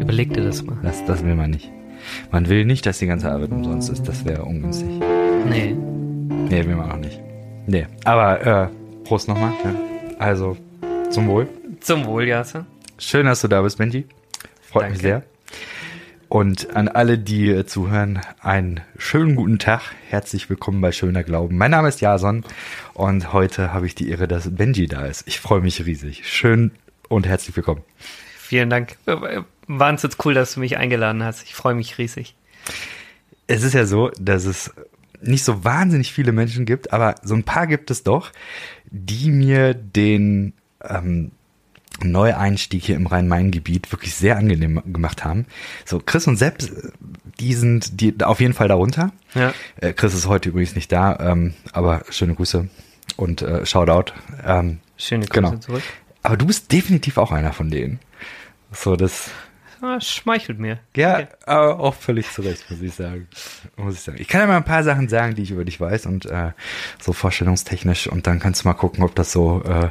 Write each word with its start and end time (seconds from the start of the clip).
Überleg 0.00 0.32
dir 0.32 0.44
das 0.44 0.62
mal. 0.62 0.76
Das, 0.82 1.04
das 1.04 1.24
will 1.24 1.34
man 1.34 1.50
nicht. 1.50 1.70
Man 2.30 2.48
will 2.48 2.64
nicht, 2.64 2.86
dass 2.86 2.98
die 2.98 3.06
ganze 3.06 3.30
Arbeit 3.30 3.50
umsonst 3.50 3.90
ist. 3.90 4.08
Das 4.08 4.24
wäre 4.24 4.44
ungünstig. 4.44 4.88
Nee. 5.48 5.74
Nee, 5.74 6.66
will 6.66 6.76
man 6.76 6.92
auch 6.92 6.96
nicht. 6.96 7.20
Nee, 7.66 7.86
aber 8.04 8.46
äh, 8.46 8.68
Prost 9.04 9.28
nochmal. 9.28 9.52
Ja. 9.64 9.74
Also, 10.18 10.56
zum 11.10 11.28
Wohl. 11.28 11.48
Zum 11.80 12.06
Wohl, 12.06 12.26
Jase. 12.28 12.64
Schön, 12.98 13.26
dass 13.26 13.40
du 13.40 13.48
da 13.48 13.60
bist, 13.62 13.76
Benji. 13.78 14.06
Freut 14.62 14.90
mich 14.90 15.00
Danke. 15.02 15.22
sehr. 15.22 15.33
Und 16.34 16.74
an 16.74 16.88
alle, 16.88 17.16
die 17.16 17.64
zuhören, 17.64 18.20
einen 18.40 18.80
schönen 18.98 19.36
guten 19.36 19.60
Tag. 19.60 19.82
Herzlich 20.08 20.50
willkommen 20.50 20.80
bei 20.80 20.90
Schöner 20.90 21.22
Glauben. 21.22 21.56
Mein 21.56 21.70
Name 21.70 21.86
ist 21.86 22.00
Jason 22.00 22.44
und 22.92 23.32
heute 23.32 23.72
habe 23.72 23.86
ich 23.86 23.94
die 23.94 24.08
Ehre, 24.08 24.26
dass 24.26 24.52
Benji 24.52 24.88
da 24.88 25.06
ist. 25.06 25.22
Ich 25.28 25.38
freue 25.38 25.60
mich 25.60 25.86
riesig. 25.86 26.28
Schön 26.28 26.72
und 27.08 27.28
herzlich 27.28 27.54
willkommen. 27.54 27.82
Vielen 28.36 28.68
Dank. 28.68 28.96
Wahnsinnig 29.68 30.16
cool, 30.24 30.34
dass 30.34 30.54
du 30.54 30.58
mich 30.58 30.76
eingeladen 30.76 31.22
hast. 31.22 31.44
Ich 31.44 31.54
freue 31.54 31.76
mich 31.76 31.98
riesig. 31.98 32.34
Es 33.46 33.62
ist 33.62 33.74
ja 33.74 33.86
so, 33.86 34.10
dass 34.18 34.44
es 34.44 34.74
nicht 35.20 35.44
so 35.44 35.62
wahnsinnig 35.62 36.12
viele 36.12 36.32
Menschen 36.32 36.66
gibt, 36.66 36.92
aber 36.92 37.14
so 37.22 37.36
ein 37.36 37.44
paar 37.44 37.68
gibt 37.68 37.92
es 37.92 38.02
doch, 38.02 38.32
die 38.90 39.30
mir 39.30 39.72
den 39.72 40.52
ähm, 40.82 41.30
Neueinstieg 42.02 42.82
hier 42.84 42.96
im 42.96 43.06
Rhein-Main-Gebiet 43.06 43.92
wirklich 43.92 44.14
sehr 44.14 44.36
angenehm 44.36 44.82
gemacht 44.92 45.24
haben. 45.24 45.46
So, 45.84 46.00
Chris 46.04 46.26
und 46.26 46.36
Sepp, 46.36 46.62
äh, 46.62 46.90
die 47.40 47.54
sind 47.54 48.00
die 48.00 48.14
auf 48.22 48.40
jeden 48.40 48.54
Fall 48.54 48.68
darunter. 48.68 49.12
Ja. 49.34 49.52
Äh, 49.80 49.92
Chris 49.92 50.14
ist 50.14 50.26
heute 50.26 50.48
übrigens 50.50 50.74
nicht 50.74 50.90
da, 50.92 51.18
ähm, 51.20 51.54
aber 51.72 52.02
schöne 52.10 52.34
Grüße 52.34 52.68
und 53.16 53.42
äh, 53.42 53.64
Shoutout. 53.66 54.12
Ähm, 54.44 54.80
Schöne 54.96 55.26
Grüße 55.26 55.40
Genau. 55.42 55.56
zurück. 55.58 55.82
aber 56.22 56.36
du 56.36 56.46
bist 56.46 56.70
definitiv 56.72 57.18
auch 57.18 57.32
einer 57.32 57.52
von 57.52 57.70
denen. 57.70 57.98
So, 58.72 58.96
das, 58.96 59.30
Ah, 59.82 60.00
schmeichelt 60.00 60.58
mir. 60.58 60.78
ja, 60.96 61.14
Okay. 61.16 61.26
aber 61.44 61.78
auch 61.80 61.94
völlig 61.94 62.30
zurecht, 62.32 62.64
muss 62.70 62.80
ich 62.80 62.94
sagen. 62.94 63.28
Muss 63.76 63.94
ich 63.94 64.00
sagen. 64.00 64.16
Ich 64.18 64.28
kann 64.28 64.40
ja 64.40 64.46
mal 64.46 64.56
ein 64.56 64.64
paar 64.64 64.82
Sachen 64.82 65.08
sagen, 65.08 65.34
die 65.34 65.42
ich 65.42 65.50
über 65.50 65.64
dich 65.66 65.78
weiß 65.78 66.06
und 66.06 66.24
äh, 66.26 66.52
so 67.00 67.12
vorstellungstechnisch 67.12 68.06
und 68.06 68.26
dann 68.26 68.38
kannst 68.40 68.64
du 68.64 68.68
mal 68.68 68.74
gucken, 68.74 69.04
ob 69.04 69.14
das 69.14 69.30
so 69.32 69.62
äh, 69.64 69.90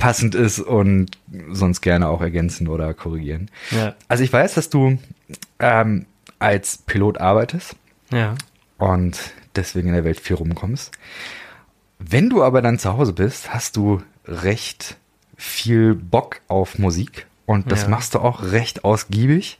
passend 0.00 0.34
ist 0.34 0.58
und 0.58 1.10
sonst 1.52 1.82
gerne 1.82 2.08
auch 2.08 2.20
ergänzen 2.20 2.66
oder 2.66 2.92
korrigieren. 2.94 3.50
Ja. 3.70 3.94
Also 4.08 4.24
ich 4.24 4.32
weiß, 4.32 4.54
dass 4.54 4.68
du 4.70 4.98
ähm, 5.60 6.06
als 6.40 6.78
Pilot 6.78 7.18
arbeitest 7.18 7.76
Ja. 8.10 8.34
und 8.78 9.18
deswegen 9.54 9.88
in 9.88 9.94
der 9.94 10.04
Welt 10.04 10.18
viel 10.18 10.36
rumkommst. 10.36 10.90
Wenn 11.98 12.30
du 12.30 12.42
aber 12.42 12.62
dann 12.62 12.78
zu 12.78 12.96
Hause 12.96 13.12
bist, 13.12 13.52
hast 13.54 13.76
du 13.76 14.02
recht 14.26 14.96
viel 15.36 15.94
Bock 15.94 16.40
auf 16.48 16.78
Musik 16.78 17.26
und 17.46 17.70
das 17.70 17.82
Ja. 17.82 17.88
machst 17.88 18.14
du 18.14 18.20
auch 18.20 18.42
recht 18.42 18.84
ausgiebig. 18.84 19.58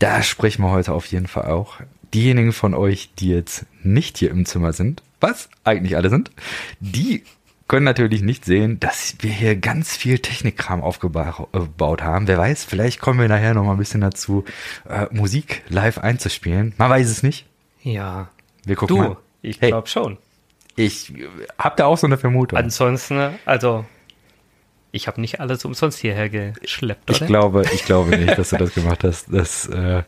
Da 0.00 0.22
sprechen 0.22 0.62
wir 0.62 0.70
heute 0.72 0.92
auf 0.92 1.06
jeden 1.06 1.28
Fall 1.28 1.46
auch. 1.46 1.76
Diejenigen 2.12 2.52
von 2.52 2.74
euch, 2.74 3.10
die 3.18 3.28
jetzt 3.30 3.64
nicht 3.84 4.18
hier 4.18 4.30
im 4.32 4.44
Zimmer 4.44 4.72
sind, 4.72 5.02
was 5.20 5.48
eigentlich 5.64 5.96
alle 5.96 6.10
sind, 6.10 6.32
die 6.80 7.22
können 7.68 7.84
natürlich 7.84 8.22
nicht 8.22 8.44
sehen, 8.44 8.80
dass 8.80 9.16
wir 9.20 9.30
hier 9.30 9.56
ganz 9.56 9.96
viel 9.96 10.18
Technikkram 10.18 10.82
aufgebaut 10.82 12.02
haben. 12.02 12.28
Wer 12.28 12.38
weiß, 12.38 12.64
vielleicht 12.64 13.00
kommen 13.00 13.20
wir 13.20 13.28
nachher 13.28 13.54
noch 13.54 13.64
mal 13.64 13.72
ein 13.72 13.78
bisschen 13.78 14.00
dazu, 14.00 14.44
äh, 14.88 15.06
Musik 15.10 15.62
live 15.68 15.98
einzuspielen. 15.98 16.74
Man 16.76 16.90
weiß 16.90 17.08
es 17.08 17.22
nicht. 17.22 17.46
Ja. 17.82 18.28
Wir 18.64 18.76
gucken 18.76 18.96
Du, 18.96 19.02
mal. 19.02 19.16
ich 19.42 19.60
Hey. 19.60 19.70
glaube 19.70 19.88
schon. 19.88 20.18
Ich 20.76 21.12
habe 21.58 21.76
da 21.76 21.86
auch 21.86 21.98
so 21.98 22.06
eine 22.06 22.16
Vermutung. 22.18 22.58
Ansonsten, 22.58 23.30
also, 23.44 23.84
ich 24.90 25.06
habe 25.06 25.20
nicht 25.20 25.40
alles 25.40 25.64
umsonst 25.64 25.98
hierher 25.98 26.28
geschleppt, 26.28 27.10
oder? 27.10 27.20
ich 27.20 27.26
glaube, 27.26 27.64
ich 27.74 27.84
glaube 27.84 28.16
nicht, 28.16 28.38
dass 28.38 28.50
du 28.50 28.56
das 28.56 28.74
gemacht 28.74 29.04
hast. 29.04 29.26
Das 29.32 29.66
äh, 29.68 30.02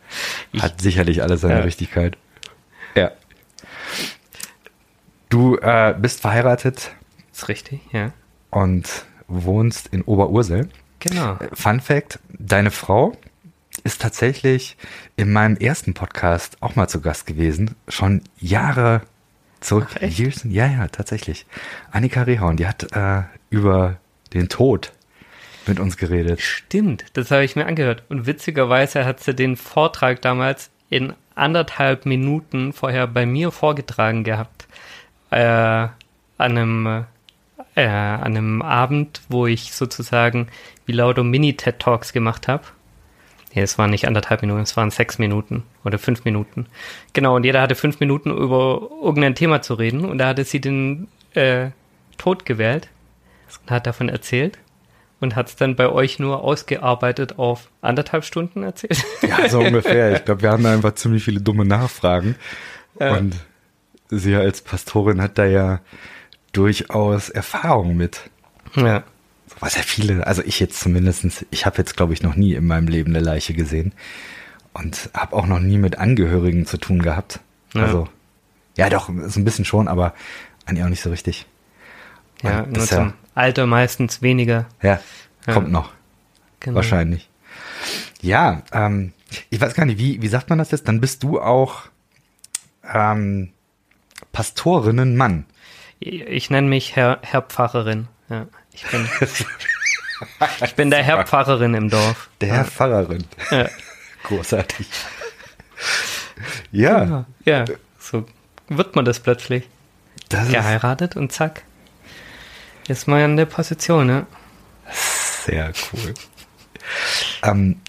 hat 0.59 0.81
sicherlich 0.81 1.23
alles 1.23 1.41
seine 1.43 1.59
Ja. 1.59 1.61
Richtigkeit. 1.61 2.17
Ja. 2.95 3.11
Du 5.29 5.57
äh, 5.57 5.95
bist 5.99 6.21
verheiratet 6.21 6.93
Ist 7.35 7.49
richtig, 7.49 7.81
ja. 7.93 8.13
und 8.51 9.05
wohnst 9.27 9.89
in 9.89 10.03
Oberursel. 10.03 10.69
Genau. 11.01 11.35
Äh, 11.37 11.49
Fun 11.55 11.81
Fact: 11.81 12.19
Deine 12.39 12.71
Frau 12.71 13.17
ist 13.83 14.01
tatsächlich 14.01 14.77
in 15.17 15.33
meinem 15.33 15.57
ersten 15.57 15.95
Podcast 15.95 16.57
auch 16.61 16.77
mal 16.77 16.89
zu 16.89 17.01
Gast 17.01 17.27
gewesen. 17.27 17.75
Schon 17.89 18.23
Jahre 18.39 19.03
zurück. 19.61 19.89
Ach? 19.97 20.01
Years- 20.03 20.45
Ja, 20.45 20.67
ja, 20.67 20.87
tatsächlich. 20.89 21.45
Annika 21.91 22.23
Rehorn, 22.23 22.57
die 22.57 22.67
hat 22.67 22.93
äh, 22.95 23.23
über 23.51 23.97
den 24.33 24.49
Tod 24.49 24.93
mit 25.67 25.81
uns 25.81 25.97
geredet. 25.97 26.41
Stimmt, 26.41 27.05
das 27.15 27.31
habe 27.31 27.45
ich 27.45 27.57
mir 27.57 27.67
angehört. 27.67 28.05
Und 28.09 28.27
witzigerweise 28.27 29.05
hat 29.05 29.21
sie 29.21 29.35
den 29.35 29.57
Vortrag 29.57 30.23
damals 30.23 30.71
in 30.91 31.15
anderthalb 31.35 32.07
Minuten 32.07 32.73
vorher 32.73 33.07
bei 33.09 33.27
mir 33.27 33.51
vorgetragen 33.51 34.23
gehabt. 34.25 34.69
Äh, 35.31 35.39
an 35.41 35.93
einem, 36.39 37.05
äh, 37.75 37.87
an 37.87 38.37
einem 38.37 38.63
Abend, 38.63 39.23
wo 39.29 39.47
ich 39.47 39.73
sozusagen 39.73 40.49
wie 40.87 40.93
lauter 40.93 41.25
Mini-TED 41.25 41.79
Talks 41.79 42.13
gemacht 42.13 42.49
habe. 42.49 42.65
Nee, 43.55 43.63
es 43.63 43.79
waren 43.79 43.91
nicht 43.91 44.07
anderthalb 44.07 44.43
Minuten, 44.43 44.63
es 44.63 44.77
waren 44.77 44.91
sechs 44.91 45.19
Minuten 45.19 45.63
oder 45.85 45.99
fünf 45.99 46.25
Minuten. 46.25 46.67
Genau, 47.13 47.37
und 47.37 47.45
jeder 47.45 47.63
hatte 47.63 47.77
fünf 47.77 48.01
Minuten 48.01 48.31
über 48.31 48.89
irgendein 49.03 49.35
Thema 49.35 49.63
zu 49.63 49.75
reden 49.75 50.05
und 50.05 50.19
da 50.19 50.29
hatte 50.29 50.45
sie 50.45 50.61
den 50.61 51.09
äh, 51.35 51.71
Tod 52.19 52.45
gewählt 52.47 52.89
und 53.63 53.71
hat 53.71 53.87
davon 53.87 54.09
erzählt 54.09 54.59
und 55.21 55.37
hat 55.37 55.49
es 55.49 55.57
dann 55.57 55.77
bei 55.77 55.89
euch 55.89 56.19
nur 56.19 56.43
ausgearbeitet 56.43 57.39
auf 57.39 57.71
anderthalb 57.81 58.25
Stunden 58.25 58.63
erzählt. 58.63 59.05
Ja, 59.23 59.49
so 59.49 59.61
ungefähr. 59.61 60.15
Ich 60.15 60.25
glaube, 60.25 60.43
wir 60.43 60.51
haben 60.51 60.63
da 60.63 60.73
einfach 60.73 60.95
ziemlich 60.95 61.25
viele 61.25 61.41
dumme 61.41 61.65
Nachfragen. 61.65 62.37
Ja. 63.01 63.17
Und 63.17 63.37
sie 64.11 64.35
als 64.35 64.61
Pastorin 64.63 65.23
hat 65.23 65.39
da 65.39 65.47
ja 65.47 65.81
durchaus 66.55 67.29
Erfahrung 67.29 67.97
mit. 67.97 68.31
ja. 68.77 69.05
So 69.47 69.57
Was 69.61 69.77
ja 69.77 69.83
viele, 69.83 70.27
also 70.27 70.43
ich 70.43 70.59
jetzt 70.59 70.81
zumindestens, 70.81 71.45
ich 71.51 71.67
habe 71.67 71.77
jetzt, 71.77 71.99
glaube 71.99 72.15
ich, 72.15 72.23
noch 72.23 72.35
nie 72.35 72.55
in 72.55 72.67
meinem 72.67 72.89
Leben 72.89 73.11
eine 73.15 73.23
Leiche 73.23 73.53
gesehen. 73.53 73.93
Und 74.73 75.11
habe 75.15 75.37
auch 75.37 75.47
noch 75.47 75.61
nie 75.61 75.77
mit 75.77 75.99
Angehörigen 75.99 76.65
zu 76.67 76.79
tun 76.79 77.01
gehabt. 77.03 77.41
Ja. 77.75 77.83
Also, 77.83 78.09
ja 78.79 78.89
doch, 78.89 79.11
so 79.27 79.39
ein 79.39 79.45
bisschen 79.45 79.67
schon, 79.67 79.87
aber 79.87 80.15
eigentlich 80.65 80.83
auch 80.85 80.89
nicht 80.89 81.03
so 81.03 81.11
richtig. 81.11 81.47
Ja, 82.43 82.61
Und 82.63 82.73
nur 82.73 82.85
ja- 82.85 82.89
zum 82.91 83.13
Alter 83.35 83.67
meistens 83.67 84.23
weniger. 84.23 84.67
Ja, 84.83 84.99
Ja. 85.47 85.53
kommt 85.53 85.71
noch. 85.71 85.93
Genau. 86.61 86.77
Wahrscheinlich. 86.77 87.29
Ja, 88.23 88.63
ähm, 88.73 89.13
ich 89.51 89.61
weiß 89.61 89.75
gar 89.75 89.85
nicht, 89.85 89.99
wie, 89.99 90.23
wie 90.23 90.29
sagt 90.29 90.49
man 90.49 90.59
das 90.59 90.71
jetzt? 90.71 90.89
Dann 90.89 91.01
bist 91.03 91.23
du 91.23 91.39
auch 91.41 91.83
ähm, 92.93 93.51
Pastorinnenmann. 94.33 95.45
Ich, 96.01 96.51
nenne 96.51 96.69
mich 96.69 96.97
Herr, 96.97 97.19
Herr 97.23 97.43
Pfarrerin. 97.43 98.09
Ja, 98.29 98.47
ich 98.73 98.85
bin, 98.87 99.09
ich 100.65 100.75
bin 100.75 100.91
der 100.91 101.03
Herr 101.03 101.25
Pfarrerin 101.27 101.75
im 101.75 101.89
Dorf. 101.89 102.29
Der 102.41 102.49
Herr 102.49 102.65
Pfarrerin. 102.65 103.25
Ja. 103.51 103.69
Großartig. 104.25 104.87
Ja, 106.73 107.27
Ja, 107.45 107.65
so 107.99 108.27
wird 108.69 108.97
man 108.97 109.05
das 109.05 109.21
plötzlich. 109.21 109.69
das 110.29 110.49
Geheiratet 110.49 111.17
und 111.17 111.33
zack. 111.33 111.63
Ist 112.89 113.07
man 113.09 113.21
in 113.21 113.37
der 113.37 113.47
Position, 113.47 114.07
ne? 114.07 114.27
sehr 115.45 115.73
cool. 115.93 116.15
ähm, 117.43 117.81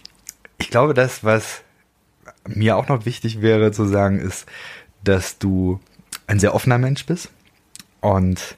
ich 0.57 0.69
glaube, 0.69 0.93
das, 0.93 1.23
was 1.23 1.61
mir 2.47 2.75
auch 2.77 2.87
noch 2.87 3.05
wichtig 3.05 3.41
wäre 3.41 3.71
zu 3.71 3.85
sagen, 3.85 4.19
ist, 4.19 4.45
dass 5.03 5.37
du 5.37 5.79
ein 6.27 6.39
sehr 6.39 6.53
offener 6.53 6.77
Mensch 6.77 7.05
bist 7.05 7.29
und 8.05 8.57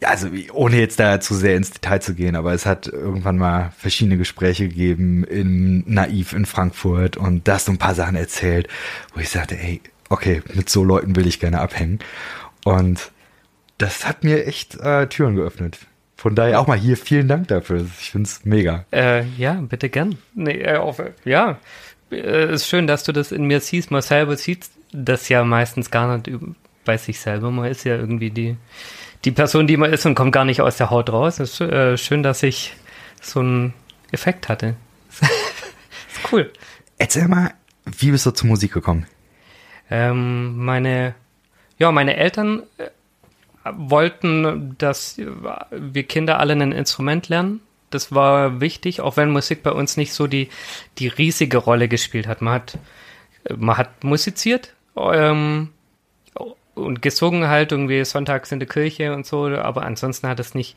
ja, 0.00 0.08
also 0.08 0.28
ohne 0.52 0.78
jetzt 0.78 0.98
da 1.00 1.20
zu 1.20 1.34
sehr 1.34 1.56
ins 1.56 1.72
Detail 1.72 2.00
zu 2.00 2.14
gehen, 2.14 2.36
aber 2.36 2.54
es 2.54 2.66
hat 2.66 2.86
irgendwann 2.86 3.36
mal 3.36 3.72
verschiedene 3.76 4.16
Gespräche 4.16 4.68
gegeben 4.68 5.24
in 5.24 5.82
Naiv 5.86 6.32
in 6.32 6.46
Frankfurt 6.46 7.16
und 7.16 7.48
da 7.48 7.54
hast 7.54 7.68
du 7.68 7.72
ein 7.72 7.78
paar 7.78 7.94
Sachen 7.94 8.16
erzählt, 8.16 8.68
wo 9.12 9.20
ich 9.20 9.28
sagte, 9.28 9.58
ey, 9.58 9.80
okay, 10.08 10.42
mit 10.54 10.70
so 10.70 10.84
Leuten 10.84 11.16
will 11.16 11.26
ich 11.26 11.40
gerne 11.40 11.60
abhängen. 11.60 11.98
Und 12.64 13.10
das 13.76 14.06
hat 14.06 14.24
mir 14.24 14.46
echt 14.46 14.78
äh, 14.80 15.06
Türen 15.08 15.34
geöffnet. 15.34 15.78
Von 16.16 16.34
daher 16.34 16.60
auch 16.60 16.66
mal 16.66 16.78
hier 16.78 16.96
vielen 16.96 17.28
Dank 17.28 17.48
dafür. 17.48 17.86
Ich 18.00 18.10
find's 18.10 18.44
mega. 18.44 18.86
Äh, 18.92 19.24
ja, 19.36 19.54
bitte 19.54 19.88
gern. 19.88 20.16
Nee, 20.34 20.62
äh, 20.62 20.76
auf, 20.76 21.02
ja, 21.24 21.58
äh, 22.10 22.54
ist 22.54 22.68
schön, 22.68 22.86
dass 22.86 23.04
du 23.04 23.12
das 23.12 23.32
in 23.32 23.44
mir 23.44 23.60
siehst. 23.60 23.90
Selber 24.00 24.36
sieht 24.36 24.70
das 24.92 25.28
ja 25.28 25.44
meistens 25.44 25.90
gar 25.90 26.16
nicht 26.16 26.28
bei 26.88 26.96
sich 26.96 27.20
selber. 27.20 27.50
Man 27.50 27.70
ist 27.70 27.84
ja 27.84 27.96
irgendwie 27.96 28.30
die, 28.30 28.56
die 29.26 29.30
Person, 29.30 29.66
die 29.66 29.76
man 29.76 29.92
ist 29.92 30.06
und 30.06 30.14
kommt 30.14 30.32
gar 30.32 30.46
nicht 30.46 30.62
aus 30.62 30.78
der 30.78 30.88
Haut 30.88 31.10
raus. 31.10 31.38
Es 31.38 31.60
ist 31.60 31.60
äh, 31.60 31.98
schön, 31.98 32.22
dass 32.22 32.42
ich 32.42 32.74
so 33.20 33.40
einen 33.40 33.74
Effekt 34.10 34.48
hatte. 34.48 34.74
ist 35.20 36.32
cool. 36.32 36.50
Erzähl 36.96 37.28
mal, 37.28 37.52
wie 37.84 38.10
bist 38.10 38.24
du 38.24 38.30
zur 38.30 38.48
Musik 38.48 38.72
gekommen? 38.72 39.06
Ähm, 39.90 40.56
meine, 40.64 41.14
ja, 41.78 41.92
meine 41.92 42.16
Eltern 42.16 42.62
äh, 42.78 42.88
wollten, 43.70 44.74
dass 44.78 45.20
wir 45.70 46.02
Kinder 46.04 46.40
alle 46.40 46.54
ein 46.54 46.72
Instrument 46.72 47.28
lernen. 47.28 47.60
Das 47.90 48.14
war 48.14 48.62
wichtig, 48.62 49.02
auch 49.02 49.18
wenn 49.18 49.30
Musik 49.30 49.62
bei 49.62 49.72
uns 49.72 49.98
nicht 49.98 50.14
so 50.14 50.26
die, 50.26 50.48
die 50.96 51.08
riesige 51.08 51.58
Rolle 51.58 51.86
gespielt 51.86 52.26
hat. 52.26 52.40
Man 52.40 52.54
hat, 52.54 52.78
man 53.54 53.76
hat 53.76 54.04
musiziert 54.04 54.72
ähm, 54.96 55.68
und 56.78 57.02
gesungen 57.02 57.48
halt 57.48 57.72
irgendwie 57.72 58.04
sonntags 58.04 58.52
in 58.52 58.60
der 58.60 58.68
Kirche 58.68 59.14
und 59.14 59.26
so, 59.26 59.46
aber 59.46 59.82
ansonsten 59.82 60.28
hat 60.28 60.40
es 60.40 60.54
nicht 60.54 60.76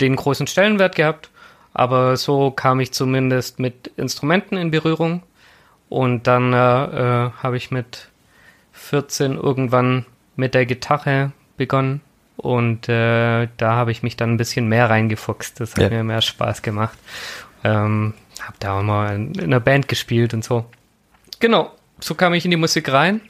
den 0.00 0.16
großen 0.16 0.46
Stellenwert 0.46 0.96
gehabt. 0.96 1.30
Aber 1.72 2.16
so 2.16 2.50
kam 2.50 2.80
ich 2.80 2.92
zumindest 2.92 3.58
mit 3.58 3.88
Instrumenten 3.96 4.56
in 4.56 4.70
Berührung. 4.70 5.22
Und 5.88 6.26
dann 6.26 6.52
äh, 6.52 6.56
äh, 6.56 7.30
habe 7.42 7.56
ich 7.56 7.70
mit 7.70 8.08
14 8.72 9.36
irgendwann 9.36 10.06
mit 10.36 10.54
der 10.54 10.66
Gitarre 10.66 11.32
begonnen. 11.56 12.00
Und 12.36 12.88
äh, 12.88 13.48
da 13.56 13.72
habe 13.74 13.92
ich 13.92 14.02
mich 14.02 14.16
dann 14.16 14.32
ein 14.32 14.36
bisschen 14.36 14.68
mehr 14.68 14.90
reingefuchst. 14.90 15.60
Das 15.60 15.72
hat 15.72 15.82
ja. 15.82 15.88
mir 15.90 16.02
mehr 16.02 16.22
Spaß 16.22 16.62
gemacht. 16.62 16.98
Ähm, 17.62 18.14
habe 18.40 18.56
da 18.58 18.78
auch 18.78 18.82
mal 18.82 19.14
in 19.14 19.40
einer 19.40 19.60
Band 19.60 19.88
gespielt 19.88 20.34
und 20.34 20.44
so. 20.44 20.66
Genau, 21.40 21.72
so 22.00 22.14
kam 22.14 22.34
ich 22.34 22.44
in 22.44 22.50
die 22.50 22.56
Musik 22.56 22.90
rein. 22.90 23.20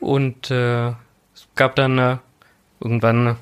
Und 0.00 0.50
äh, 0.50 0.92
gab 1.60 1.76
dann 1.76 1.98
äh, 1.98 2.16
irgendwann, 2.80 3.36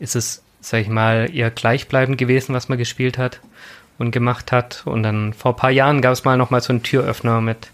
ist 0.00 0.16
es, 0.16 0.42
sag 0.60 0.80
ich 0.80 0.88
mal, 0.88 1.30
eher 1.32 1.52
gleichbleibend 1.52 2.18
gewesen, 2.18 2.56
was 2.56 2.68
man 2.68 2.76
gespielt 2.76 3.18
hat 3.18 3.40
und 3.98 4.10
gemacht 4.10 4.50
hat. 4.50 4.82
Und 4.84 5.04
dann 5.04 5.32
vor 5.32 5.52
ein 5.52 5.56
paar 5.56 5.70
Jahren 5.70 6.02
gab 6.02 6.12
es 6.12 6.24
mal 6.24 6.36
nochmal 6.36 6.60
so 6.60 6.72
einen 6.72 6.82
Türöffner 6.82 7.40
mit 7.40 7.70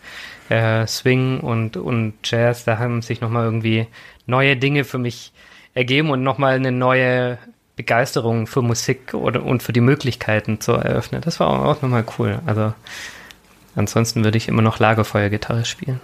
äh, 0.51 0.87
Swing 0.87 1.41
und, 1.41 1.79
und 1.79 2.13
Jazz. 2.23 2.65
Da 2.65 2.79
haben 2.79 3.01
sich 3.01 3.23
nochmal 3.23 3.47
irgendwie 3.47 3.87
neue 4.27 4.59
Dinge 4.59 4.85
für 4.85 4.99
mich 4.99 5.33
ergeben 5.73 6.11
und 6.11 6.23
nochmal 6.23 6.57
eine 6.57 6.71
neue 6.71 7.39
Begeisterung 7.77 8.47
für 8.47 8.61
Musik 8.61 9.15
oder, 9.15 9.43
und 9.43 9.63
für 9.63 9.73
die 9.73 9.81
Möglichkeiten 9.81 10.61
zu 10.61 10.73
eröffnen. 10.73 11.23
Das 11.23 11.41
war 11.41 11.49
auch 11.49 11.81
nochmal 11.81 12.05
cool. 12.19 12.41
Also 12.45 12.75
ansonsten 13.75 14.23
würde 14.23 14.37
ich 14.37 14.49
immer 14.49 14.61
noch 14.61 14.81
Lagerfeuergitarre 14.81 15.65
spielen. 15.65 16.03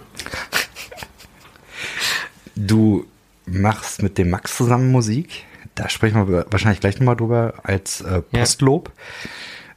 Du 2.55 3.05
machst 3.45 4.03
mit 4.03 4.17
dem 4.17 4.29
Max 4.29 4.55
zusammen 4.57 4.91
Musik. 4.91 5.45
Da 5.75 5.89
sprechen 5.89 6.27
wir 6.27 6.45
wahrscheinlich 6.49 6.79
gleich 6.79 6.99
nochmal 6.99 7.15
drüber 7.15 7.55
als 7.63 8.01
äh, 8.01 8.21
Postlob. 8.21 8.91
Ja. 8.95 9.29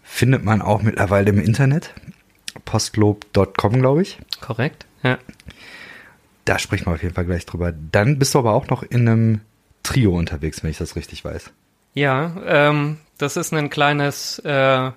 Findet 0.02 0.44
man 0.44 0.62
auch 0.62 0.82
mittlerweile 0.82 1.30
im 1.30 1.40
Internet. 1.40 1.94
Postlob.com, 2.64 3.80
glaube 3.80 4.02
ich. 4.02 4.18
Korrekt, 4.40 4.86
ja. 5.02 5.18
Da 6.44 6.58
sprechen 6.58 6.86
wir 6.86 6.92
auf 6.92 7.02
jeden 7.02 7.14
Fall 7.14 7.24
gleich 7.24 7.46
drüber. 7.46 7.72
Dann 7.72 8.18
bist 8.18 8.34
du 8.34 8.38
aber 8.38 8.52
auch 8.52 8.68
noch 8.68 8.82
in 8.82 9.08
einem 9.08 9.40
Trio 9.82 10.16
unterwegs, 10.16 10.62
wenn 10.62 10.70
ich 10.70 10.78
das 10.78 10.96
richtig 10.96 11.24
weiß. 11.24 11.50
Ja, 11.94 12.36
ähm, 12.44 12.98
das 13.18 13.36
ist 13.36 13.52
ein 13.52 13.70
kleines 13.70 14.40
äh, 14.40 14.90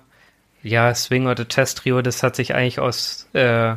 ja, 0.62 0.94
Swing- 0.94 1.26
oder 1.26 1.48
Test-Trio. 1.48 2.02
Das 2.02 2.22
hat 2.22 2.36
sich 2.36 2.54
eigentlich 2.54 2.80
aus, 2.80 3.28
äh, 3.32 3.76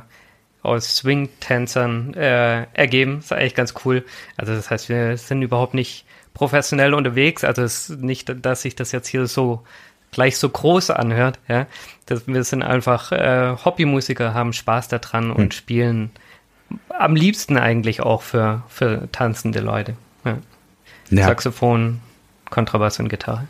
aus 0.63 0.95
Swing-Tänzern 0.97 2.13
äh, 2.13 2.65
ergeben. 2.73 3.17
Das 3.17 3.25
ist 3.25 3.31
eigentlich 3.33 3.55
ganz 3.55 3.73
cool. 3.85 4.05
Also 4.37 4.53
das 4.53 4.69
heißt, 4.69 4.89
wir 4.89 5.17
sind 5.17 5.41
überhaupt 5.41 5.73
nicht 5.73 6.05
professionell 6.33 6.93
unterwegs. 6.93 7.43
Also 7.43 7.63
es 7.63 7.89
ist 7.89 8.01
nicht, 8.01 8.33
dass 8.45 8.61
sich 8.61 8.75
das 8.75 8.91
jetzt 8.91 9.07
hier 9.07 9.27
so 9.27 9.63
gleich 10.11 10.37
so 10.37 10.49
groß 10.49 10.91
anhört. 10.91 11.39
Ja, 11.47 11.67
das, 12.05 12.27
wir 12.27 12.43
sind 12.43 12.63
einfach 12.63 13.11
äh, 13.11 13.55
Hobbymusiker, 13.63 14.33
haben 14.33 14.53
Spaß 14.53 14.89
daran 14.89 15.25
hm. 15.25 15.35
und 15.35 15.53
spielen 15.53 16.11
am 16.89 17.15
liebsten 17.15 17.57
eigentlich 17.57 18.01
auch 18.01 18.21
für, 18.21 18.63
für 18.69 19.09
tanzende 19.11 19.59
Leute. 19.59 19.95
Ja. 20.23 20.37
Ja. 21.09 21.27
Saxophon, 21.27 21.99
Kontrabass 22.49 22.99
und 22.99 23.09
Gitarre. 23.09 23.47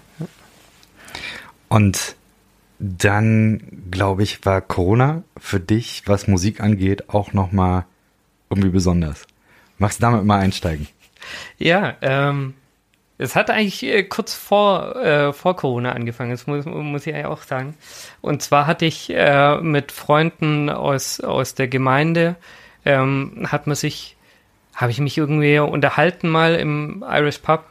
Und 1.67 2.15
dann, 2.81 3.61
glaube 3.91 4.23
ich, 4.23 4.45
war 4.45 4.61
Corona 4.61 5.23
für 5.37 5.59
dich, 5.59 6.03
was 6.07 6.27
Musik 6.27 6.61
angeht, 6.61 7.09
auch 7.09 7.33
nochmal 7.33 7.85
irgendwie 8.49 8.69
besonders. 8.69 9.25
Magst 9.77 9.99
du 9.99 10.01
damit 10.01 10.25
mal 10.25 10.39
einsteigen? 10.39 10.87
Ja, 11.57 11.95
ähm, 12.01 12.55
es 13.17 13.35
hat 13.35 13.51
eigentlich 13.51 13.83
äh, 13.83 14.03
kurz 14.03 14.33
vor, 14.33 14.95
äh, 14.95 15.31
vor 15.31 15.55
Corona 15.55 15.91
angefangen, 15.91 16.31
das 16.31 16.47
muss, 16.47 16.65
muss 16.65 17.05
ich 17.05 17.13
eigentlich 17.13 17.27
auch 17.27 17.43
sagen. 17.43 17.75
Und 18.21 18.41
zwar 18.41 18.65
hatte 18.65 18.85
ich 18.85 19.11
äh, 19.11 19.57
mit 19.61 19.91
Freunden 19.91 20.69
aus, 20.69 21.19
aus 21.19 21.53
der 21.53 21.67
Gemeinde, 21.67 22.35
ähm, 22.83 23.47
hat 23.51 23.67
man 23.67 23.75
sich 23.75 24.17
habe 24.73 24.91
ich 24.91 24.99
mich 24.99 25.17
irgendwie 25.17 25.59
unterhalten 25.59 26.29
mal 26.29 26.55
im 26.55 27.03
Irish 27.07 27.39
Pub 27.39 27.65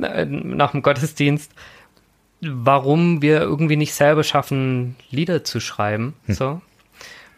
äh, 0.00 0.24
nach 0.24 0.70
dem 0.70 0.82
Gottesdienst, 0.82 1.52
warum 2.40 3.22
wir 3.22 3.40
irgendwie 3.40 3.76
nicht 3.76 3.94
selber 3.94 4.24
schaffen, 4.24 4.96
Lieder 5.10 5.44
zu 5.44 5.60
schreiben. 5.60 6.14
Hm. 6.26 6.34
So. 6.34 6.60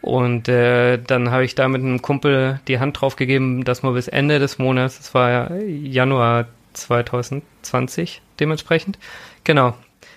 Und 0.01 0.49
äh, 0.49 0.97
dann 0.97 1.29
habe 1.29 1.45
ich 1.45 1.53
da 1.53 1.67
mit 1.67 1.81
einem 1.81 2.01
Kumpel 2.01 2.59
die 2.67 2.79
Hand 2.79 2.99
drauf 2.99 3.15
gegeben, 3.15 3.63
dass 3.63 3.83
wir 3.83 3.91
bis 3.91 4.07
Ende 4.07 4.39
des 4.39 4.57
Monats, 4.57 4.97
das 4.97 5.13
war 5.13 5.29
ja 5.29 5.55
Januar 5.55 6.47
2020 6.73 8.21
dementsprechend, 8.39 8.97
genau, 9.43 9.75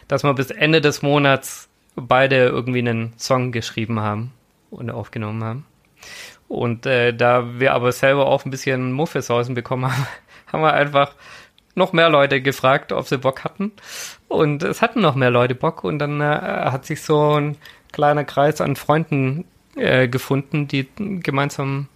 dass 0.08 0.24
wir 0.24 0.32
bis 0.32 0.50
Ende 0.50 0.80
des 0.80 1.02
Monats 1.02 1.68
beide 1.96 2.46
irgendwie 2.46 2.78
einen 2.78 3.12
Song 3.18 3.52
geschrieben 3.52 4.00
haben 4.00 4.32
und 4.70 4.90
aufgenommen 4.90 5.44
haben. 5.44 5.66
Und 6.48 6.86
äh, 6.86 7.12
da 7.12 7.58
wir 7.58 7.74
aber 7.74 7.92
selber 7.92 8.26
auch 8.26 8.44
ein 8.44 8.50
bisschen 8.50 8.92
Muffelsausen 8.92 9.54
bekommen 9.54 9.90
haben, 9.90 10.06
haben 10.52 10.62
wir 10.62 10.72
einfach 10.72 11.14
noch 11.74 11.92
mehr 11.92 12.08
Leute 12.08 12.40
gefragt, 12.40 12.92
ob 12.92 13.06
sie 13.06 13.18
Bock 13.18 13.44
hatten. 13.44 13.72
Und 14.28 14.62
es 14.62 14.82
hatten 14.82 15.00
noch 15.00 15.14
mehr 15.14 15.30
Leute 15.30 15.54
Bock. 15.54 15.84
Und 15.84 15.98
dann 15.98 16.20
äh, 16.20 16.24
hat 16.24 16.84
sich 16.86 17.02
so 17.02 17.34
ein 17.38 17.56
kleiner 17.92 18.24
Kreis 18.24 18.60
an 18.60 18.76
Freunden 18.76 19.44
äh, 19.76 20.08
gefunden, 20.08 20.68
die 20.68 20.86
gemeinsam, 20.96 21.88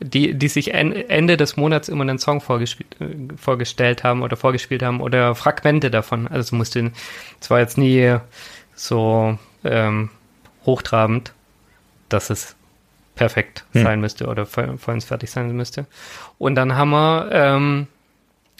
die, 0.00 0.34
die 0.34 0.48
sich 0.48 0.74
en 0.74 0.92
Ende 0.92 1.36
des 1.36 1.56
Monats 1.56 1.88
immer 1.88 2.02
einen 2.02 2.18
Song 2.18 2.42
äh, 2.48 2.66
vorgestellt 3.36 4.04
haben 4.04 4.22
oder 4.22 4.36
vorgespielt 4.36 4.82
haben 4.82 5.00
oder 5.00 5.34
Fragmente 5.34 5.90
davon. 5.90 6.26
Also 6.26 6.40
es 6.40 6.52
musste, 6.52 6.92
es 7.40 7.50
war 7.50 7.60
jetzt 7.60 7.78
nie 7.78 8.16
so 8.74 9.38
ähm, 9.64 10.10
hochtrabend, 10.64 11.32
dass 12.08 12.30
es 12.30 12.56
perfekt 13.14 13.64
hm. 13.72 13.82
sein 13.82 14.00
müsste 14.00 14.26
oder 14.26 14.46
vollends 14.46 15.04
fertig 15.04 15.30
sein 15.30 15.54
müsste. 15.54 15.86
Und 16.38 16.54
dann 16.54 16.74
haben 16.76 16.90
wir, 16.90 17.28
ähm, 17.32 17.86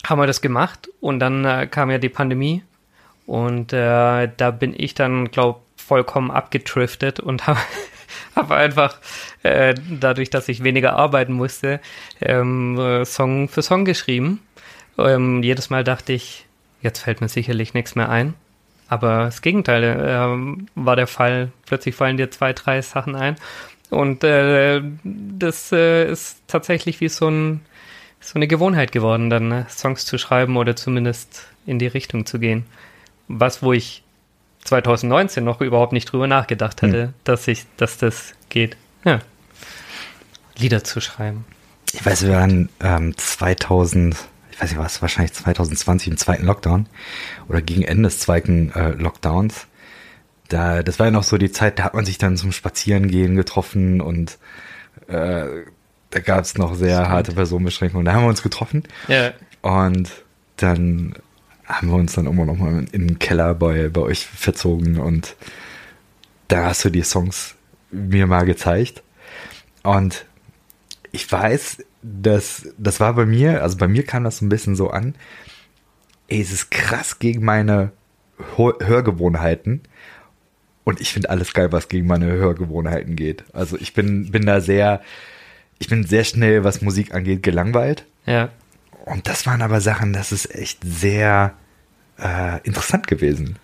haben 0.07 0.21
wir 0.21 0.27
das 0.27 0.41
gemacht 0.41 0.89
und 1.01 1.21
dann 1.21 1.45
äh, 1.45 1.67
kam 1.67 1.91
ja 1.91 1.99
die 1.99 2.09
Pandemie 2.09 2.63
und 3.27 3.73
äh, 3.73 4.29
da 4.37 4.51
bin 4.51 4.75
ich 4.77 4.95
dann, 4.95 5.31
glaube 5.31 5.61
vollkommen 5.77 6.31
abgedriftet 6.31 7.21
und 7.21 7.47
habe 7.47 7.61
hab 8.37 8.51
einfach 8.51 8.99
äh, 9.43 9.75
dadurch, 10.01 10.31
dass 10.31 10.49
ich 10.49 10.65
weniger 10.65 10.95
arbeiten 10.97 11.33
musste, 11.33 11.81
ähm, 12.21 12.79
äh, 12.79 13.05
Song 13.05 13.49
für 13.49 13.63
Song 13.63 13.85
geschrieben. 13.85 14.41
Ähm, 14.99 15.43
jedes 15.43 15.71
Mal 15.71 15.85
dachte 15.85 16.13
ich, 16.13 16.47
jetzt 16.83 17.01
fällt 17.01 17.21
mir 17.21 17.29
sicherlich 17.29 17.75
nichts 17.75 17.95
mehr 17.95 18.09
ein. 18.09 18.35
Aber 18.89 19.25
das 19.25 19.41
Gegenteil 19.41 19.85
äh, 19.85 20.65
war 20.75 20.97
der 20.97 21.07
Fall. 21.07 21.51
Plötzlich 21.67 21.95
fallen 21.95 22.19
dir 22.19 22.31
zwei, 22.31 22.53
drei 22.53 22.83
Sachen 22.83 23.17
ein 23.17 23.37
und 23.93 24.25
äh, 24.25 24.81
das 25.05 25.71
äh, 25.71 26.11
ist 26.11 26.43
tatsächlich 26.47 27.03
wie 27.03 27.11
so, 27.11 27.29
ein, 27.29 27.61
so 28.23 28.37
eine 28.37 28.47
Gewohnheit 28.47 28.93
geworden, 28.93 29.31
dann 29.31 29.49
ne? 29.49 29.67
Songs 29.69 30.07
zu 30.07 30.17
schreiben 30.17 30.57
oder 30.57 30.77
zumindest 30.77 31.47
in 31.67 31.79
die 31.79 31.87
Richtung 31.87 32.25
zu 32.25 32.39
gehen. 32.39 32.65
Was, 33.29 33.63
wo 33.63 33.73
ich 33.73 34.03
2019 34.65 35.45
noch 35.45 35.61
überhaupt 35.61 35.93
nicht 35.93 36.07
drüber 36.07 36.27
nachgedacht 36.27 36.83
hätte, 36.83 37.03
hm. 37.05 37.15
dass 37.25 37.49
ich, 37.49 37.67
dass 37.77 37.99
das 37.99 38.35
geht. 38.49 38.77
Ja. 39.05 39.21
Lieder 40.57 40.85
zu 40.85 41.01
schreiben. 41.01 41.45
Ich 41.93 42.05
weiß, 42.05 42.23
wir 42.25 42.33
waren 42.33 42.69
ähm, 42.81 43.17
2000, 43.17 44.17
ich 44.51 44.61
weiß 44.61 44.71
nicht 44.71 44.79
was, 44.79 45.03
wahrscheinlich 45.03 45.33
2020 45.35 46.09
im 46.09 46.17
zweiten 46.17 46.47
Lockdown 46.47 46.87
oder 47.49 47.61
gegen 47.61 47.83
Ende 47.83 48.05
des 48.05 48.21
zweiten 48.21 48.71
äh, 48.73 48.91
Lockdowns 48.91 49.67
da, 50.53 50.83
das 50.83 50.99
war 50.99 51.07
ja 51.07 51.11
noch 51.11 51.23
so 51.23 51.39
die 51.39 51.51
Zeit, 51.51 51.79
da 51.79 51.85
hat 51.85 51.95
man 51.95 52.05
sich 52.05 52.19
dann 52.19 52.37
zum 52.37 52.53
Spazierengehen 52.53 53.37
getroffen 53.37 54.01
und 54.01 54.39
äh, 55.09 55.47
da 56.13 56.21
gab 56.21 56.45
es 56.45 56.57
noch 56.57 56.75
sehr 56.75 57.09
harte 57.09 57.33
Personenbeschränkungen. 57.33 58.05
Da 58.05 58.13
haben 58.13 58.23
wir 58.23 58.29
uns 58.29 58.43
getroffen. 58.43 58.85
Ja. 59.09 59.33
Und 59.63 60.11
dann 60.57 61.15
haben 61.65 61.89
wir 61.89 61.97
uns 61.97 62.13
dann 62.13 62.27
immer 62.27 62.45
noch 62.45 62.57
mal 62.57 62.85
in 62.93 63.09
den 63.09 63.19
Keller 63.19 63.55
bei, 63.55 63.89
bei 63.89 64.03
euch 64.03 64.27
verzogen 64.27 64.99
und 64.99 65.37
da 66.49 66.67
hast 66.67 66.85
du 66.85 66.91
die 66.91 67.03
Songs 67.03 67.55
mir 67.91 68.27
mal 68.27 68.45
gezeigt. 68.45 69.03
Und 69.83 70.27
ich 71.13 71.31
weiß, 71.31 71.79
dass 72.03 72.69
das 72.79 73.01
war 73.01 73.15
bei 73.15 73.25
mir, 73.25 73.63
also 73.63 73.79
bei 73.79 73.89
mir 73.89 74.05
kam 74.05 74.25
das 74.25 74.39
so 74.39 74.45
ein 74.45 74.51
bisschen 74.51 74.77
so 74.77 74.91
an, 74.91 75.15
ey, 76.29 76.43
es 76.43 76.53
ist 76.53 76.71
krass 76.71 77.19
gegen 77.19 77.45
meine 77.45 77.93
Hörgewohnheiten 78.57 79.83
und 80.85 81.01
ich 81.01 81.13
finde 81.13 81.31
alles 81.31 81.55
geil, 81.55 81.73
was 81.73 81.89
gegen 81.89 82.07
meine 82.07 82.27
Hörgewohnheiten 82.27 83.17
geht. 83.17 83.45
Also 83.53 83.77
ich 83.79 83.95
bin, 83.95 84.31
bin 84.31 84.45
da 84.45 84.61
sehr, 84.61 85.01
ich 85.83 85.89
bin 85.89 86.05
sehr 86.05 86.23
schnell, 86.23 86.63
was 86.63 86.81
Musik 86.81 87.13
angeht, 87.13 87.43
gelangweilt. 87.43 88.07
Ja. 88.25 88.51
und 89.05 89.27
das 89.27 89.47
waren 89.47 89.63
aber 89.63 89.81
Sachen, 89.81 90.13
das 90.13 90.31
ist 90.31 90.55
echt 90.55 90.79
sehr 90.85 91.55
äh, 92.21 92.61
interessant 92.63 93.09
gewesen. 93.09 93.57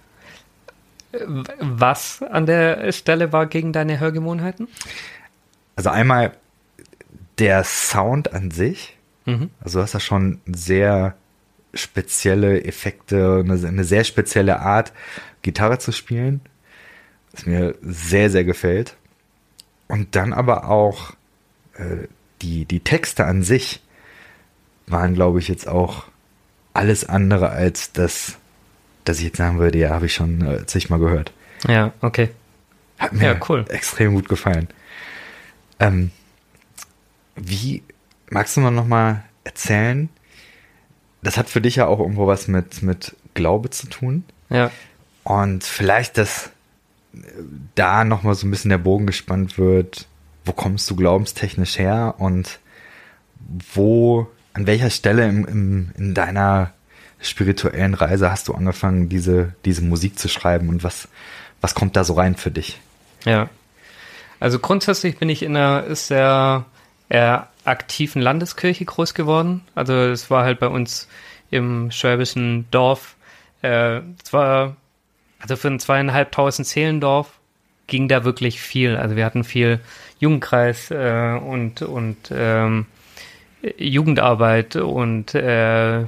Was 1.61 2.21
an 2.23 2.47
der 2.47 2.91
Stelle 2.91 3.33
war 3.33 3.47
gegen 3.47 3.73
deine 3.73 4.01
Hörgewohnheiten? 4.01 4.67
Also 5.77 5.91
einmal 5.91 6.33
der 7.39 7.63
Sound 7.63 8.33
an 8.33 8.51
sich. 8.51 8.97
Mhm. 9.25 9.51
Also 9.61 9.79
du 9.79 9.85
hast 9.85 9.95
da 9.95 10.01
schon 10.01 10.41
sehr 10.45 11.15
spezielle 11.73 12.65
Effekte, 12.65 13.45
eine, 13.45 13.65
eine 13.65 13.85
sehr 13.85 14.03
spezielle 14.03 14.59
Art, 14.59 14.93
Gitarre 15.43 15.79
zu 15.79 15.93
spielen, 15.93 16.41
was 17.31 17.47
mir 17.47 17.77
sehr, 17.81 18.29
sehr 18.29 18.43
gefällt. 18.43 18.97
Und 19.87 20.17
dann 20.17 20.33
aber 20.33 20.69
auch 20.69 21.13
die, 22.43 22.65
die 22.65 22.81
Texte 22.81 23.25
an 23.25 23.43
sich 23.43 23.81
waren, 24.87 25.15
glaube 25.15 25.39
ich, 25.39 25.49
jetzt 25.49 25.69
auch 25.69 26.05
alles 26.73 27.09
andere 27.09 27.51
als 27.51 27.93
das, 27.93 28.37
dass 29.05 29.19
ich 29.19 29.25
jetzt 29.25 29.39
sagen 29.39 29.59
würde, 29.59 29.79
ja, 29.79 29.91
habe 29.91 30.07
ich 30.07 30.15
schon 30.15 30.47
äh, 30.47 30.67
zigmal 30.67 30.99
gehört. 30.99 31.33
Ja, 31.67 31.93
okay. 32.01 32.31
Hat 32.99 33.13
mir 33.13 33.33
ja, 33.33 33.41
cool. 33.49 33.65
extrem 33.69 34.15
gut 34.15 34.29
gefallen. 34.29 34.69
Ähm, 35.81 36.11
wie 37.37 37.83
magst 38.31 38.57
du 38.57 38.61
noch 38.61 38.87
mal 38.87 39.25
erzählen? 39.45 40.09
Das 41.23 41.37
hat 41.37 41.49
für 41.49 41.61
dich 41.61 41.77
ja 41.77 41.87
auch 41.87 42.01
irgendwo 42.01 42.27
was 42.27 42.49
mit, 42.49 42.83
mit 42.83 43.17
Glaube 43.35 43.71
zu 43.71 43.89
tun. 43.89 44.25
Ja. 44.51 44.71
Und 45.25 45.65
vielleicht, 45.65 46.19
dass 46.19 46.51
da 47.75 48.05
noch 48.05 48.23
mal 48.23 48.35
so 48.35 48.47
ein 48.47 48.51
bisschen 48.51 48.71
der 48.71 48.79
Bogen 48.79 49.07
gespannt 49.07 49.59
wird. 49.59 50.07
Wo 50.45 50.53
kommst 50.53 50.89
du 50.91 50.97
glaubenstechnisch 50.97 51.79
her 51.79 52.15
und 52.19 52.59
wo, 53.75 54.29
an 54.55 54.67
welcher 54.67 54.91
Stelle 54.91 55.29
im, 55.29 55.45
im, 55.47 55.91
in 55.97 56.15
deiner 56.15 56.73
spirituellen 57.21 57.95
Reise 57.95 58.31
hast 58.31 58.49
du 58.49 58.55
angefangen, 58.55 59.09
diese, 59.09 59.55
diese 59.65 59.83
Musik 59.83 60.19
zu 60.19 60.29
schreiben 60.29 60.69
und 60.69 60.85
was, 60.85 61.09
was 61.61 61.75
kommt 61.75 61.97
da 61.97 62.05
so 62.05 62.15
rein 62.15 62.37
für 62.37 62.51
dich? 62.51 62.79
Ja. 63.25 63.49
Also 64.41 64.59
grundsätzlich 64.59 65.19
bin 65.19 65.29
ich 65.29 65.43
in 65.43 65.57
einer 65.57 65.95
sehr 65.97 66.65
eher 67.09 67.49
aktiven 67.65 68.23
Landeskirche 68.23 68.85
groß 68.85 69.15
geworden. 69.15 69.63
Also 69.75 69.95
es 69.95 70.31
war 70.31 70.45
halt 70.45 70.61
bei 70.61 70.69
uns 70.69 71.09
im 71.51 71.91
schwäbischen 71.91 72.71
Dorf. 72.71 73.17
Äh, 73.63 74.01
es 74.23 74.33
war, 74.33 74.77
also 75.41 75.57
für 75.57 75.69
ein 75.69 75.81
zweieinhalbtausend 75.81 76.67
Seelendorf 76.69 77.33
ging 77.87 78.09
da 78.09 78.25
wirklich 78.25 78.61
viel. 78.61 78.97
Also 78.97 79.17
wir 79.17 79.25
hatten 79.25 79.45
viel 79.45 79.81
Jugendkreis 80.19 80.91
äh, 80.91 81.39
und, 81.41 81.83
und 81.83 82.17
ähm, 82.31 82.87
Jugendarbeit 83.77 84.77
und 84.77 85.35
äh, 85.35 86.05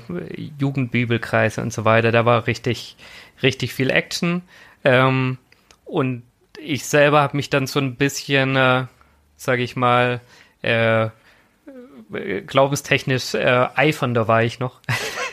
Jugendbibelkreise 0.59 1.61
und 1.63 1.73
so 1.73 1.85
weiter. 1.85 2.13
Da 2.13 2.25
war 2.25 2.47
richtig, 2.47 2.97
richtig 3.43 3.75
viel 3.75 3.91
Action. 3.91 4.43
Ähm, 4.85 5.39
und 5.85 6.23
ich 6.59 6.87
selber 6.87 7.21
habe 7.21 7.37
mich 7.37 7.51
dann 7.51 7.67
so 7.67 7.81
ein 7.81 7.97
bisschen, 7.97 8.57
äh, 8.57 8.85
sage 9.37 9.63
ich 9.63 9.77
mal, 9.77 10.21
äh, 10.63 11.09
glaubenstechnisch 12.47 13.35
äh, 13.35 13.69
eifernder 13.75 14.29
war 14.29 14.43
ich 14.43 14.59
noch. 14.59 14.81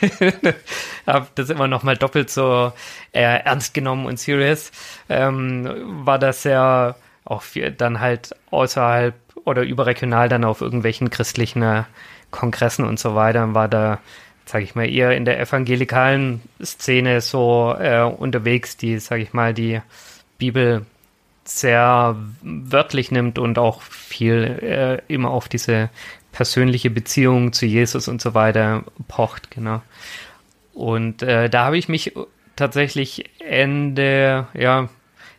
habe 1.06 1.26
das 1.34 1.50
immer 1.50 1.66
noch 1.66 1.82
mal 1.82 1.96
doppelt 1.96 2.30
so 2.30 2.72
äh, 3.12 3.22
ernst 3.22 3.74
genommen 3.74 4.06
und 4.06 4.18
serious. 4.18 4.70
Ähm, 5.08 6.04
war 6.06 6.18
das 6.18 6.44
ja 6.44 6.94
auch 7.30 7.42
viel, 7.42 7.70
dann 7.70 8.00
halt 8.00 8.34
außerhalb 8.50 9.14
oder 9.44 9.62
überregional 9.62 10.28
dann 10.28 10.44
auf 10.44 10.60
irgendwelchen 10.60 11.10
christlichen 11.10 11.62
äh, 11.62 11.84
Kongressen 12.30 12.84
und 12.84 12.98
so 12.98 13.14
weiter 13.14 13.54
war 13.54 13.68
da 13.68 13.98
sage 14.48 14.64
ich 14.64 14.74
mal, 14.74 14.88
eher 14.88 15.14
in 15.16 15.24
der 15.24 15.38
evangelikalen 15.38 16.40
Szene 16.62 17.20
so 17.20 17.74
äh, 17.78 18.02
unterwegs, 18.02 18.76
die, 18.76 18.98
sage 18.98 19.22
ich 19.22 19.32
mal, 19.32 19.52
die 19.52 19.80
Bibel 20.38 20.86
sehr 21.44 22.16
wörtlich 22.42 23.10
nimmt 23.10 23.38
und 23.38 23.58
auch 23.58 23.82
viel 23.82 24.58
äh, 24.62 25.12
immer 25.12 25.30
auf 25.30 25.48
diese 25.48 25.90
persönliche 26.32 26.90
Beziehung 26.90 27.52
zu 27.52 27.66
Jesus 27.66 28.08
und 28.08 28.20
so 28.20 28.34
weiter 28.34 28.84
pocht, 29.06 29.50
genau. 29.50 29.82
Und 30.72 31.22
äh, 31.22 31.50
da 31.50 31.66
habe 31.66 31.78
ich 31.78 31.88
mich 31.88 32.14
tatsächlich 32.56 33.30
Ende, 33.40 34.46
ja, 34.54 34.88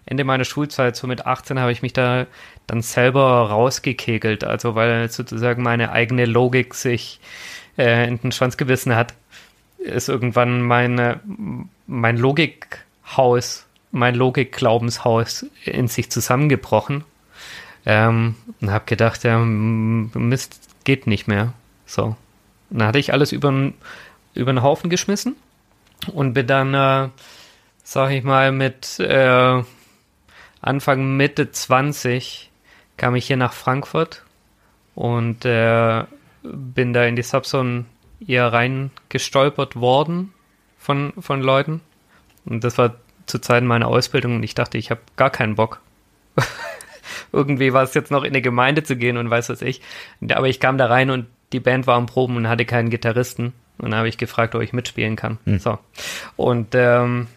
Ende 0.10 0.24
meiner 0.24 0.46
Schulzeit, 0.46 0.96
so 0.96 1.08
mit 1.08 1.26
18, 1.26 1.60
habe 1.60 1.72
ich 1.72 1.82
mich 1.82 1.94
da 1.94 2.26
dann 2.68 2.82
selber 2.82 3.50
rausgekegelt, 3.50 4.44
also 4.44 4.76
weil 4.76 5.10
sozusagen 5.10 5.64
meine 5.64 5.92
eigene 5.92 6.26
Logik 6.26 6.74
sich 6.74 7.20
äh, 7.78 8.08
in 8.08 8.20
den 8.20 8.32
Schwanz 8.32 8.58
gebissen 8.58 8.96
hat, 8.96 9.14
ist 9.78 10.10
irgendwann 10.10 10.62
meine, 10.62 11.20
mein 11.88 12.18
Logikhaus 12.18 13.66
mein 13.92 14.16
Logik-Glaubenshaus 14.16 15.46
in 15.66 15.88
sich 15.88 16.12
zusammengebrochen 16.12 17.04
ähm, 17.86 18.36
und 18.62 18.72
habe 18.72 18.86
gedacht, 18.86 19.24
ja, 19.24 19.40
Mist, 19.40 20.60
geht 20.84 21.08
nicht 21.08 21.28
mehr. 21.28 21.54
So. 21.86 22.16
Dann 22.70 22.88
hatte 22.88 23.00
ich 23.00 23.14
alles 23.14 23.32
über, 23.32 23.72
über 24.34 24.54
den 24.54 24.62
Haufen 24.62 24.90
geschmissen 24.90 25.36
und 26.14 26.34
bin 26.34 26.48
dann, 26.48 26.74
äh, 26.74 27.10
sag 27.84 28.12
ich 28.12 28.24
mal, 28.24 28.52
mit 28.52 29.00
äh, 29.00 29.64
Anfang, 30.62 31.16
Mitte 31.16 31.52
20 31.52 32.50
kam 32.98 33.16
ich 33.16 33.28
hier 33.28 33.38
nach 33.38 33.54
Frankfurt 33.54 34.24
und 34.96 35.46
äh, 35.46 36.04
bin 36.44 36.94
da 36.94 37.06
in 37.06 37.16
die 37.16 37.24
Subzone 37.24 37.86
eher 38.26 38.52
reingestolpert 38.52 39.78
worden 39.78 40.34
von, 40.78 41.14
von 41.20 41.42
Leuten. 41.42 41.82
Und 42.46 42.64
das 42.64 42.78
war 42.78 42.96
zu 43.26 43.40
Zeiten 43.40 43.68
meiner 43.68 43.88
Ausbildung 43.88 44.36
und 44.36 44.44
ich 44.44 44.56
dachte, 44.56 44.78
ich 44.78 44.92
habe 44.92 45.02
gar 45.16 45.30
keinen 45.30 45.56
Bock. 45.56 45.82
Irgendwie 47.32 47.74
war 47.74 47.84
es 47.84 47.94
jetzt 47.94 48.12
noch 48.12 48.24
in 48.24 48.32
eine 48.32 48.42
Gemeinde 48.42 48.84
zu 48.84 48.96
gehen 48.96 49.18
und 49.18 49.30
weiß 49.30 49.50
was 49.50 49.62
ich. 49.62 49.82
Aber 50.30 50.48
ich 50.48 50.60
kam 50.60 50.78
da 50.78 50.88
rein 50.88 51.10
und 51.10 51.28
die 51.54 51.60
Band 51.60 51.88
war 51.88 51.96
am 51.96 52.08
Proben 52.08 52.36
und 52.38 52.50
hatte 52.50 52.66
keinen 52.66 52.90
Gitarristen. 52.90 53.54
Und 53.78 53.92
dann 53.92 53.96
habe 53.96 54.10
ich 54.10 54.18
gefragt, 54.18 54.56
ob 54.56 54.62
ich 54.62 54.74
mitspielen 54.74 55.16
kann. 55.16 55.38
Hm. 55.46 55.60
So. 55.60 55.80
Und 56.36 56.70
ähm, 56.74 57.28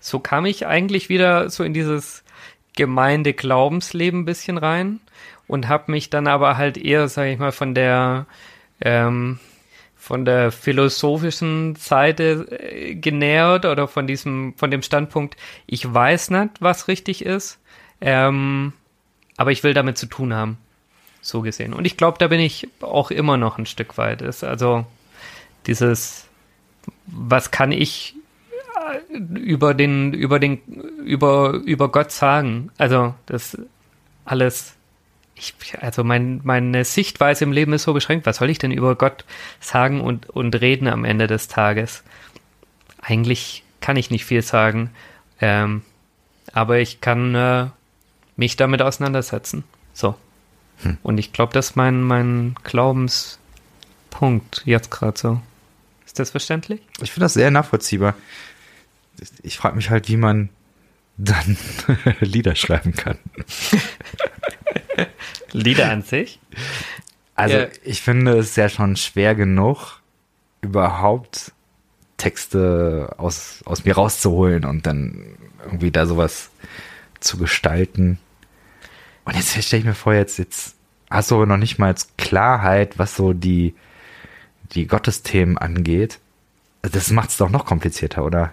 so 0.00 0.20
kam 0.20 0.46
ich 0.46 0.66
eigentlich 0.66 1.08
wieder 1.08 1.50
so 1.50 1.64
in 1.64 1.74
dieses 1.74 2.22
Gemeinde-Glaubensleben 2.76 4.20
ein 4.20 4.24
bisschen 4.24 4.58
rein 4.58 5.00
und 5.48 5.68
habe 5.68 5.90
mich 5.90 6.10
dann 6.10 6.26
aber 6.26 6.56
halt 6.56 6.78
eher, 6.78 7.08
sage 7.08 7.32
ich 7.32 7.38
mal, 7.38 7.52
von 7.52 7.74
der 7.74 8.26
ähm, 8.80 9.38
von 10.06 10.24
der 10.24 10.52
philosophischen 10.52 11.74
Seite 11.74 12.46
äh, 12.60 12.94
genähert 12.94 13.64
oder 13.64 13.88
von 13.88 14.06
diesem, 14.06 14.54
von 14.56 14.70
dem 14.70 14.82
Standpunkt, 14.82 15.36
ich 15.66 15.92
weiß 15.92 16.30
nicht, 16.30 16.50
was 16.60 16.86
richtig 16.86 17.24
ist, 17.24 17.58
ähm, 18.00 18.72
aber 19.36 19.50
ich 19.50 19.64
will 19.64 19.74
damit 19.74 19.98
zu 19.98 20.06
tun 20.06 20.32
haben. 20.32 20.58
So 21.22 21.42
gesehen. 21.42 21.72
Und 21.72 21.86
ich 21.86 21.96
glaube, 21.96 22.18
da 22.18 22.28
bin 22.28 22.38
ich 22.38 22.68
auch 22.82 23.10
immer 23.10 23.36
noch 23.36 23.58
ein 23.58 23.66
Stück 23.66 23.98
weit. 23.98 24.22
Ist 24.22 24.44
also 24.44 24.86
dieses, 25.66 26.28
was 27.06 27.50
kann 27.50 27.72
ich 27.72 28.14
über 29.34 29.74
den, 29.74 30.12
über 30.12 30.38
den, 30.38 30.58
über, 31.04 31.54
über 31.64 31.90
Gott 31.90 32.12
sagen? 32.12 32.70
Also, 32.78 33.14
das 33.26 33.58
alles 34.24 34.76
ich, 35.36 35.54
also 35.80 36.02
mein, 36.02 36.40
meine 36.44 36.84
Sichtweise 36.84 37.44
im 37.44 37.52
Leben 37.52 37.72
ist 37.74 37.82
so 37.84 37.92
beschränkt. 37.92 38.26
Was 38.26 38.38
soll 38.38 38.50
ich 38.50 38.58
denn 38.58 38.72
über 38.72 38.96
Gott 38.96 39.24
sagen 39.60 40.00
und, 40.00 40.30
und 40.30 40.60
reden 40.60 40.88
am 40.88 41.04
Ende 41.04 41.26
des 41.26 41.46
Tages? 41.48 42.02
Eigentlich 43.02 43.62
kann 43.80 43.96
ich 43.96 44.10
nicht 44.10 44.24
viel 44.24 44.42
sagen, 44.42 44.90
ähm, 45.40 45.82
aber 46.52 46.78
ich 46.78 47.02
kann 47.02 47.34
äh, 47.34 47.66
mich 48.36 48.56
damit 48.56 48.80
auseinandersetzen. 48.80 49.64
So. 49.92 50.14
Hm. 50.82 50.96
Und 51.02 51.18
ich 51.18 51.32
glaube, 51.32 51.52
das 51.52 51.70
ist 51.70 51.76
mein, 51.76 52.02
mein 52.02 52.54
Glaubenspunkt 52.64 54.62
jetzt 54.64 54.90
gerade 54.90 55.18
so. 55.18 55.40
Ist 56.06 56.18
das 56.18 56.30
verständlich? 56.30 56.80
Ich 57.02 57.12
finde 57.12 57.26
das 57.26 57.34
sehr 57.34 57.50
nachvollziehbar. 57.50 58.14
Ich 59.42 59.56
frage 59.56 59.76
mich 59.76 59.90
halt, 59.90 60.08
wie 60.08 60.16
man 60.16 60.50
dann 61.16 61.56
Lieder 62.20 62.54
schreiben 62.54 62.92
kann. 62.94 63.18
Lieder 65.52 65.90
an 65.90 66.02
sich? 66.02 66.40
Also 67.34 67.56
ja. 67.56 67.68
ich 67.84 68.02
finde 68.02 68.38
es 68.38 68.56
ja 68.56 68.68
schon 68.68 68.96
schwer 68.96 69.34
genug, 69.34 70.00
überhaupt 70.60 71.52
Texte 72.16 73.14
aus, 73.18 73.62
aus 73.66 73.84
mir 73.84 73.94
rauszuholen 73.94 74.64
und 74.64 74.86
dann 74.86 75.36
irgendwie 75.64 75.90
da 75.90 76.06
sowas 76.06 76.50
zu 77.20 77.36
gestalten. 77.36 78.18
Und 79.24 79.36
jetzt 79.36 79.62
stelle 79.62 79.80
ich 79.80 79.86
mir 79.86 79.94
vor, 79.94 80.14
jetzt, 80.14 80.38
jetzt 80.38 80.76
hast 81.10 81.30
du 81.30 81.36
aber 81.36 81.46
noch 81.46 81.56
nicht 81.56 81.78
mal 81.78 81.94
Klarheit, 82.16 82.98
was 82.98 83.16
so 83.16 83.32
die, 83.32 83.74
die 84.72 84.86
Gottesthemen 84.86 85.58
angeht. 85.58 86.20
Das 86.82 87.10
macht 87.10 87.30
es 87.30 87.36
doch 87.36 87.50
noch 87.50 87.66
komplizierter, 87.66 88.24
oder? 88.24 88.52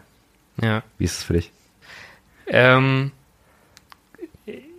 Ja. 0.62 0.84
Wie 0.98 1.06
ist 1.06 1.20
es 1.20 1.24
für 1.24 1.34
dich? 1.34 1.52
Ähm, 2.48 3.12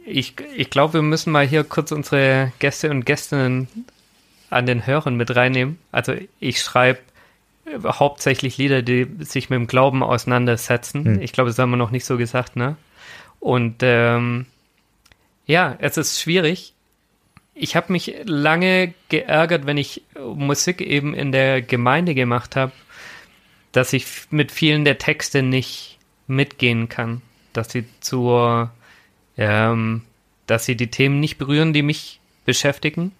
ich, 0.04 0.34
ich 0.56 0.70
glaube, 0.70 0.94
wir 0.94 1.02
müssen 1.02 1.32
mal 1.32 1.46
hier 1.46 1.64
kurz 1.64 1.92
unsere 1.92 2.52
Gäste 2.58 2.90
und 2.90 3.06
Gästinnen 3.06 3.68
an 4.50 4.66
den 4.66 4.86
Hörern 4.86 5.16
mit 5.16 5.34
reinnehmen. 5.34 5.78
Also 5.90 6.14
ich 6.40 6.60
schreibe 6.60 7.00
hauptsächlich 7.84 8.58
Lieder, 8.58 8.82
die 8.82 9.08
sich 9.20 9.50
mit 9.50 9.58
dem 9.58 9.66
Glauben 9.66 10.02
auseinandersetzen. 10.02 11.04
Hm. 11.04 11.22
Ich 11.22 11.32
glaube, 11.32 11.50
das 11.50 11.58
haben 11.58 11.70
wir 11.70 11.76
noch 11.76 11.90
nicht 11.90 12.04
so 12.04 12.16
gesagt, 12.18 12.56
ne? 12.56 12.76
Und 13.40 13.76
ähm, 13.80 14.46
ja, 15.46 15.76
es 15.78 15.96
ist 15.96 16.20
schwierig. 16.20 16.72
Ich 17.54 17.76
habe 17.76 17.92
mich 17.92 18.14
lange 18.24 18.94
geärgert, 19.08 19.66
wenn 19.66 19.76
ich 19.76 20.02
Musik 20.18 20.80
eben 20.80 21.14
in 21.14 21.32
der 21.32 21.62
Gemeinde 21.62 22.14
gemacht 22.14 22.56
habe, 22.56 22.72
dass 23.74 23.92
ich 23.92 24.06
mit 24.30 24.52
vielen 24.52 24.84
der 24.84 24.98
Texte 24.98 25.42
nicht 25.42 25.98
mitgehen 26.28 26.88
kann, 26.88 27.22
dass 27.52 27.70
sie 27.70 27.84
zur, 28.00 28.70
ähm, 29.36 30.02
dass 30.46 30.64
sie 30.64 30.76
die 30.76 30.90
Themen 30.90 31.18
nicht 31.18 31.38
berühren, 31.38 31.72
die 31.72 31.82
mich 31.82 32.20
beschäftigen, 32.44 33.12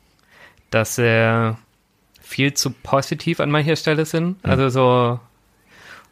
dass 0.71 0.97
er 0.97 1.59
viel 2.21 2.55
zu 2.55 2.71
positiv 2.71 3.41
an 3.41 3.51
mancher 3.51 3.77
Stelle 3.77 4.07
sind. 4.07 4.43
Mhm. 4.45 4.51
Also 4.51 4.69
so, 4.69 5.21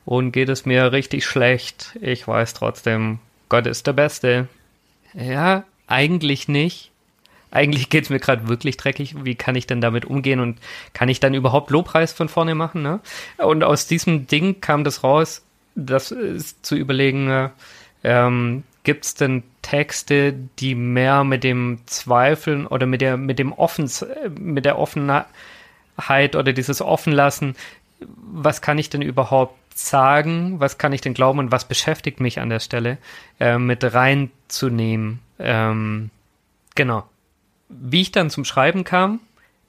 und 0.04 0.32
geht 0.32 0.48
es 0.48 0.66
mir 0.66 0.90
richtig 0.90 1.24
schlecht, 1.24 1.96
ich 2.00 2.26
weiß 2.26 2.54
trotzdem, 2.54 3.20
Gott 3.48 3.68
ist 3.68 3.86
der 3.86 3.92
Beste. 3.92 4.48
Ja, 5.14 5.64
eigentlich 5.86 6.48
nicht. 6.48 6.90
Eigentlich 7.52 7.90
geht 7.90 8.04
es 8.04 8.10
mir 8.10 8.18
gerade 8.18 8.48
wirklich 8.48 8.76
dreckig. 8.78 9.14
Wie 9.24 9.34
kann 9.34 9.54
ich 9.54 9.66
denn 9.66 9.80
damit 9.80 10.06
umgehen 10.06 10.40
und 10.40 10.58
kann 10.94 11.08
ich 11.08 11.20
dann 11.20 11.34
überhaupt 11.34 11.70
Lobpreis 11.70 12.12
von 12.12 12.28
vorne 12.28 12.54
machen? 12.54 12.82
Ne? 12.82 13.00
Und 13.36 13.62
aus 13.62 13.86
diesem 13.86 14.26
Ding 14.26 14.60
kam 14.60 14.84
das 14.84 15.04
raus, 15.04 15.44
das 15.74 16.10
ist 16.10 16.64
zu 16.64 16.74
überlegen, 16.74 17.30
äh, 17.30 17.48
ähm, 18.04 18.64
gibt 18.84 19.04
es 19.04 19.14
denn 19.14 19.42
Texte, 19.62 20.34
die 20.58 20.74
mehr 20.74 21.24
mit 21.24 21.44
dem 21.44 21.80
Zweifeln 21.86 22.66
oder 22.66 22.86
mit 22.86 23.00
der 23.00 23.16
mit 23.16 23.38
dem 23.38 23.52
Offens 23.52 24.04
mit 24.38 24.64
der 24.64 24.78
Offenheit 24.78 25.26
oder 26.34 26.52
dieses 26.52 26.82
Offenlassen, 26.82 27.54
was 28.00 28.60
kann 28.60 28.78
ich 28.78 28.90
denn 28.90 29.02
überhaupt 29.02 29.56
sagen, 29.78 30.58
was 30.58 30.78
kann 30.78 30.92
ich 30.92 31.00
denn 31.00 31.14
glauben 31.14 31.38
und 31.38 31.52
was 31.52 31.66
beschäftigt 31.66 32.20
mich 32.20 32.40
an 32.40 32.50
der 32.50 32.60
Stelle, 32.60 32.98
äh, 33.40 33.58
mit 33.58 33.84
reinzunehmen. 33.94 35.20
Ähm, 35.38 36.10
genau. 36.74 37.04
Wie 37.80 38.02
ich 38.02 38.12
dann 38.12 38.30
zum 38.30 38.44
Schreiben 38.44 38.84
kam, 38.84 39.20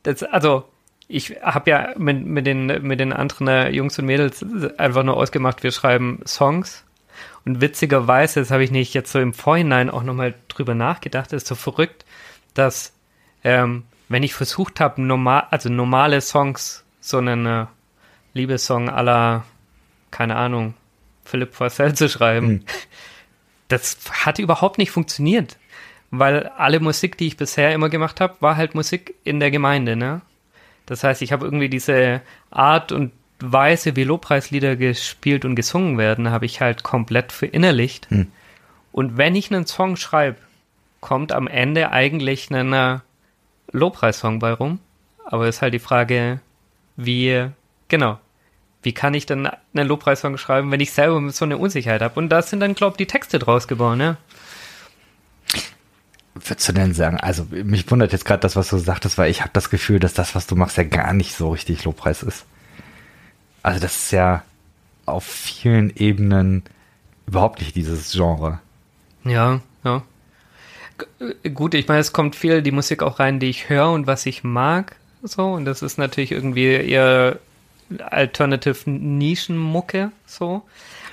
das, 0.03 0.24
also 0.24 0.65
ich 1.07 1.41
habe 1.41 1.69
ja 1.69 1.93
mit, 1.98 2.25
mit, 2.25 2.48
den, 2.48 2.65
mit 2.81 3.00
den 3.00 3.13
anderen 3.13 3.48
äh, 3.48 3.69
Jungs 3.69 3.98
und 4.00 4.05
Mädels 4.05 4.45
einfach 4.77 5.03
nur 5.03 5.17
ausgemacht, 5.17 5.63
wir 5.63 5.72
schreiben 5.72 6.22
Songs. 6.25 6.86
Und 7.45 7.62
witzigerweise, 7.62 8.39
das 8.39 8.51
habe 8.51 8.63
ich 8.63 8.72
nicht 8.72 8.93
jetzt 8.93 9.12
so 9.12 9.19
im 9.19 9.33
Vorhinein 9.33 9.89
auch 9.89 10.03
nochmal 10.03 10.33
drüber 10.48 10.75
nachgedacht, 10.75 11.33
ist 11.33 11.48
so 11.48 11.55
verrückt, 11.55 12.05
dass 12.53 12.93
ähm, 13.43 13.83
wenn 14.10 14.24
ich 14.24 14.33
versucht 14.33 14.79
habe, 14.79 15.01
normal, 15.01 15.48
also 15.51 15.69
normale 15.69 16.22
Songs, 16.22 16.83
so 17.01 17.17
einen 17.17 17.45
äh, 17.45 17.65
Liebessong 18.33 18.89
aller 18.89 19.43
keine 20.13 20.36
Ahnung, 20.36 20.75
Philipp 21.25 21.55
Forcell 21.55 21.95
zu 21.95 22.07
schreiben. 22.07 22.48
Hm. 22.48 22.65
Das 23.67 23.98
hat 24.12 24.38
überhaupt 24.38 24.77
nicht 24.77 24.91
funktioniert, 24.91 25.57
weil 26.15 26.48
alle 26.58 26.79
Musik, 26.79 27.17
die 27.17 27.25
ich 27.25 27.38
bisher 27.38 27.74
immer 27.74 27.89
gemacht 27.89 28.22
habe, 28.22 28.36
war 28.39 28.55
halt 28.55 28.75
Musik 28.75 29.15
in 29.24 29.39
der 29.39 29.50
Gemeinde, 29.50 29.96
ne? 29.96 30.22
Das 30.86 31.03
heißt, 31.03 31.24
ich 31.24 31.32
habe 31.32 31.46
irgendwie 31.46 31.70
diese 31.70 32.22
Art 32.51 32.91
und 32.91 33.12
Weise, 33.39 33.96
wie 33.96 34.03
Lobpreislieder 34.03 34.75
gespielt 34.75 35.43
und 35.43 35.55
gesungen 35.55 35.98
werden, 35.98 36.29
habe 36.29 36.46
ich 36.46 36.62
halt 36.62 36.84
komplett 36.84 37.32
verinnerlicht. 37.32 38.12
Hm. 38.12 38.32
Und 38.91 39.17
wenn 39.17 39.36
ich 39.36 39.51
einen 39.51 39.65
Song 39.65 39.96
schreibe, 39.96 40.38
kommt 41.01 41.32
am 41.32 41.48
Ende 41.48 41.91
eigentlich 41.91 42.51
ein 42.51 42.74
äh, 42.74 43.00
Lobpreissong 43.72 44.38
bei 44.38 44.53
rum. 44.53 44.79
Aber 45.25 45.48
ist 45.48 45.63
halt 45.63 45.74
die 45.74 45.79
Frage, 45.79 46.41
wie, 46.96 47.48
genau, 47.88 48.20
wie 48.84 48.93
kann 48.93 49.15
ich 49.15 49.25
dann 49.25 49.50
einen 49.74 49.88
Lobpreissong 49.88 50.38
schreiben, 50.38 50.70
wenn 50.70 50.79
ich 50.79 50.91
selber 50.91 51.27
so 51.32 51.46
eine 51.46 51.58
Unsicherheit 51.58 52.03
habe? 52.03 52.20
Und 52.20 52.29
da 52.29 52.43
sind 52.43 52.60
dann, 52.60 52.75
glaube 52.75 52.93
ich, 52.93 52.98
die 52.98 53.08
Texte 53.08 53.39
draus 53.39 53.67
geboren, 53.67 53.99
ja. 53.99 54.17
Würdest 56.45 56.67
du 56.67 56.73
denn 56.73 56.93
sagen, 56.93 57.17
also 57.17 57.45
mich 57.49 57.89
wundert 57.89 58.12
jetzt 58.12 58.25
gerade 58.25 58.41
das, 58.41 58.56
was 58.56 58.69
du 58.69 58.77
sagtest, 58.77 59.17
weil 59.17 59.32
ich 59.32 59.41
habe 59.41 59.51
das 59.53 59.69
Gefühl, 59.69 59.99
dass 59.99 60.13
das, 60.13 60.36
was 60.36 60.45
du 60.45 60.56
machst, 60.56 60.77
ja 60.77 60.84
gar 60.84 61.13
nicht 61.13 61.36
so 61.36 61.51
richtig 61.51 61.84
Lobpreis 61.86 62.21
ist. 62.23 62.45
Also 63.62 63.79
das 63.79 63.95
ist 63.95 64.12
ja 64.12 64.43
auf 65.06 65.23
vielen 65.23 65.95
Ebenen 65.95 66.63
überhaupt 67.27 67.60
nicht 67.60 67.75
dieses 67.75 68.12
Genre. 68.12 68.60
Ja, 69.23 69.62
ja. 69.84 70.03
G 70.97 71.49
gut, 71.49 71.73
ich 71.73 71.88
meine, 71.88 72.01
es 72.01 72.13
kommt 72.13 72.36
viel 72.36 72.62
die 72.62 72.71
Musik 72.71 73.03
auch 73.03 73.19
rein, 73.19 73.39
die 73.39 73.49
ich 73.49 73.69
höre 73.69 73.91
und 73.91 74.06
was 74.06 74.25
ich 74.25 74.43
mag, 74.43 74.97
so, 75.23 75.53
und 75.53 75.65
das 75.65 75.82
ist 75.82 75.97
natürlich 75.97 76.32
irgendwie 76.34 76.73
eher 76.73 77.39
Alternative 78.10 78.89
Nischenmucke 78.89 80.12
so. 80.25 80.63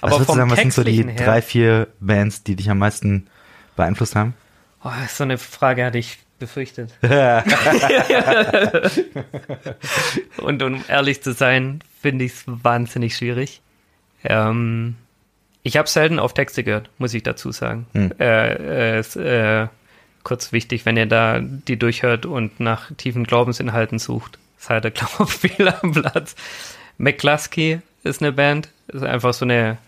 Aber 0.01 0.19
was, 0.19 0.27
vom 0.27 0.37
sagen, 0.37 0.51
was 0.51 0.59
sind 0.59 0.73
so 0.73 0.83
die 0.83 1.05
her, 1.05 1.15
drei, 1.15 1.43
vier 1.43 1.89
Bands, 2.01 2.43
die 2.43 2.57
dich 2.57 2.71
am 2.71 2.79
meisten 2.79 3.29
beeinflusst 3.77 4.17
haben? 4.17 4.35
Oh, 4.83 4.91
so 5.09 5.25
eine 5.25 5.39
Frage 5.39 5.85
hatte 5.85 5.99
ich 5.99 6.19
befürchtet. 6.39 6.95
und 10.39 10.63
um 10.63 10.85
ehrlich 10.89 11.23
zu 11.23 11.33
sein, 11.33 11.83
finde 12.01 12.25
ich 12.25 12.33
es 12.33 12.45
wahnsinnig 12.47 13.17
schwierig. 13.17 13.61
Ähm, 14.25 14.97
ich 15.63 15.77
habe 15.77 15.89
selten 15.89 16.19
auf 16.19 16.33
Texte 16.33 16.65
gehört, 16.65 16.89
muss 16.99 17.15
ich 17.15 17.23
dazu 17.23 17.53
sagen. 17.53 17.87
Hm. 17.93 18.13
Äh, 18.19 18.99
äh, 18.99 19.01
äh, 19.01 19.69
kurz 20.23 20.53
wichtig, 20.53 20.87
wenn 20.87 20.97
ihr 20.97 21.07
da 21.07 21.41
die 21.41 21.79
durchhört 21.79 22.27
und 22.27 22.61
nach 22.61 22.91
tiefen 22.97 23.25
Glaubensinhalten 23.25 23.99
sucht 23.99 24.39
seid 24.61 24.85
ihr, 24.85 24.91
glaube 24.93 25.25
ich, 25.25 25.53
viel 25.53 25.69
am 25.69 25.93
Platz. 25.93 26.37
McCluskey 26.99 27.81
ist 28.05 28.23
eine 28.23 28.33
Band, 28.33 28.69
ist 28.89 29.03
einfach 29.03 29.35
so 29.35 29.45
eine 29.45 29.79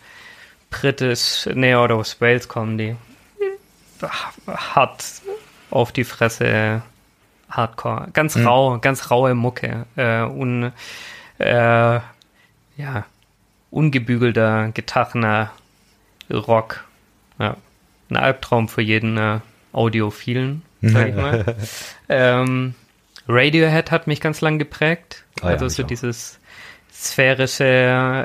britisch, 0.71 1.49
nee, 1.55 1.75
oder 1.75 1.97
aus 1.97 2.21
Wales 2.21 2.49
kommen 2.49 2.79
die. 2.79 2.97
Hart 4.47 5.23
auf 5.71 5.93
die 5.93 6.05
Fresse 6.05 6.83
Hardcore. 7.51 8.09
Ganz 8.13 8.37
mhm. 8.37 8.47
rau, 8.47 8.79
ganz 8.79 9.11
raue 9.11 9.35
Mucke. 9.35 9.87
Äh, 9.97 10.23
un, 10.23 10.73
äh, 11.39 12.01
ja, 12.77 13.05
ungebügelter, 13.71 14.71
getachener 14.73 15.51
Rock. 16.31 16.85
Ja, 17.39 17.57
ein 18.11 18.17
Albtraum 18.17 18.69
für 18.69 18.83
jeden 18.83 19.17
äh, 19.17 19.41
Audiophilen, 19.73 20.63
sag 20.81 21.09
ich 21.09 21.15
mal. 21.15 21.57
ähm, 22.09 22.75
Radiohead 23.29 23.91
hat 23.91 24.07
mich 24.07 24.21
ganz 24.21 24.41
lang 24.41 24.59
geprägt. 24.59 25.25
Oh, 25.43 25.47
also 25.47 25.67
ja, 25.67 25.71
so 25.71 25.83
dieses 25.83 26.39
sphärische, 27.03 27.65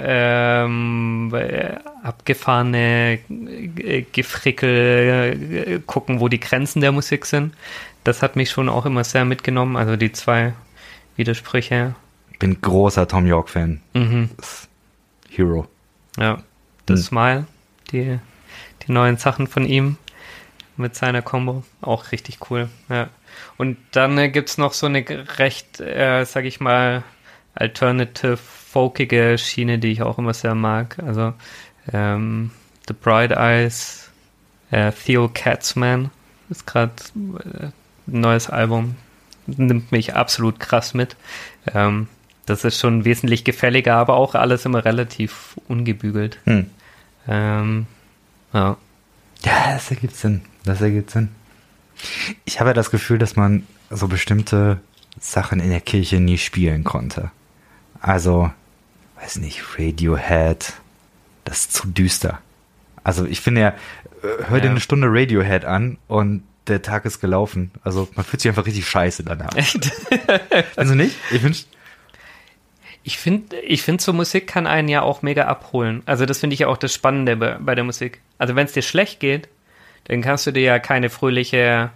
ähm, 0.04 1.34
abgefahrene 2.04 3.20
Gefrickel, 4.12 5.66
äh, 5.68 5.80
gucken, 5.86 6.20
wo 6.20 6.28
die 6.28 6.40
Grenzen 6.40 6.82
der 6.82 6.92
Musik 6.92 7.26
sind. 7.26 7.56
Das 8.04 8.22
hat 8.22 8.36
mich 8.36 8.52
schon 8.52 8.70
auch 8.70 8.86
immer 8.86 9.04
sehr 9.04 9.26
mitgenommen. 9.26 9.76
Also 9.76 9.96
die 9.96 10.12
zwei 10.12 10.54
Widersprüche. 11.16 11.96
Ich 12.32 12.40
bin 12.40 12.62
großer 12.62 13.08
Tom 13.08 13.26
York-Fan. 13.26 13.82
Mhm. 13.94 14.30
Hero. 15.30 15.68
Ja. 16.18 16.44
The 16.88 16.94
hm. 16.94 17.02
Smile, 17.02 17.48
die, 17.92 18.20
die 18.84 18.92
neuen 18.92 19.18
Sachen 19.18 19.48
von 19.48 19.66
ihm 19.66 19.98
mit 20.78 20.96
seiner 20.96 21.22
Combo. 21.22 21.64
Auch 21.82 22.12
richtig 22.12 22.38
cool. 22.50 22.70
Ja. 22.90 23.10
Und 23.58 23.78
dann 23.92 24.18
äh, 24.18 24.30
es 24.30 24.58
noch 24.58 24.74
so 24.74 24.86
eine 24.86 25.04
recht, 25.40 25.80
äh, 25.80 26.24
sag 26.26 26.46
ich 26.46 26.60
mal, 26.60 27.04
alternative, 27.56 28.38
folkige 28.70 29.38
Schiene, 29.38 29.80
die 29.80 29.92
ich 29.92 30.02
auch 30.02 30.18
immer 30.18 30.34
sehr 30.34 30.56
mag. 30.56 30.98
Also 31.00 31.34
ähm, 31.92 32.52
The 32.88 32.94
Bright 32.94 33.32
Eyes, 33.32 34.10
äh, 34.72 34.92
Theo 34.92 35.30
Katzman 35.34 36.12
ist 36.50 36.68
gerade 36.68 36.94
äh, 37.16 37.66
ein 38.08 38.22
neues 38.22 38.50
Album. 38.50 38.96
Nimmt 39.46 39.92
mich 39.92 40.16
absolut 40.16 40.60
krass 40.60 40.94
mit. 40.94 41.16
Ähm, 41.74 42.08
das 42.46 42.64
ist 42.64 42.80
schon 42.80 43.06
wesentlich 43.06 43.44
gefälliger, 43.44 43.96
aber 43.96 44.16
auch 44.16 44.36
alles 44.36 44.66
immer 44.66 44.84
relativ 44.84 45.58
ungebügelt. 45.68 46.40
Hm. 46.46 46.70
Ähm, 47.28 47.88
ja. 48.54 48.78
Ja, 49.44 49.74
das 49.74 49.92
ergibt 49.92 50.16
Sinn. 50.16 50.42
Das 50.64 50.82
ergibt 50.82 51.12
Sinn. 51.12 51.30
Ich 52.46 52.60
habe 52.60 52.72
ja 52.72 52.74
das 52.74 52.92
Gefühl, 52.92 53.18
dass 53.18 53.36
man 53.36 53.64
so 53.90 54.08
bestimmte 54.08 54.80
Sachen 55.20 55.60
in 55.60 55.70
der 55.70 55.82
Kirche 55.82 56.20
nie 56.20 56.38
spielen 56.38 56.84
konnte. 56.84 57.32
Also, 58.02 58.52
weiß 59.20 59.38
nicht, 59.38 59.62
Radiohead, 59.78 60.74
das 61.44 61.60
ist 61.60 61.74
zu 61.74 61.88
düster. 61.88 62.40
Also 63.04 63.26
ich 63.26 63.42
finde 63.42 63.62
ja, 63.62 63.68
äh, 63.70 64.46
hör 64.48 64.58
ja. 64.58 64.64
dir 64.64 64.70
eine 64.72 64.82
Stunde 64.82 65.08
Radiohead 65.10 65.66
an 65.66 65.98
und 66.08 66.44
der 66.68 66.82
Tag 66.82 67.06
ist 67.06 67.22
gelaufen. 67.22 67.72
Also 67.84 68.10
man 68.16 68.26
fühlt 68.26 68.42
sich 68.42 68.50
einfach 68.50 68.66
richtig 68.66 68.88
scheiße 68.88 69.24
danach. 69.24 69.56
Echt? 69.56 69.92
also 70.76 70.96
nicht? 70.96 71.16
Ich 71.32 71.42
wünsch 71.42 71.66
ich 73.08 73.20
finde, 73.20 73.58
ich 73.62 73.84
finde, 73.84 74.04
so 74.04 74.12
Musik 74.12 74.48
kann 74.48 74.68
einen 74.68 74.90
ja 74.90 75.02
auch 75.02 75.22
mega 75.22 75.46
abholen. 75.46 76.04
Also 76.06 76.26
das 76.26 76.40
finde 76.40 76.56
ich 76.56 76.60
ja 76.60 76.68
auch 76.68 76.76
das 76.76 76.94
Spannende 76.94 77.38
bei, 77.38 77.58
bei 77.58 77.74
der 77.74 77.86
Musik. 77.86 78.20
Also 78.38 78.58
wenn 78.58 78.66
es 78.66 78.74
dir 78.74 78.82
schlecht 78.82 79.22
geht, 79.22 79.48
dann 80.10 80.22
kannst 80.22 80.46
du 80.46 80.52
dir 80.52 80.64
ja 80.64 80.80
keine 80.80 81.10
fröhliche 81.10 81.90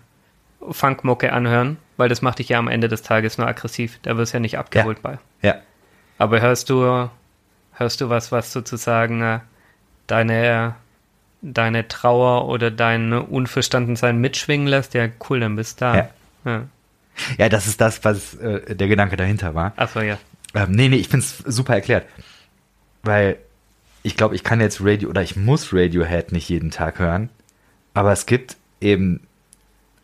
Funkmucke 0.69 1.33
anhören, 1.33 1.75
weil 1.97 2.07
das 2.07 2.21
macht 2.21 2.39
dich 2.39 2.47
ja 2.47 2.59
am 2.59 2.69
Ende 2.69 2.87
des 2.87 3.01
Tages 3.01 3.37
nur 3.37 3.45
aggressiv. 3.45 3.99
Da 4.03 4.15
wirst 4.15 4.31
du 4.31 4.37
ja 4.37 4.39
nicht 4.39 4.57
abgeholt 4.57 4.99
Ja. 4.99 5.09
bei. 5.09 5.19
Ja. 5.45 5.55
Aber 6.21 6.39
hörst 6.39 6.69
du, 6.69 7.09
hörst 7.73 7.99
du 7.99 8.09
was, 8.09 8.31
was 8.31 8.53
sozusagen 8.53 9.23
äh, 9.23 9.39
deine, 10.05 10.75
deine 11.41 11.87
Trauer 11.87 12.47
oder 12.47 12.69
dein 12.69 13.11
Unverstandensein 13.11 14.19
mitschwingen 14.19 14.67
lässt? 14.67 14.93
Ja, 14.93 15.07
cool, 15.27 15.39
dann 15.39 15.55
bist 15.55 15.81
du 15.81 15.85
da. 15.85 15.95
Ja. 15.95 16.09
Ja. 16.45 16.63
Ja, 17.39 17.49
das 17.49 17.65
ist 17.65 17.81
das, 17.81 18.05
was 18.05 18.35
äh, 18.35 18.75
der 18.75 18.87
Gedanke 18.87 19.17
dahinter 19.17 19.55
war. 19.55 19.73
Achso, 19.77 20.01
ja. 20.01 20.19
Ähm, 20.53 20.73
nee, 20.73 20.89
nee, 20.89 20.97
ich 20.97 21.07
find's 21.07 21.39
super 21.39 21.73
erklärt. 21.73 22.05
Weil 23.01 23.37
ich 24.03 24.15
glaube, 24.15 24.35
ich 24.35 24.43
kann 24.43 24.61
jetzt 24.61 24.79
Radio 24.79 25.09
oder 25.09 25.23
ich 25.23 25.35
muss 25.35 25.73
Radiohead 25.73 26.33
nicht 26.33 26.49
jeden 26.49 26.69
Tag 26.69 26.99
hören. 26.99 27.29
Aber 27.95 28.11
es 28.11 28.27
gibt 28.27 28.57
eben 28.79 29.21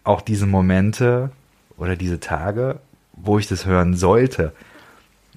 auch 0.03 0.21
diese 0.21 0.47
Momente 0.47 1.29
oder 1.77 1.95
diese 1.95 2.19
Tage, 2.19 2.79
wo 3.13 3.37
ich 3.37 3.45
das 3.45 3.67
hören 3.67 3.95
sollte, 3.95 4.53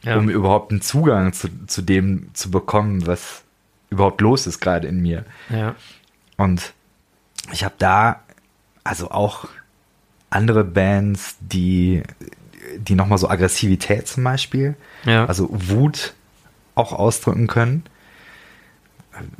ja. 0.02 0.16
um 0.16 0.28
überhaupt 0.28 0.70
einen 0.72 0.80
Zugang 0.82 1.32
zu, 1.32 1.48
zu 1.66 1.82
dem 1.82 2.30
zu 2.34 2.50
bekommen, 2.50 3.06
was 3.06 3.42
überhaupt 3.90 4.20
los 4.20 4.46
ist 4.46 4.60
gerade 4.60 4.86
in 4.88 5.00
mir. 5.02 5.24
ja. 5.48 5.74
Und 6.36 6.72
ich 7.52 7.64
habe 7.64 7.74
da 7.78 8.20
also 8.84 9.10
auch 9.10 9.46
andere 10.30 10.64
Bands, 10.64 11.36
die, 11.40 12.02
die 12.78 12.94
nochmal 12.94 13.18
so 13.18 13.28
Aggressivität 13.28 14.06
zum 14.08 14.24
Beispiel, 14.24 14.74
Ja. 15.04 15.26
also 15.26 15.48
Wut 15.50 16.14
auch 16.76 16.92
ausdrücken 16.92 17.46
können. 17.46 17.82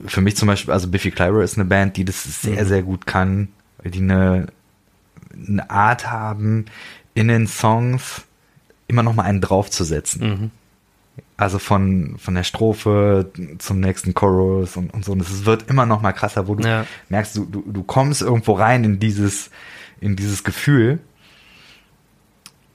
Für 0.06 0.20
mich 0.20 0.36
zum 0.36 0.48
Beispiel, 0.48 0.72
also 0.74 0.88
Biffy 0.88 1.10
Clyro 1.10 1.40
ist 1.40 1.56
eine 1.56 1.64
Band, 1.64 1.96
die 1.96 2.04
das 2.04 2.24
sehr, 2.42 2.64
Mhm. 2.64 2.68
sehr 2.68 2.82
gut 2.82 3.06
kann, 3.06 3.48
die 3.84 3.98
eine, 4.00 4.48
eine 5.34 5.70
Art 5.70 6.10
haben, 6.10 6.66
in 7.14 7.28
den 7.28 7.46
Songs 7.46 8.22
immer 8.90 9.02
nochmal 9.02 9.26
einen 9.26 9.40
draufzusetzen. 9.40 10.28
Mhm. 10.28 10.50
Also 11.36 11.58
von, 11.58 12.16
von 12.18 12.34
der 12.34 12.44
Strophe 12.44 13.30
zum 13.58 13.80
nächsten 13.80 14.14
Chorus 14.14 14.76
und, 14.76 14.92
und 14.92 15.04
so. 15.04 15.12
Und 15.12 15.20
es 15.22 15.44
wird 15.44 15.68
immer 15.70 15.86
noch 15.86 16.02
mal 16.02 16.12
krasser, 16.12 16.48
wo 16.48 16.54
du 16.54 16.66
Ja. 16.66 16.86
merkst, 17.08 17.36
du, 17.36 17.44
du, 17.46 17.62
du 17.66 17.82
kommst 17.82 18.20
irgendwo 18.22 18.52
rein 18.52 18.84
in 18.84 18.98
dieses, 19.00 19.50
in 20.00 20.16
dieses 20.16 20.44
Gefühl. 20.44 20.98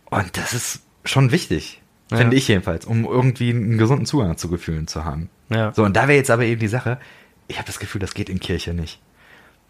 Und 0.10 0.38
das 0.38 0.54
ist 0.54 0.82
schon 1.04 1.32
wichtig, 1.32 1.82
Ja. 2.12 2.18
finde 2.18 2.36
ich 2.36 2.48
jedenfalls, 2.48 2.86
um 2.86 3.06
irgendwie 3.06 3.50
einen 3.52 3.78
gesunden 3.78 4.06
Zugang 4.06 4.38
zu 4.38 4.50
Gefühlen 4.50 4.88
zu 4.88 5.06
haben. 5.06 5.30
Ja. 5.50 5.74
So, 5.74 5.84
und 5.84 5.96
da 5.96 6.04
wäre 6.08 6.18
jetzt 6.18 6.32
aber 6.32 6.44
eben 6.46 6.60
die 6.60 6.68
Sache, 6.68 7.00
ich 7.48 7.58
habe 7.58 7.68
das 7.68 7.80
Gefühl, 7.80 8.02
das 8.02 8.14
geht 8.14 8.30
in 8.30 8.40
Kirche 8.40 8.74
nicht. 8.74 9.00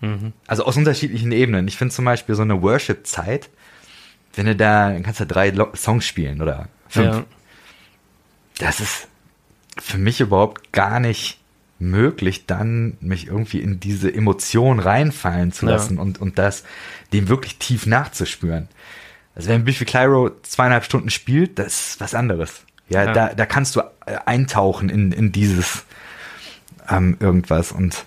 Mhm. 0.01 0.34
Also 0.47 0.65
aus 0.65 0.77
unterschiedlichen 0.77 1.31
Ebenen. 1.31 1.67
Ich 1.67 1.77
finde 1.77 1.93
zum 1.93 2.05
Beispiel 2.05 2.36
so 2.36 2.41
eine 2.41 2.62
Worship-Zeit, 2.62 3.49
wenn 4.36 4.45
du 4.45 4.56
da, 4.56 4.91
dann 4.91 5.04
kannst 5.04 5.19
du 5.19 5.26
drei 5.26 5.54
Songs 5.76 6.06
spielen 6.06 6.41
oder 6.41 6.67
fünf 6.89 7.15
Ja. 7.17 7.24
das 8.60 8.80
ist 8.80 9.08
für 9.78 9.98
mich 9.98 10.21
überhaupt 10.21 10.71
gar 10.71 11.00
nicht 11.00 11.39
möglich, 11.80 12.45
dann 12.45 12.98
mich 13.02 13.28
irgendwie 13.28 13.60
in 13.60 13.80
diese 13.82 14.13
Emotion 14.13 14.80
reinfallen 14.80 15.52
zu 15.52 15.65
Ja. 15.65 15.74
lassen 15.74 15.98
und, 16.00 16.21
und 16.21 16.38
das 16.39 16.63
dem 17.12 17.28
wirklich 17.28 17.58
tief 17.60 17.86
nachzuspüren. 17.86 18.69
Also 19.36 19.50
wenn 19.50 19.65
Biffy 19.65 19.84
Clyro 19.84 20.32
zweieinhalb 20.43 20.86
Stunden 20.86 21.10
spielt, 21.10 21.60
das 21.60 21.67
ist 21.91 22.00
was 22.02 22.15
anderes. 22.15 22.62
Ja, 22.88 23.04
Ja. 23.04 23.13
Da, 23.13 23.34
da 23.34 23.45
kannst 23.45 23.76
du 23.76 23.82
äh, 23.82 24.17
eintauchen 24.26 24.89
in, 24.89 25.12
in 25.12 25.34
dieses 25.34 25.84
ähm, 26.89 27.17
irgendwas. 27.19 27.74
Und 27.74 28.06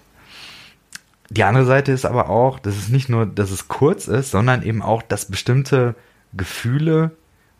die 1.29 1.45
andere 1.45 1.67
Seite 1.67 1.93
ist 1.93 2.07
aber 2.07 2.31
auch, 2.31 2.59
dass 2.59 2.77
es 2.77 2.89
nicht 2.89 3.11
nur, 3.11 3.27
dass 3.27 3.51
es 3.51 3.69
kurz 3.69 4.09
ist, 4.09 4.31
sondern 4.31 4.63
eben 4.63 4.81
auch, 4.81 5.03
dass 5.03 5.27
bestimmte 5.27 5.95
Gefühle 6.35 7.11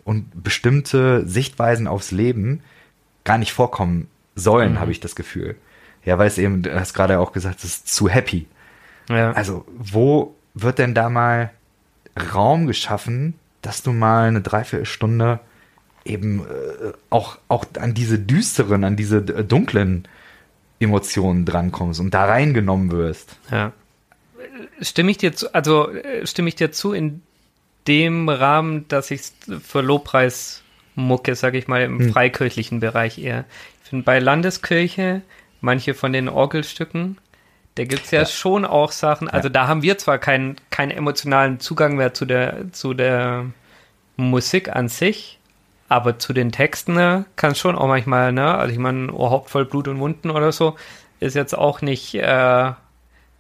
und 0.05 0.43
bestimmte 0.43 1.27
Sichtweisen 1.27 1.87
aufs 1.87 2.11
Leben 2.11 2.63
gar 3.25 3.39
nicht 3.39 3.53
vorkommen 3.53 4.09
sollen, 4.35 4.75
Mhm. 4.75 4.81
habe 4.81 4.91
ich 4.93 5.01
das 5.01 5.15
Gefühl. 5.15 5.57
Ja, 6.05 6.19
weil 6.19 6.29
es 6.29 6.39
eben, 6.39 6.63
du 6.63 6.75
hast 6.79 6.95
gerade 6.95 7.19
auch 7.19 7.33
gesagt, 7.33 7.59
es 7.59 7.65
ist 7.65 7.89
zu 7.95 8.09
happy. 8.09 8.47
Ja. 9.09 9.33
Also, 9.33 9.65
wo 9.77 10.35
wird 10.55 10.79
denn 10.79 10.95
da 10.95 11.09
mal 11.11 11.51
Raum 12.35 12.67
geschaffen, 12.67 13.35
dass 13.63 13.83
du 13.83 13.93
mal 13.93 14.29
eine 14.29 14.41
Dreiviertelstunde 14.41 15.41
eben 16.05 16.41
äh, 16.41 16.93
auch, 17.11 17.39
auch 17.49 17.65
an 17.79 17.95
diese 17.95 18.19
düsteren, 18.19 18.85
an 18.85 18.97
diese 18.97 19.21
dunklen 19.23 20.07
Emotionen 20.81 21.45
drankommst 21.45 22.01
und 22.01 22.15
da 22.15 22.25
reingenommen 22.25 22.91
wirst? 22.91 23.37
Ja. 23.51 23.73
Stimme 24.81 25.11
ich 25.11 25.19
dir 25.19 25.35
zu, 25.35 25.53
also 25.55 25.91
äh, 25.91 26.27
stimme 26.27 26.49
ich 26.49 26.55
dir 26.55 26.73
zu 26.73 26.93
in 26.93 27.23
dem 27.87 28.29
Rahmen, 28.29 28.87
dass 28.89 29.11
ich 29.11 29.23
für 29.63 29.81
Lobpreismucke, 29.81 31.35
sage 31.35 31.59
ich 31.59 31.69
mal, 31.69 31.83
im 31.83 31.99
Hm. 32.01 32.13
freikirchlichen 32.13 32.81
Bereich 32.81 33.19
eher. 33.19 33.45
Ich 33.83 33.91
finde 33.91 34.05
bei 34.05 34.19
Landeskirche, 34.19 35.23
manche 35.61 35.95
von 35.95 36.13
den 36.13 36.29
Orgelstücken, 36.29 37.19
da 37.77 37.85
gibt's 37.85 38.11
ja, 38.11 38.21
Ja. 38.21 38.27
schon 38.27 38.65
auch 38.65 38.93
Sachen, 38.93 39.29
also 39.29 39.49
da 39.49 39.67
haben 39.69 39.83
wir 39.83 39.99
zwar 39.99 40.19
keinen 40.19 40.57
keinen 40.71 40.91
emotionalen 40.91 41.61
Zugang 41.61 41.97
mehr 41.97 42.13
zu 42.13 42.25
der, 42.25 42.73
zu 42.73 42.93
der 42.93 43.47
Musik 44.17 44.75
an 44.75 44.89
sich, 44.89 45.39
aber 45.89 46.19
zu 46.19 46.33
den 46.33 46.53
Texten 46.53 46.95
ne, 46.95 47.25
kann 47.37 47.55
schon 47.55 47.77
auch 47.77 47.87
manchmal, 47.87 48.33
ne, 48.33 48.55
also 48.55 48.73
ich 48.73 48.79
meine, 48.79 49.13
oh, 49.13 49.31
Haupt 49.31 49.49
voll 49.51 49.65
Blut 49.65 49.89
und 49.89 50.01
Wunden 50.01 50.31
oder 50.31 50.53
so, 50.53 50.77
ist 51.21 51.35
jetzt 51.35 51.57
auch 51.57 51.81
nicht 51.81 52.15
äh, 52.15 52.73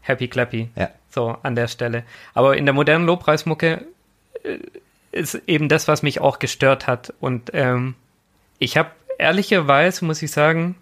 happy 0.00 0.28
clappy. 0.28 0.70
Ja. 0.76 0.88
So 1.10 1.36
an 1.42 1.54
der 1.56 1.68
Stelle. 1.68 2.04
Aber 2.34 2.56
in 2.56 2.64
der 2.64 2.74
modernen 2.74 3.06
Lobpreismucke 3.06 3.84
ist 5.12 5.42
eben 5.46 5.68
das, 5.68 5.88
was 5.88 6.02
mich 6.02 6.20
auch 6.20 6.38
gestört 6.38 6.86
hat. 6.86 7.12
Und 7.20 7.50
ähm, 7.54 7.94
ich 8.58 8.76
habe 8.76 8.90
ehrlicherweise, 9.18 10.04
muss 10.04 10.22
ich 10.22 10.30
sagen, 10.30 10.76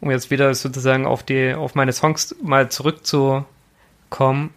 um 0.00 0.10
jetzt 0.10 0.30
wieder 0.30 0.54
sozusagen 0.54 1.06
auf 1.06 1.22
die, 1.22 1.54
auf 1.54 1.74
meine 1.74 1.92
Songs 1.92 2.36
mal 2.42 2.70
zurückzukommen, 2.70 4.50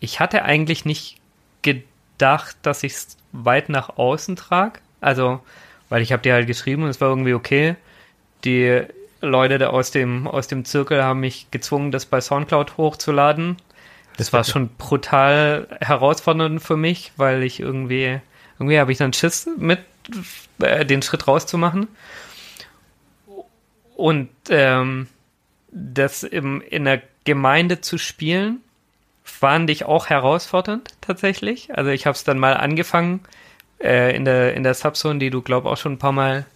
ich 0.00 0.20
hatte 0.20 0.44
eigentlich 0.44 0.84
nicht 0.84 1.18
gedacht, 1.62 2.56
dass 2.62 2.82
ich 2.82 2.92
es 2.92 3.16
weit 3.32 3.68
nach 3.68 3.96
außen 3.96 4.36
trage. 4.36 4.80
Also, 5.00 5.40
weil 5.88 6.02
ich 6.02 6.12
habe 6.12 6.22
dir 6.22 6.34
halt 6.34 6.46
geschrieben 6.46 6.82
und 6.84 6.88
es 6.88 7.00
war 7.00 7.08
irgendwie 7.08 7.34
okay. 7.34 7.76
Die 8.44 8.82
Leute 9.20 9.58
da 9.58 9.68
aus 9.68 9.90
dem, 9.90 10.26
aus 10.28 10.46
dem 10.46 10.64
Zirkel 10.64 11.02
haben 11.02 11.20
mich 11.20 11.50
gezwungen, 11.50 11.90
das 11.90 12.06
bei 12.06 12.20
Soundcloud 12.20 12.76
hochzuladen. 12.76 13.56
Das 14.18 14.32
war 14.32 14.42
schon 14.42 14.68
brutal 14.76 15.68
herausfordernd 15.80 16.60
für 16.60 16.76
mich, 16.76 17.12
weil 17.16 17.44
ich 17.44 17.60
irgendwie, 17.60 18.20
irgendwie 18.58 18.78
habe 18.78 18.92
ich 18.92 18.98
dann 18.98 19.12
Schiss 19.12 19.48
mit, 19.56 19.78
äh, 20.58 20.84
den 20.84 21.02
Schritt 21.02 21.28
rauszumachen. 21.28 21.86
Und 23.94 24.28
ähm, 24.50 25.06
das 25.70 26.24
im, 26.24 26.60
in 26.62 26.84
der 26.84 27.02
Gemeinde 27.24 27.80
zu 27.80 27.96
spielen, 27.96 28.60
fand 29.22 29.70
ich 29.70 29.84
auch 29.84 30.08
herausfordernd 30.08 30.90
tatsächlich. 31.00 31.76
Also 31.76 31.90
ich 31.90 32.06
habe 32.06 32.16
es 32.16 32.24
dann 32.24 32.38
mal 32.38 32.56
angefangen 32.56 33.20
äh, 33.80 34.16
in 34.16 34.24
der 34.24 34.54
in 34.54 34.64
der 34.64 34.74
Subzone, 34.74 35.18
die 35.18 35.30
du 35.30 35.42
glaube 35.42 35.68
auch 35.68 35.76
schon 35.76 35.92
ein 35.92 35.98
paar 35.98 36.12
Mal 36.12 36.46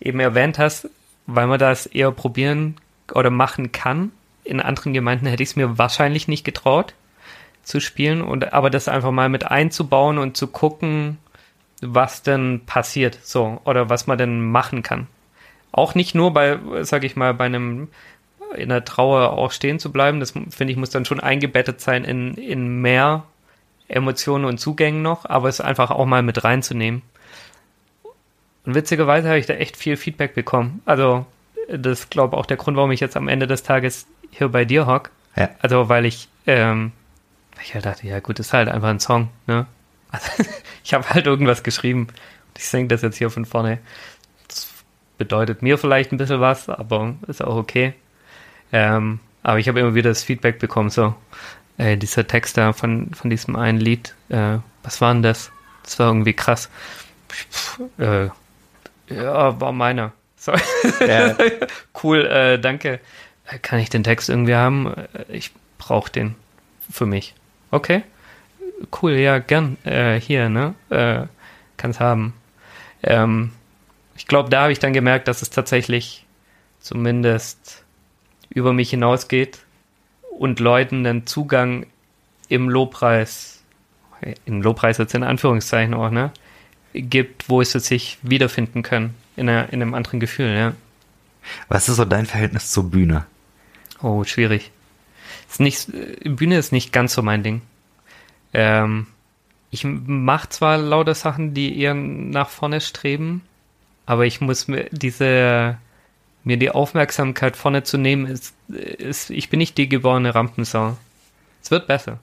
eben 0.00 0.20
erwähnt 0.20 0.58
hast, 0.58 0.90
weil 1.26 1.46
man 1.46 1.58
das 1.58 1.86
eher 1.86 2.10
probieren 2.10 2.76
oder 3.14 3.30
machen 3.30 3.72
kann. 3.72 4.12
In 4.48 4.60
anderen 4.60 4.94
Gemeinden 4.94 5.26
hätte 5.26 5.42
ich 5.42 5.50
es 5.50 5.56
mir 5.56 5.76
wahrscheinlich 5.76 6.26
nicht 6.26 6.44
getraut 6.44 6.94
zu 7.62 7.80
spielen 7.80 8.22
und 8.22 8.54
aber 8.54 8.70
das 8.70 8.88
einfach 8.88 9.10
mal 9.10 9.28
mit 9.28 9.46
einzubauen 9.46 10.16
und 10.16 10.38
zu 10.38 10.46
gucken, 10.46 11.18
was 11.82 12.22
denn 12.22 12.62
passiert, 12.64 13.18
so 13.22 13.60
oder 13.64 13.90
was 13.90 14.06
man 14.06 14.16
denn 14.16 14.40
machen 14.40 14.82
kann. 14.82 15.06
Auch 15.70 15.94
nicht 15.94 16.14
nur 16.14 16.32
bei, 16.32 16.58
sag 16.80 17.04
ich 17.04 17.14
mal, 17.14 17.34
bei 17.34 17.44
einem 17.44 17.88
in 18.56 18.70
der 18.70 18.86
Trauer 18.86 19.32
auch 19.32 19.52
stehen 19.52 19.78
zu 19.78 19.92
bleiben. 19.92 20.18
Das 20.18 20.30
finde 20.30 20.72
ich 20.72 20.78
muss 20.78 20.88
dann 20.88 21.04
schon 21.04 21.20
eingebettet 21.20 21.82
sein 21.82 22.04
in, 22.04 22.34
in 22.36 22.80
mehr 22.80 23.24
Emotionen 23.86 24.46
und 24.46 24.58
Zugängen 24.58 25.02
noch, 25.02 25.26
aber 25.26 25.50
es 25.50 25.60
einfach 25.60 25.90
auch 25.90 26.06
mal 26.06 26.22
mit 26.22 26.42
reinzunehmen. 26.42 27.02
Und 28.64 28.74
witzigerweise 28.74 29.28
habe 29.28 29.38
ich 29.38 29.46
da 29.46 29.54
echt 29.54 29.76
viel 29.76 29.98
Feedback 29.98 30.34
bekommen. 30.34 30.80
Also, 30.86 31.26
das 31.68 32.08
glaube 32.08 32.38
auch 32.38 32.46
der 32.46 32.56
Grund, 32.56 32.78
warum 32.78 32.92
ich 32.92 33.00
jetzt 33.00 33.16
am 33.16 33.28
Ende 33.28 33.46
des 33.46 33.62
Tages 33.62 34.06
hier 34.30 34.48
bei 34.48 34.64
dir 34.64 34.86
hock. 34.86 35.10
Ja. 35.36 35.50
Also, 35.60 35.88
weil 35.88 36.04
ich, 36.04 36.28
ähm, 36.46 36.92
ich 37.62 37.74
halt 37.74 37.86
dachte, 37.86 38.06
ja 38.06 38.20
gut, 38.20 38.38
ist 38.38 38.52
halt 38.52 38.68
einfach 38.68 38.88
ein 38.88 39.00
Song, 39.00 39.30
ne? 39.46 39.66
Also, 40.10 40.28
ich 40.84 40.94
habe 40.94 41.08
halt 41.10 41.26
irgendwas 41.26 41.62
geschrieben. 41.62 42.08
Und 42.08 42.58
ich 42.58 42.66
singe 42.66 42.88
das 42.88 43.02
jetzt 43.02 43.18
hier 43.18 43.30
von 43.30 43.44
vorne. 43.44 43.78
Das 44.48 44.68
bedeutet 45.16 45.62
mir 45.62 45.78
vielleicht 45.78 46.12
ein 46.12 46.18
bisschen 46.18 46.40
was, 46.40 46.68
aber 46.68 47.14
ist 47.26 47.42
auch 47.42 47.56
okay. 47.56 47.94
Ähm, 48.72 49.20
aber 49.42 49.58
ich 49.58 49.68
habe 49.68 49.80
immer 49.80 49.94
wieder 49.94 50.10
das 50.10 50.22
Feedback 50.22 50.58
bekommen, 50.58 50.90
so, 50.90 51.14
äh, 51.78 51.96
dieser 51.96 52.26
Text 52.26 52.56
da 52.56 52.72
von, 52.72 53.10
von 53.14 53.30
diesem 53.30 53.56
einen 53.56 53.78
Lied, 53.78 54.14
äh, 54.28 54.58
was 54.82 55.00
war 55.00 55.12
denn 55.12 55.22
das? 55.22 55.50
Das 55.84 55.98
war 55.98 56.08
irgendwie 56.08 56.34
krass. 56.34 56.68
Pff, 57.30 57.80
äh, 57.98 58.28
ja, 59.08 59.60
war 59.60 59.72
meiner. 59.72 60.12
So. 60.36 60.52
Ja. 61.00 61.36
cool, 62.02 62.26
äh, 62.26 62.58
danke. 62.58 63.00
Kann 63.62 63.78
ich 63.78 63.88
den 63.88 64.04
Text 64.04 64.28
irgendwie 64.28 64.54
haben? 64.54 64.86
Äh, 64.86 65.06
Ich 65.30 65.52
brauche 65.78 66.10
den 66.10 66.34
für 66.90 67.06
mich. 67.06 67.34
Okay. 67.70 68.02
cool, 69.02 69.12
ja, 69.12 69.38
gern, 69.38 69.76
äh, 69.84 70.20
hier, 70.20 70.48
ne? 70.48 70.74
Äh, 70.90 71.26
kann's 71.76 72.00
haben. 72.00 72.32
Ähm, 73.02 73.52
ich 74.16 74.26
glaube, 74.26 74.50
da 74.50 74.62
habe 74.62 74.72
ich 74.72 74.78
dann 74.78 74.92
gemerkt, 74.92 75.28
dass 75.28 75.42
es 75.42 75.50
tatsächlich 75.50 76.24
zumindest 76.80 77.84
über 78.50 78.72
mich 78.72 78.90
hinausgeht 78.90 79.58
und 80.38 80.60
Leuten 80.60 81.04
den 81.04 81.26
Zugang 81.26 81.86
im 82.48 82.68
Lobpreis, 82.68 83.62
im 84.44 84.62
Lobpreis 84.62 84.98
jetzt 84.98 85.14
in 85.14 85.22
Anführungszeichen 85.22 85.94
auch, 85.94 86.10
ne, 86.10 86.32
gibt, 86.94 87.48
wo 87.48 87.62
sie 87.62 87.80
sich 87.80 88.18
wiederfinden 88.22 88.82
können 88.82 89.14
in, 89.36 89.48
einer, 89.48 89.72
in 89.72 89.82
einem 89.82 89.94
anderen 89.94 90.20
Gefühl, 90.20 90.54
ja. 90.54 90.72
Was 91.68 91.88
ist 91.88 91.96
so 91.96 92.04
dein 92.04 92.26
Verhältnis 92.26 92.70
zur 92.70 92.90
Bühne? 92.90 93.26
Oh, 94.02 94.24
schwierig. 94.24 94.70
Ist 95.48 95.60
nicht, 95.60 95.90
Bühne 96.24 96.58
ist 96.58 96.72
nicht 96.72 96.92
ganz 96.92 97.14
so 97.14 97.22
mein 97.22 97.42
Ding. 97.42 97.62
Ähm, 98.52 99.06
ich 99.70 99.84
mache 99.84 100.48
zwar 100.48 100.78
lauter 100.78 101.14
Sachen, 101.14 101.54
die 101.54 101.78
eher 101.78 101.94
nach 101.94 102.48
vorne 102.48 102.80
streben, 102.80 103.42
aber 104.06 104.24
ich 104.26 104.40
muss 104.40 104.68
mir 104.68 104.88
diese 104.90 105.78
mir 106.44 106.56
die 106.56 106.70
Aufmerksamkeit 106.70 107.56
vorne 107.56 107.82
zu 107.82 107.98
nehmen, 107.98 108.26
ist, 108.26 108.54
ist 108.68 109.30
ich 109.30 109.50
bin 109.50 109.58
nicht 109.58 109.76
die 109.76 109.88
geborene 109.88 110.34
Rampensau. 110.34 110.96
Es 111.62 111.70
wird 111.70 111.86
besser. 111.86 112.18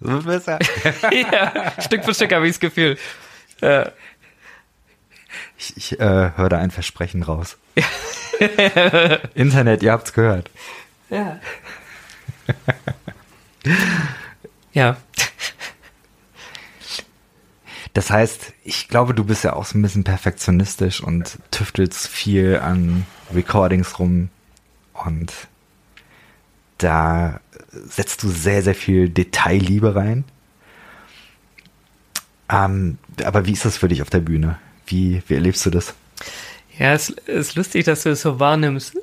Es 0.00 0.08
wird 0.08 0.24
besser. 0.24 0.58
ja, 1.12 1.72
Stück 1.80 2.04
für 2.04 2.14
Stück 2.14 2.32
habe 2.32 2.46
ich 2.46 2.52
das 2.52 2.60
Gefühl. 2.60 2.96
Äh, 3.60 3.86
ich 5.58 5.76
ich 5.76 6.00
äh, 6.00 6.30
höre 6.36 6.48
da 6.48 6.58
ein 6.58 6.70
Versprechen 6.70 7.22
raus. 7.22 7.56
Internet, 9.34 9.82
ihr 9.82 9.90
habt's 9.90 10.12
gehört. 10.12 10.50
Ja. 11.14 11.40
ja. 14.72 14.96
Das 17.92 18.10
heißt, 18.10 18.52
ich 18.64 18.88
glaube, 18.88 19.14
du 19.14 19.22
bist 19.24 19.44
ja 19.44 19.52
auch 19.52 19.64
so 19.64 19.78
ein 19.78 19.82
bisschen 19.82 20.02
perfektionistisch 20.02 21.00
und 21.00 21.38
tüftelst 21.52 22.08
viel 22.08 22.58
an 22.58 23.06
Recordings 23.32 24.00
rum 24.00 24.30
und 24.92 25.32
da 26.78 27.40
setzt 27.70 28.24
du 28.24 28.28
sehr, 28.28 28.62
sehr 28.62 28.74
viel 28.74 29.08
Detailliebe 29.08 29.94
rein. 29.94 30.24
Ähm, 32.48 32.98
aber 33.22 33.46
wie 33.46 33.52
ist 33.52 33.64
das 33.64 33.76
für 33.76 33.88
dich 33.88 34.02
auf 34.02 34.10
der 34.10 34.18
Bühne? 34.18 34.58
Wie, 34.86 35.22
wie 35.28 35.34
erlebst 35.34 35.64
du 35.64 35.70
das? 35.70 35.94
Ja, 36.76 36.92
es 36.92 37.10
ist 37.10 37.54
lustig, 37.54 37.84
dass 37.84 38.02
du 38.02 38.10
es 38.10 38.22
so 38.22 38.40
wahrnimmst. 38.40 38.96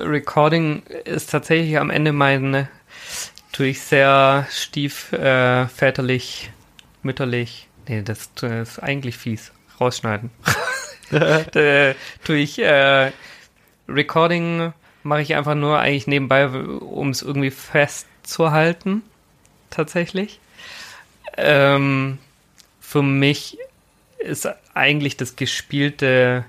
Recording 0.00 0.82
ist 1.04 1.30
tatsächlich 1.30 1.78
am 1.78 1.90
Ende 1.90 2.12
mein, 2.12 2.68
tue 3.52 3.66
ich 3.66 3.80
sehr 3.80 4.46
stiefväterlich, 4.50 6.48
äh, 6.48 6.50
mütterlich. 7.02 7.68
Nee, 7.88 8.02
das, 8.02 8.30
ist 8.42 8.82
eigentlich 8.82 9.16
fies. 9.16 9.52
Rausschneiden. 9.80 10.30
da, 11.10 11.94
tue 12.24 12.36
ich 12.36 12.58
äh, 12.58 13.12
Recording 13.88 14.72
mache 15.02 15.22
ich 15.22 15.34
einfach 15.34 15.54
nur 15.54 15.78
eigentlich 15.78 16.06
nebenbei, 16.06 16.48
um 16.48 17.10
es 17.10 17.22
irgendwie 17.22 17.50
festzuhalten. 17.50 19.02
Tatsächlich. 19.70 20.40
Ähm, 21.36 22.18
für 22.80 23.02
mich 23.02 23.58
ist 24.18 24.48
eigentlich 24.74 25.16
das 25.16 25.36
Gespielte, 25.36 26.44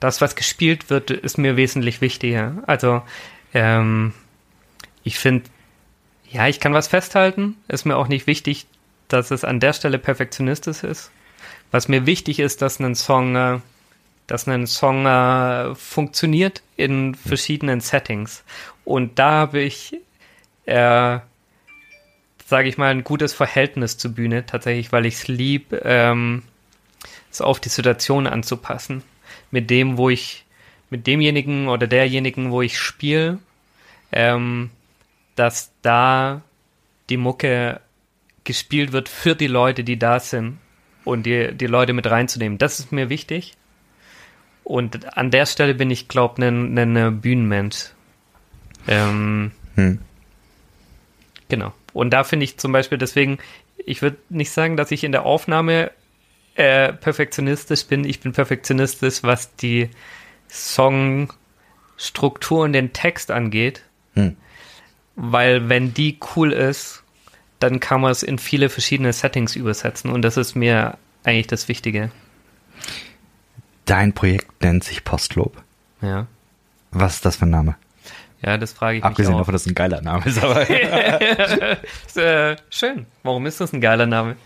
das, 0.00 0.20
was 0.20 0.36
gespielt 0.36 0.90
wird, 0.90 1.10
ist 1.10 1.38
mir 1.38 1.56
wesentlich 1.56 2.00
wichtiger. 2.00 2.62
Also, 2.66 3.02
ähm, 3.54 4.12
ich 5.02 5.18
finde, 5.18 5.44
ja, 6.30 6.48
ich 6.48 6.60
kann 6.60 6.74
was 6.74 6.88
festhalten. 6.88 7.56
Ist 7.68 7.84
mir 7.84 7.96
auch 7.96 8.08
nicht 8.08 8.26
wichtig, 8.26 8.66
dass 9.08 9.30
es 9.30 9.44
an 9.44 9.60
der 9.60 9.72
Stelle 9.72 9.98
perfektionistisch 9.98 10.82
ist. 10.82 11.10
Was 11.70 11.88
mir 11.88 12.06
wichtig 12.06 12.40
ist, 12.40 12.62
dass 12.62 12.80
ein 12.80 12.94
Song, 12.94 13.36
äh, 13.36 13.60
dass 14.26 14.48
ein 14.48 14.66
Song 14.66 15.06
äh, 15.06 15.74
funktioniert 15.74 16.62
in 16.76 17.14
verschiedenen 17.14 17.80
Settings. 17.80 18.44
Und 18.84 19.18
da 19.18 19.30
habe 19.32 19.60
ich, 19.60 19.98
äh, 20.66 21.18
sage 22.46 22.68
ich 22.68 22.78
mal, 22.78 22.90
ein 22.90 23.04
gutes 23.04 23.32
Verhältnis 23.32 23.96
zur 23.98 24.12
Bühne, 24.12 24.46
tatsächlich, 24.46 24.92
weil 24.92 25.06
ich 25.06 25.14
es 25.14 25.28
lieb, 25.28 25.72
ähm, 25.84 26.42
es 27.30 27.40
auf 27.40 27.60
die 27.60 27.68
Situation 27.68 28.26
anzupassen. 28.26 29.02
Mit 29.54 29.70
dem, 29.70 29.96
wo 29.96 30.10
ich, 30.10 30.44
mit 30.90 31.06
demjenigen 31.06 31.68
oder 31.68 31.86
derjenigen, 31.86 32.50
wo 32.50 32.60
ich 32.60 32.76
spiele, 32.76 33.38
ähm, 34.10 34.70
dass 35.36 35.70
da 35.82 36.42
die 37.08 37.16
Mucke 37.16 37.80
gespielt 38.42 38.90
wird 38.90 39.08
für 39.08 39.36
die 39.36 39.46
Leute, 39.46 39.84
die 39.84 39.96
da 39.96 40.18
sind 40.18 40.58
und 41.04 41.24
die, 41.24 41.54
die 41.54 41.68
Leute 41.68 41.92
mit 41.92 42.10
reinzunehmen. 42.10 42.58
Das 42.58 42.80
ist 42.80 42.90
mir 42.90 43.08
wichtig. 43.10 43.54
Und 44.64 45.16
an 45.16 45.30
der 45.30 45.46
Stelle 45.46 45.74
bin 45.74 45.92
ich, 45.92 46.08
glaube 46.08 46.34
ich, 46.38 46.48
ein, 46.48 46.76
ein 46.76 47.20
Bühnenmensch. 47.20 47.90
Ähm, 48.88 49.52
hm. 49.76 50.00
Genau. 51.48 51.72
Und 51.92 52.10
da 52.10 52.24
finde 52.24 52.42
ich 52.42 52.58
zum 52.58 52.72
Beispiel 52.72 52.98
deswegen, 52.98 53.38
ich 53.78 54.02
würde 54.02 54.16
nicht 54.30 54.50
sagen, 54.50 54.76
dass 54.76 54.90
ich 54.90 55.04
in 55.04 55.12
der 55.12 55.24
Aufnahme 55.24 55.92
äh, 56.54 56.92
perfektionistisch 56.92 57.86
bin. 57.86 58.04
Ich 58.04 58.20
bin 58.20 58.32
perfektionistisch, 58.32 59.22
was 59.22 59.54
die 59.56 59.90
Songstruktur 60.48 62.64
und 62.64 62.72
den 62.72 62.92
Text 62.92 63.30
angeht. 63.30 63.82
Hm. 64.14 64.36
Weil 65.16 65.68
wenn 65.68 65.94
die 65.94 66.18
cool 66.34 66.52
ist, 66.52 67.02
dann 67.60 67.80
kann 67.80 68.00
man 68.00 68.12
es 68.12 68.22
in 68.22 68.38
viele 68.38 68.68
verschiedene 68.68 69.12
Settings 69.12 69.56
übersetzen. 69.56 70.10
Und 70.10 70.22
das 70.22 70.36
ist 70.36 70.54
mir 70.54 70.96
eigentlich 71.24 71.46
das 71.46 71.68
Wichtige. 71.68 72.10
Dein 73.84 74.12
Projekt 74.12 74.62
nennt 74.62 74.84
sich 74.84 75.04
Postlob. 75.04 75.62
Ja. 76.00 76.26
Was 76.90 77.16
ist 77.16 77.24
das 77.24 77.36
für 77.36 77.46
ein 77.46 77.50
Name? 77.50 77.76
Ja, 78.42 78.58
das 78.58 78.72
frage 78.72 78.98
ich 78.98 79.04
Abgesehen 79.04 79.32
mich 79.32 79.40
davon, 79.40 79.52
dass 79.52 79.62
es 79.62 79.68
ein 79.68 79.74
geiler 79.74 80.02
Name 80.02 80.24
ist, 80.26 80.38
aber. 80.42 80.68
ist, 80.68 82.16
äh, 82.16 82.56
schön. 82.70 83.06
Warum 83.22 83.46
ist 83.46 83.60
das 83.60 83.72
ein 83.72 83.80
geiler 83.80 84.06
Name? 84.06 84.36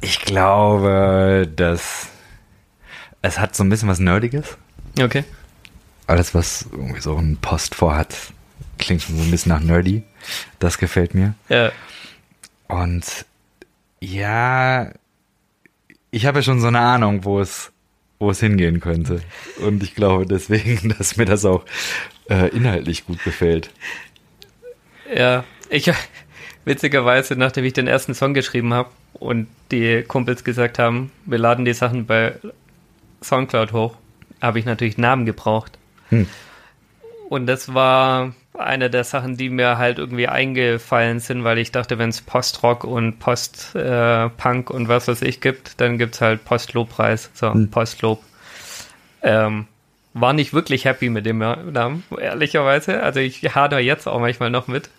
Ich 0.00 0.20
glaube, 0.20 1.50
dass 1.54 2.08
es 3.22 3.38
hat 3.38 3.56
so 3.56 3.64
ein 3.64 3.68
bisschen 3.68 3.88
was 3.88 3.98
Nerdiges. 3.98 4.56
Okay. 5.00 5.24
Alles, 6.06 6.34
was 6.34 6.66
irgendwie 6.72 7.00
so 7.00 7.16
ein 7.16 7.36
Post 7.36 7.74
vorhat, 7.74 8.14
klingt 8.78 9.02
so 9.02 9.12
ein 9.12 9.30
bisschen 9.30 9.50
nach 9.50 9.60
Nerdy. 9.60 10.02
Das 10.58 10.78
gefällt 10.78 11.14
mir. 11.14 11.34
Ja. 11.48 11.72
Und 12.68 13.26
ja, 14.00 14.92
ich 16.10 16.26
habe 16.26 16.38
ja 16.38 16.42
schon 16.42 16.60
so 16.60 16.68
eine 16.68 16.80
Ahnung, 16.80 17.24
wo 17.24 17.40
es, 17.40 17.72
wo 18.18 18.30
es 18.30 18.40
hingehen 18.40 18.80
könnte. 18.80 19.20
Und 19.60 19.82
ich 19.82 19.94
glaube 19.94 20.26
deswegen, 20.26 20.88
dass 20.98 21.16
mir 21.16 21.26
das 21.26 21.44
auch 21.44 21.64
äh, 22.30 22.48
inhaltlich 22.48 23.06
gut 23.06 23.22
gefällt. 23.24 23.70
Ja, 25.14 25.44
ich 25.70 25.90
witzigerweise, 26.68 27.34
nachdem 27.36 27.64
ich 27.64 27.72
den 27.72 27.88
ersten 27.88 28.14
Song 28.14 28.34
geschrieben 28.34 28.72
habe 28.72 28.90
und 29.14 29.48
die 29.72 30.02
Kumpels 30.02 30.44
gesagt 30.44 30.78
haben, 30.78 31.10
wir 31.24 31.38
laden 31.38 31.64
die 31.64 31.72
Sachen 31.72 32.06
bei 32.06 32.34
Soundcloud 33.22 33.72
hoch, 33.72 33.96
habe 34.40 34.58
ich 34.58 34.64
natürlich 34.64 34.98
Namen 34.98 35.26
gebraucht. 35.26 35.78
Hm. 36.10 36.26
Und 37.28 37.46
das 37.46 37.74
war 37.74 38.32
eine 38.54 38.90
der 38.90 39.04
Sachen, 39.04 39.36
die 39.36 39.50
mir 39.50 39.78
halt 39.78 39.98
irgendwie 39.98 40.28
eingefallen 40.28 41.20
sind, 41.20 41.44
weil 41.44 41.58
ich 41.58 41.72
dachte, 41.72 41.98
wenn 41.98 42.10
es 42.10 42.20
Postrock 42.20 42.84
und 42.84 43.18
Postpunk 43.18 44.70
äh, 44.70 44.72
und 44.72 44.88
was 44.88 45.08
weiß 45.08 45.22
ich 45.22 45.40
gibt, 45.40 45.80
dann 45.80 45.98
gibt 45.98 46.14
es 46.14 46.20
halt 46.20 46.44
Postlobpreis. 46.44 47.30
So, 47.34 47.52
hm. 47.52 47.70
Postlob. 47.70 48.22
Ähm, 49.22 49.66
war 50.14 50.32
nicht 50.32 50.52
wirklich 50.52 50.84
happy 50.84 51.10
mit 51.10 51.26
dem 51.26 51.38
Namen, 51.38 52.04
ehrlicherweise. 52.18 53.02
Also 53.02 53.20
ich 53.20 53.54
hader 53.54 53.78
jetzt 53.78 54.06
auch 54.06 54.20
manchmal 54.20 54.50
noch 54.50 54.66
mit. 54.66 54.90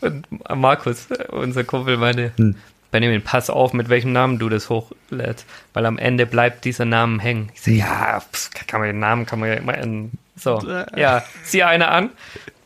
Und 0.00 0.26
Markus, 0.54 1.08
unser 1.28 1.64
Kumpel, 1.64 1.96
meine, 1.96 2.32
hm. 2.36 2.56
Benjamin, 2.90 3.22
pass 3.22 3.50
auf, 3.50 3.72
mit 3.72 3.88
welchem 3.88 4.12
Namen 4.12 4.38
du 4.38 4.48
das 4.48 4.68
hochlädst, 4.68 5.46
weil 5.72 5.86
am 5.86 5.96
Ende 5.96 6.26
bleibt 6.26 6.64
dieser 6.64 6.84
Name 6.84 7.22
hängen. 7.22 7.50
Ich 7.54 7.62
so, 7.62 7.70
ja, 7.70 8.20
kann 8.66 8.80
man 8.80 8.88
den 8.88 8.98
Namen, 8.98 9.26
kann 9.26 9.38
man 9.38 9.48
ja 9.48 9.54
immer 9.54 9.78
in, 9.78 10.12
so, 10.36 10.60
ja, 10.96 11.22
zieh 11.44 11.62
eine 11.62 11.88
an, 11.88 12.10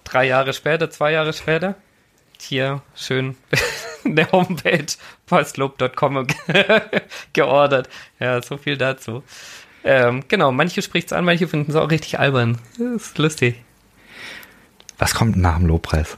drei 0.04 0.26
Jahre 0.26 0.54
später, 0.54 0.90
zwei 0.90 1.12
Jahre 1.12 1.34
später, 1.34 1.74
hier 2.40 2.80
schön 2.94 3.36
eine 4.04 4.30
Homepage 4.32 4.86
postlob.com 5.26 6.26
geordert. 7.32 7.88
Ja, 8.18 8.40
so 8.42 8.56
viel 8.56 8.76
dazu. 8.76 9.22
Ähm, 9.82 10.24
genau, 10.28 10.52
manche 10.52 10.80
spricht 10.82 11.08
es 11.08 11.12
an, 11.12 11.24
manche 11.24 11.48
finden 11.48 11.70
es 11.70 11.76
auch 11.76 11.90
richtig 11.90 12.18
albern. 12.18 12.58
Das 12.78 13.08
ist 13.08 13.18
lustig. 13.18 13.62
Was 14.98 15.14
kommt 15.14 15.36
nach 15.36 15.58
dem 15.58 15.66
Lobpreis? 15.66 16.16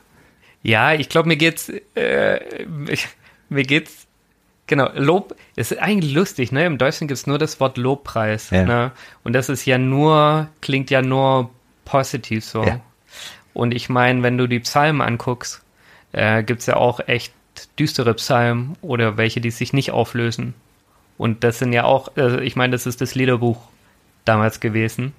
Ja, 0.66 0.94
ich 0.94 1.08
glaube, 1.08 1.28
mir 1.28 1.36
geht's, 1.36 1.72
äh, 1.94 2.66
mir 3.48 3.62
geht's, 3.62 4.08
genau, 4.66 4.90
Lob 4.96 5.36
ist 5.54 5.78
eigentlich 5.78 6.12
lustig, 6.12 6.50
ne? 6.50 6.66
Im 6.66 6.76
Deutschen 6.76 7.06
gibt's 7.06 7.28
nur 7.28 7.38
das 7.38 7.60
Wort 7.60 7.78
Lobpreis, 7.78 8.50
ja. 8.50 8.64
ne? 8.64 8.92
Und 9.22 9.32
das 9.32 9.48
ist 9.48 9.64
ja 9.64 9.78
nur, 9.78 10.48
klingt 10.60 10.90
ja 10.90 11.02
nur 11.02 11.50
positiv 11.84 12.44
so. 12.44 12.64
Ja. 12.64 12.80
Und 13.54 13.74
ich 13.74 13.88
meine, 13.88 14.24
wenn 14.24 14.38
du 14.38 14.48
die 14.48 14.58
Psalmen 14.58 15.02
anguckst, 15.02 15.62
äh, 16.10 16.42
gibt 16.42 16.62
es 16.62 16.66
ja 16.66 16.74
auch 16.74 16.98
echt 17.06 17.32
düstere 17.78 18.14
Psalmen 18.14 18.76
oder 18.82 19.16
welche, 19.16 19.40
die 19.40 19.52
sich 19.52 19.72
nicht 19.72 19.92
auflösen. 19.92 20.54
Und 21.16 21.44
das 21.44 21.60
sind 21.60 21.72
ja 21.74 21.84
auch, 21.84 22.10
also 22.16 22.38
ich 22.38 22.56
meine, 22.56 22.72
das 22.72 22.86
ist 22.86 23.00
das 23.00 23.14
Liederbuch 23.14 23.68
damals 24.24 24.58
gewesen. 24.58 25.14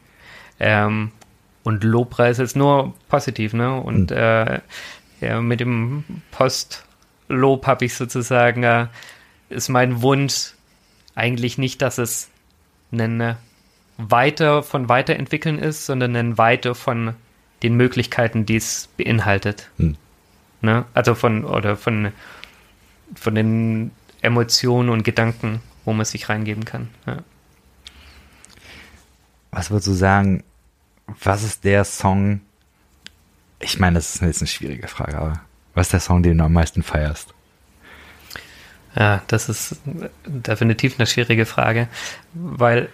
Ähm, 0.60 1.14
und 1.64 1.86
Lobpreis 1.86 2.38
ist 2.40 2.58
nur 2.58 2.94
positiv, 3.08 3.54
ne? 3.54 3.80
Und 3.80 4.12
mhm. 4.12 4.18
äh, 4.18 4.60
ja, 5.22 5.42
mit 5.42 5.60
dem 5.60 6.04
Postlob 6.32 7.66
habe 7.66 7.86
ich 7.86 7.96
sozusagen, 7.96 8.64
äh, 8.64 8.88
ist 9.50 9.70
mein 9.70 10.02
Wunsch 10.02 10.54
eigentlich 11.16 11.58
nicht, 11.58 11.82
dass 11.82 11.98
es 11.98 12.30
ein 12.92 13.22
äh, 13.22 13.36
Weiter 13.98 14.62
von 14.62 14.90
Weiterentwickeln 14.90 15.58
ist, 15.58 15.86
sondern 15.86 16.16
ein 16.16 16.38
Weiter 16.38 16.76
von 16.76 17.16
den 17.64 17.76
Möglichkeiten, 17.76 18.46
die 18.46 18.58
es 18.58 18.90
beinhaltet. 18.98 19.70
Mhm. 19.78 19.98
Ne? 20.62 20.86
Also 20.94 21.16
von, 21.16 21.44
oder 21.46 21.76
von, 21.76 22.12
von 23.16 23.36
den 23.36 23.92
Emotionen 24.22 24.90
und 24.90 25.04
Gedanken, 25.04 25.62
wo 25.86 25.94
man 25.94 26.06
sich 26.06 26.30
reingeben 26.30 26.66
kann. 26.66 26.90
Ja. 27.06 27.18
Was 29.52 29.72
würdest 29.72 29.88
du 29.88 29.94
sagen, 29.94 30.44
was 31.24 31.44
ist 31.44 31.64
der 31.64 31.84
Song? 31.84 32.42
Ich 33.60 33.80
meine, 33.80 33.96
das 33.96 34.15
ist 34.15 34.22
jetzt 34.22 34.41
eine 34.41 34.48
schwierige 34.48 34.88
Frage, 34.88 35.17
aber 35.17 35.41
was 35.74 35.88
ist 35.88 35.93
der 35.93 36.00
Song, 36.00 36.24
den 36.24 36.38
du 36.38 36.43
am 36.43 36.54
meisten 36.54 36.84
feierst? 36.84 37.34
Ja, 38.96 39.22
das 39.28 39.50
ist 39.50 39.80
definitiv 40.26 40.96
eine 40.98 41.06
schwierige 41.06 41.46
Frage, 41.46 41.88
weil 42.34 42.89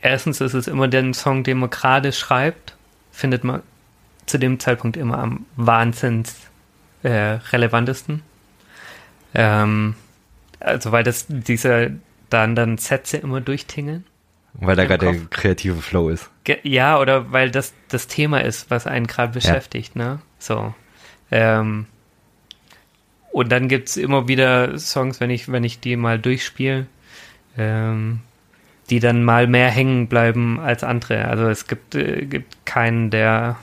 erstens 0.00 0.40
ist 0.40 0.54
es 0.54 0.68
immer 0.68 0.88
der 0.88 1.12
Song, 1.12 1.44
den 1.44 1.58
man 1.58 1.70
gerade 1.70 2.12
schreibt, 2.12 2.76
findet 3.12 3.44
man 3.44 3.62
zu 4.26 4.38
dem 4.38 4.58
Zeitpunkt 4.58 4.96
immer 4.96 5.18
am 5.18 5.44
wahnsinns 5.56 6.36
äh, 7.02 7.38
relevantesten. 7.52 8.22
Ähm, 9.34 9.96
also 10.60 10.92
weil 10.92 11.04
das 11.04 11.26
diese 11.28 11.92
dann 12.30 12.56
dann 12.56 12.78
Sätze 12.78 13.18
immer 13.18 13.40
durchtingeln. 13.40 14.04
Weil 14.54 14.76
da 14.76 14.84
gerade 14.84 15.12
der 15.12 15.26
kreative 15.30 15.82
Flow 15.82 16.08
ist. 16.08 16.30
Ja, 16.62 16.98
oder 17.00 17.32
weil 17.32 17.50
das 17.50 17.74
das 17.88 18.06
Thema 18.06 18.42
ist, 18.42 18.70
was 18.70 18.86
einen 18.86 19.06
gerade 19.06 19.32
beschäftigt, 19.32 19.96
ja. 19.96 20.02
ne? 20.02 20.18
So. 20.38 20.74
Ähm, 21.30 21.86
und 23.32 23.50
dann 23.50 23.68
gibt 23.68 23.88
es 23.88 23.96
immer 23.96 24.28
wieder 24.28 24.78
Songs, 24.78 25.18
wenn 25.20 25.30
ich, 25.30 25.50
wenn 25.50 25.64
ich 25.64 25.80
die 25.80 25.96
mal 25.96 26.20
durchspiele, 26.20 26.86
ähm, 27.58 28.20
die 28.90 29.00
dann 29.00 29.24
mal 29.24 29.48
mehr 29.48 29.70
hängen 29.70 30.06
bleiben 30.06 30.60
als 30.60 30.84
andere. 30.84 31.24
Also 31.24 31.48
es 31.48 31.66
gibt, 31.66 31.96
äh, 31.96 32.26
gibt 32.26 32.64
keinen, 32.64 33.10
der 33.10 33.56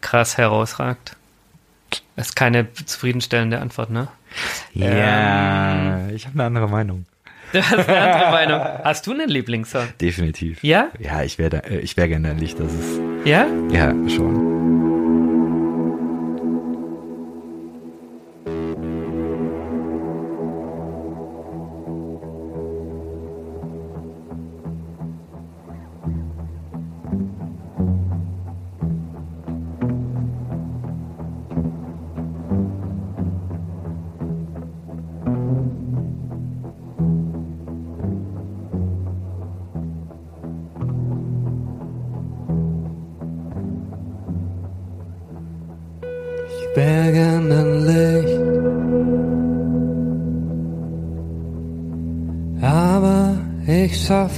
krass 0.00 0.38
herausragt. 0.38 1.16
Das 2.14 2.28
ist 2.28 2.36
keine 2.36 2.72
zufriedenstellende 2.72 3.58
Antwort, 3.58 3.90
ne? 3.90 4.06
Ja, 4.74 6.06
ähm, 6.06 6.14
ich 6.14 6.26
habe 6.26 6.34
eine 6.34 6.44
andere 6.44 6.68
Meinung. 6.68 7.06
Du 7.52 7.60
hast 7.62 7.88
eine 7.88 8.00
andere 8.00 8.30
Meinung. 8.30 8.60
Hast 8.84 9.06
du 9.06 9.12
einen 9.12 9.28
Lieblingssong? 9.28 9.88
Definitiv. 10.00 10.62
Ja? 10.62 10.90
Ja, 10.98 11.22
ich 11.22 11.38
wäre 11.38 11.64
äh, 11.64 11.78
ich 11.80 11.96
wär 11.96 12.08
gerne 12.08 12.28
dein 12.28 12.38
Licht. 12.38 12.58
Das 12.60 12.72
ist. 12.72 13.00
Ja? 13.24 13.46
Ja, 13.72 13.92
schon. 14.08 14.59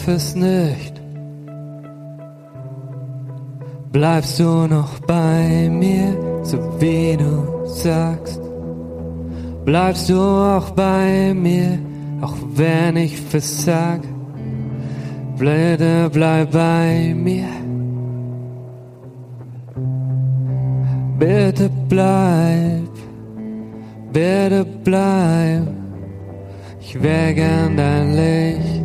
Schaff 0.03 0.09
es 0.09 0.35
nicht. 0.35 1.01
Bleibst 3.93 4.41
du 4.41 4.67
noch 4.67 4.99
bei 5.01 5.69
mir, 5.71 6.17
so 6.43 6.59
wie 6.81 7.17
du 7.17 7.67
sagst? 7.67 8.41
Bleibst 9.65 10.09
du 10.09 10.19
auch 10.19 10.71
bei 10.71 11.35
mir, 11.35 11.79
auch 12.21 12.37
wenn 12.55 12.97
ich 12.97 13.21
versag? 13.21 14.01
Blöde, 15.37 16.11
bleib 16.13 16.53
bei 16.53 17.15
mir. 17.15 17.49
Bitte 21.19 21.71
bleib, 21.89 22.95
bitte 24.13 24.67
bleib, 24.83 25.69
ich 26.81 27.01
wär 27.01 27.33
gern 27.33 27.77
dein 27.77 28.17
Licht. 28.17 28.82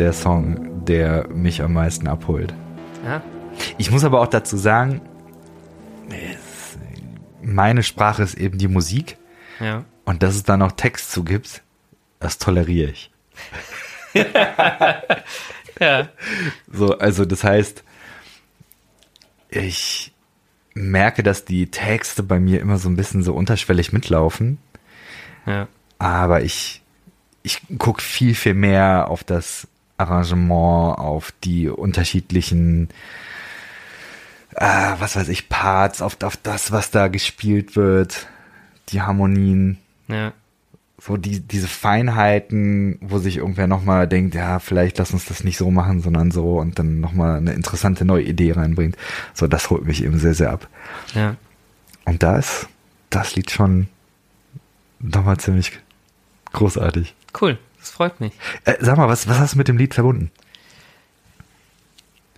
Der 0.00 0.12
Song, 0.12 0.84
der 0.84 1.28
mich 1.28 1.62
am 1.62 1.74
meisten 1.74 2.08
abholt. 2.08 2.54
Ja. 3.04 3.22
Ich 3.78 3.90
muss 3.90 4.04
aber 4.04 4.20
auch 4.20 4.28
dazu 4.28 4.56
sagen, 4.56 5.02
meine 7.42 7.82
Sprache 7.82 8.22
ist 8.22 8.34
eben 8.34 8.58
die 8.58 8.68
Musik. 8.68 9.18
Ja. 9.60 9.84
Und 10.04 10.22
dass 10.22 10.34
es 10.34 10.42
da 10.42 10.56
noch 10.56 10.72
Text 10.72 11.12
zu 11.12 11.22
gibt, 11.22 11.62
das 12.18 12.38
toleriere 12.38 12.90
ich. 12.90 13.10
ja. 15.80 16.08
So, 16.72 16.98
also 16.98 17.24
das 17.26 17.44
heißt, 17.44 17.84
ich 19.50 20.12
merke, 20.74 21.22
dass 21.22 21.44
die 21.44 21.70
Texte 21.70 22.22
bei 22.22 22.40
mir 22.40 22.60
immer 22.60 22.78
so 22.78 22.88
ein 22.88 22.96
bisschen 22.96 23.22
so 23.22 23.34
unterschwellig 23.34 23.92
mitlaufen. 23.92 24.58
Ja. 25.46 25.68
Aber 25.98 26.42
ich 26.42 26.80
ich 27.42 27.60
gucke 27.78 28.02
viel, 28.02 28.34
viel 28.34 28.54
mehr 28.54 29.08
auf 29.08 29.24
das 29.24 29.66
Arrangement, 30.00 30.98
auf 30.98 31.32
die 31.44 31.68
unterschiedlichen, 31.68 32.88
äh, 34.54 34.92
was 34.98 35.16
weiß 35.16 35.28
ich, 35.28 35.48
Parts, 35.48 36.02
auf, 36.02 36.16
auf 36.22 36.36
das, 36.36 36.72
was 36.72 36.90
da 36.90 37.08
gespielt 37.08 37.76
wird, 37.76 38.26
die 38.88 39.02
Harmonien. 39.02 39.78
Ja. 40.08 40.32
So 41.02 41.16
die, 41.16 41.40
diese 41.40 41.68
Feinheiten, 41.68 42.98
wo 43.00 43.18
sich 43.18 43.38
irgendwer 43.38 43.66
nochmal 43.66 44.06
denkt, 44.06 44.34
ja, 44.34 44.58
vielleicht 44.58 44.98
lass 44.98 45.12
uns 45.12 45.24
das 45.24 45.44
nicht 45.44 45.56
so 45.56 45.70
machen, 45.70 46.02
sondern 46.02 46.30
so 46.30 46.58
und 46.58 46.78
dann 46.78 47.00
nochmal 47.00 47.38
eine 47.38 47.52
interessante 47.52 48.04
neue 48.04 48.24
Idee 48.24 48.52
reinbringt. 48.52 48.96
So, 49.32 49.46
das 49.46 49.70
holt 49.70 49.86
mich 49.86 50.04
eben 50.04 50.18
sehr, 50.18 50.34
sehr 50.34 50.50
ab. 50.50 50.68
Ja. 51.14 51.36
Und 52.04 52.22
da 52.22 52.36
ist 52.36 52.68
das 53.08 53.34
Lied 53.34 53.50
schon 53.50 53.88
nochmal 54.98 55.38
ziemlich 55.38 55.78
großartig. 56.52 57.14
Cool, 57.40 57.52
das 57.52 57.60
freut 58.00 58.18
mich. 58.18 58.32
Äh, 58.64 58.76
sag 58.80 58.96
mal, 58.96 59.08
was, 59.08 59.28
was 59.28 59.38
hast 59.38 59.52
du 59.52 59.58
mit 59.58 59.68
dem 59.68 59.76
Lied 59.76 59.92
verbunden? 59.92 60.30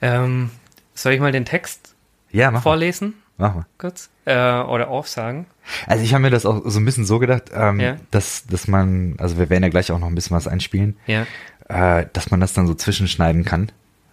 Ähm, 0.00 0.50
soll 0.92 1.12
ich 1.12 1.20
mal 1.20 1.30
den 1.30 1.44
Text 1.44 1.94
ja, 2.32 2.50
mach 2.50 2.64
vorlesen? 2.64 3.14
Mach 3.38 3.54
mal. 3.54 3.66
Kurz. 3.78 4.10
Äh, 4.24 4.34
oder 4.34 4.88
aufsagen. 4.88 5.46
Also 5.86 6.02
ich 6.02 6.14
habe 6.14 6.22
mir 6.22 6.30
das 6.30 6.46
auch 6.46 6.62
so 6.64 6.80
ein 6.80 6.84
bisschen 6.84 7.04
so 7.04 7.20
gedacht, 7.20 7.52
ähm, 7.54 7.78
ja. 7.78 7.96
dass, 8.10 8.44
dass 8.48 8.66
man, 8.66 9.14
also 9.18 9.38
wir 9.38 9.50
werden 9.50 9.62
ja 9.62 9.68
gleich 9.68 9.92
auch 9.92 10.00
noch 10.00 10.08
ein 10.08 10.16
bisschen 10.16 10.36
was 10.36 10.48
einspielen, 10.48 10.96
ja. 11.06 11.26
äh, 11.68 12.08
dass 12.12 12.32
man 12.32 12.40
das 12.40 12.54
dann 12.54 12.66
so 12.66 12.74
zwischenschneiden 12.74 13.44
kann. 13.44 13.70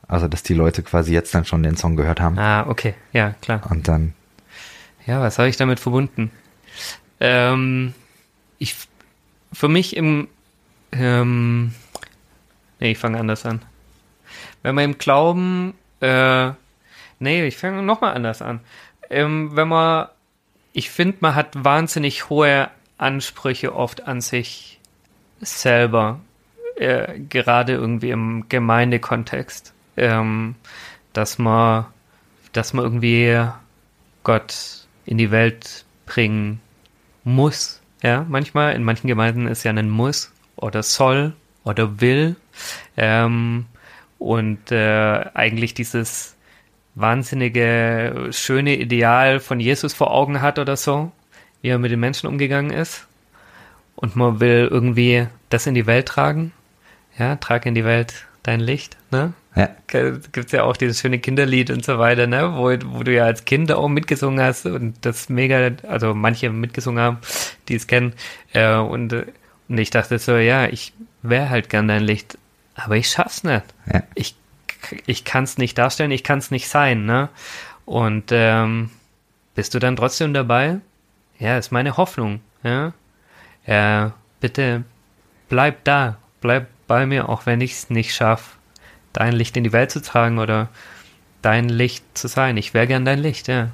Also, 0.07 0.27
dass 0.27 0.43
die 0.43 0.53
Leute 0.53 0.83
quasi 0.83 1.13
jetzt 1.13 1.33
dann 1.33 1.45
schon 1.45 1.63
den 1.63 1.77
Song 1.77 1.95
gehört 1.95 2.21
haben. 2.21 2.37
Ah, 2.37 2.67
okay. 2.67 2.93
Ja, 3.11 3.33
klar. 3.41 3.63
Und 3.71 3.87
dann. 3.87 4.13
Ja, 5.07 5.19
was 5.19 5.39
habe 5.39 5.49
ich 5.49 5.57
damit 5.57 5.79
verbunden? 5.79 6.29
Ähm, 7.19 7.95
ich, 8.59 8.75
für 9.51 9.67
mich 9.67 9.97
im, 9.97 10.27
ähm, 10.91 11.73
nee, 12.79 12.91
ich 12.91 12.97
fange 12.97 13.19
anders 13.19 13.45
an. 13.45 13.61
Wenn 14.61 14.75
man 14.75 14.85
im 14.85 14.97
Glauben, 14.97 15.73
äh, 16.01 16.51
nee, 17.19 17.45
ich 17.45 17.57
fange 17.57 17.81
nochmal 17.81 18.15
anders 18.15 18.41
an. 18.41 18.59
Ähm, 19.09 19.55
wenn 19.55 19.67
man, 19.67 20.07
ich 20.73 20.89
finde, 20.89 21.17
man 21.21 21.35
hat 21.35 21.63
wahnsinnig 21.63 22.29
hohe 22.29 22.69
Ansprüche 22.97 23.75
oft 23.75 24.07
an 24.07 24.21
sich 24.21 24.79
selber, 25.39 26.19
äh, 26.75 27.19
gerade 27.19 27.73
irgendwie 27.73 28.11
im 28.11 28.45
Gemeindekontext, 28.49 29.73
ähm, 29.97 30.55
dass 31.13 31.37
man, 31.37 31.85
dass 32.51 32.73
man 32.73 32.83
irgendwie 32.83 33.47
Gott 34.23 34.87
in 35.05 35.17
die 35.17 35.31
Welt 35.31 35.85
bringen 36.05 36.61
muss. 37.23 37.81
Ja, 38.01 38.25
manchmal 38.27 38.73
in 38.75 38.83
manchen 38.83 39.07
Gemeinden 39.07 39.47
ist 39.47 39.63
ja 39.63 39.71
ein 39.71 39.89
Muss 39.89 40.31
oder 40.61 40.83
soll 40.83 41.33
oder 41.63 42.01
will. 42.01 42.35
Ähm, 42.97 43.65
und 44.17 44.71
äh, 44.71 45.25
eigentlich 45.33 45.73
dieses 45.73 46.35
wahnsinnige, 46.95 48.29
schöne 48.31 48.77
Ideal 48.77 49.39
von 49.39 49.59
Jesus 49.59 49.93
vor 49.93 50.11
Augen 50.11 50.41
hat 50.41 50.59
oder 50.59 50.75
so, 50.75 51.11
wie 51.61 51.69
er 51.69 51.79
mit 51.79 51.91
den 51.91 51.99
Menschen 51.99 52.27
umgegangen 52.27 52.71
ist. 52.71 53.07
Und 53.95 54.15
man 54.15 54.39
will 54.39 54.67
irgendwie 54.69 55.27
das 55.49 55.67
in 55.67 55.75
die 55.75 55.85
Welt 55.85 56.07
tragen. 56.07 56.51
Ja, 57.17 57.35
trag 57.35 57.65
in 57.65 57.75
die 57.75 57.85
Welt 57.85 58.27
dein 58.43 58.59
Licht, 58.59 58.97
ne? 59.11 59.33
Ja. 59.55 59.69
Gibt's 60.31 60.51
ja 60.51 60.63
auch 60.63 60.77
dieses 60.77 61.01
schöne 61.01 61.19
Kinderlied 61.19 61.71
und 61.71 61.83
so 61.83 61.99
weiter, 61.99 62.27
ne? 62.27 62.53
Wo, 62.55 62.69
wo 62.97 63.03
du 63.03 63.13
ja 63.13 63.25
als 63.25 63.43
Kind 63.45 63.71
auch 63.71 63.89
mitgesungen 63.89 64.41
hast 64.41 64.65
und 64.65 65.05
das 65.05 65.27
mega, 65.27 65.71
also 65.87 66.13
manche 66.13 66.49
mitgesungen 66.49 67.03
haben, 67.03 67.17
die 67.67 67.75
es 67.75 67.87
kennen. 67.87 68.13
Äh, 68.53 68.75
und, 68.75 69.13
und 69.69 69.77
ich 69.77 69.91
dachte 69.91 70.17
so, 70.17 70.35
ja, 70.35 70.67
ich 70.67 70.93
wäre 71.21 71.49
halt 71.49 71.69
gern 71.69 71.87
dein 71.87 72.03
Licht, 72.03 72.37
aber 72.75 72.97
ich 72.97 73.09
schaff's 73.09 73.43
nicht. 73.43 73.63
Ja. 73.91 74.03
Ich, 74.15 74.35
ich 75.05 75.23
kann's 75.23 75.57
nicht 75.57 75.77
darstellen, 75.77 76.11
ich 76.11 76.23
kann's 76.23 76.51
nicht 76.51 76.67
sein, 76.67 77.05
ne? 77.05 77.29
Und 77.85 78.31
ähm, 78.31 78.89
bist 79.55 79.73
du 79.73 79.79
dann 79.79 79.95
trotzdem 79.95 80.33
dabei? 80.33 80.79
Ja, 81.37 81.57
ist 81.57 81.71
meine 81.71 81.97
Hoffnung, 81.97 82.41
ja. 82.63 82.93
Äh, 83.65 84.09
bitte 84.39 84.83
bleib 85.49 85.83
da, 85.83 86.17
bleib 86.41 86.67
bei 86.87 87.05
mir, 87.05 87.29
auch 87.29 87.45
wenn 87.45 87.61
ich 87.61 87.73
es 87.73 87.89
nicht 87.91 88.15
schaffe, 88.15 88.57
dein 89.13 89.33
Licht 89.33 89.55
in 89.55 89.63
die 89.63 89.73
Welt 89.73 89.91
zu 89.91 90.01
tragen 90.01 90.39
oder 90.39 90.69
dein 91.41 91.69
Licht 91.69 92.03
zu 92.15 92.27
sein. 92.27 92.57
Ich 92.57 92.73
wäre 92.73 92.87
gern 92.87 93.05
dein 93.05 93.19
Licht, 93.19 93.47
ja. 93.47 93.69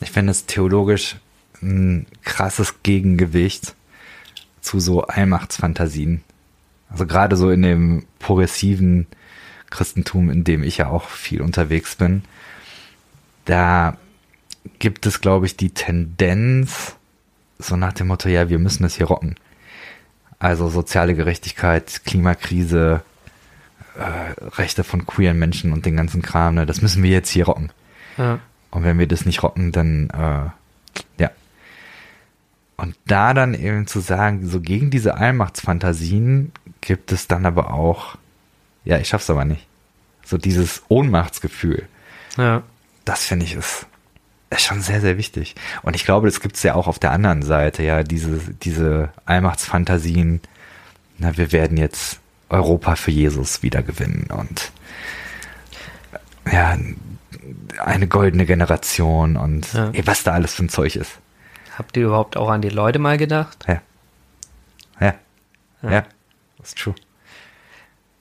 Ich 0.00 0.10
finde 0.10 0.32
es 0.32 0.46
theologisch 0.46 1.16
ein 1.60 2.06
krasses 2.24 2.82
Gegengewicht 2.82 3.76
zu 4.62 4.80
so 4.80 5.02
Allmachtsfantasien. 5.02 6.22
Also 6.88 7.06
gerade 7.06 7.36
so 7.36 7.50
in 7.50 7.62
dem 7.62 8.06
progressiven 8.18 9.06
Christentum, 9.70 10.30
in 10.30 10.44
dem 10.44 10.62
ich 10.62 10.78
ja 10.78 10.88
auch 10.88 11.08
viel 11.08 11.42
unterwegs 11.42 11.96
bin, 11.96 12.22
da 13.44 13.96
gibt 14.78 15.06
es, 15.06 15.20
glaube 15.20 15.46
ich, 15.46 15.56
die 15.56 15.70
Tendenz, 15.70 16.96
so 17.58 17.76
nach 17.76 17.92
dem 17.92 18.08
Motto, 18.08 18.28
ja, 18.28 18.48
wir 18.48 18.58
müssen 18.58 18.82
das 18.82 18.96
hier 18.96 19.06
rocken. 19.06 19.36
Also 20.38 20.68
soziale 20.68 21.14
Gerechtigkeit, 21.14 22.02
Klimakrise, 22.04 23.02
äh, 23.96 24.40
Rechte 24.56 24.84
von 24.84 25.06
queeren 25.06 25.38
Menschen 25.38 25.72
und 25.72 25.86
den 25.86 25.96
ganzen 25.96 26.22
Kram, 26.22 26.54
ne, 26.54 26.66
das 26.66 26.82
müssen 26.82 27.02
wir 27.02 27.10
jetzt 27.10 27.30
hier 27.30 27.46
rocken. 27.46 27.70
Ja. 28.18 28.38
Und 28.70 28.84
wenn 28.84 28.98
wir 28.98 29.06
das 29.06 29.26
nicht 29.26 29.42
rocken, 29.42 29.72
dann 29.72 30.10
äh, 30.10 31.22
ja. 31.22 31.30
Und 32.76 32.96
da 33.06 33.34
dann 33.34 33.54
eben 33.54 33.86
zu 33.86 34.00
sagen, 34.00 34.48
so 34.48 34.60
gegen 34.60 34.90
diese 34.90 35.14
Allmachtsfantasien 35.14 36.52
gibt 36.80 37.12
es 37.12 37.28
dann 37.28 37.46
aber 37.46 37.72
auch, 37.72 38.16
ja, 38.84 38.98
ich 38.98 39.08
schaff's 39.08 39.30
aber 39.30 39.44
nicht. 39.44 39.66
So 40.24 40.38
dieses 40.38 40.82
Ohnmachtsgefühl. 40.88 41.86
Ja. 42.36 42.62
Das 43.04 43.24
finde 43.24 43.44
ich 43.46 43.54
ist 43.54 43.86
ist 44.52 44.64
schon 44.64 44.82
sehr, 44.82 45.00
sehr 45.00 45.16
wichtig. 45.18 45.54
Und 45.82 45.96
ich 45.96 46.04
glaube, 46.04 46.26
das 46.26 46.40
gibt 46.40 46.56
es 46.56 46.62
ja 46.62 46.74
auch 46.74 46.86
auf 46.86 46.98
der 46.98 47.12
anderen 47.12 47.42
Seite, 47.42 47.82
ja, 47.82 48.02
diese, 48.02 48.38
diese 48.62 49.10
Allmachtsfantasien, 49.24 50.40
na, 51.18 51.36
wir 51.36 51.52
werden 51.52 51.76
jetzt 51.76 52.20
Europa 52.48 52.96
für 52.96 53.10
Jesus 53.10 53.62
wieder 53.62 53.82
gewinnen 53.82 54.28
und 54.30 54.72
ja, 56.50 56.76
eine 57.78 58.06
goldene 58.08 58.44
Generation 58.44 59.36
und 59.36 59.72
ja. 59.72 59.90
ey, 59.92 60.06
was 60.06 60.22
da 60.22 60.32
alles 60.32 60.54
für 60.54 60.64
ein 60.64 60.68
Zeug 60.68 60.96
ist. 60.96 61.18
Habt 61.76 61.96
ihr 61.96 62.06
überhaupt 62.06 62.36
auch 62.36 62.50
an 62.50 62.62
die 62.62 62.68
Leute 62.68 62.98
mal 62.98 63.16
gedacht? 63.16 63.64
Ja. 63.66 63.82
Ja. 65.00 65.14
Ja, 65.82 65.90
ja. 65.90 66.04
ist 66.62 66.78
true. 66.78 66.94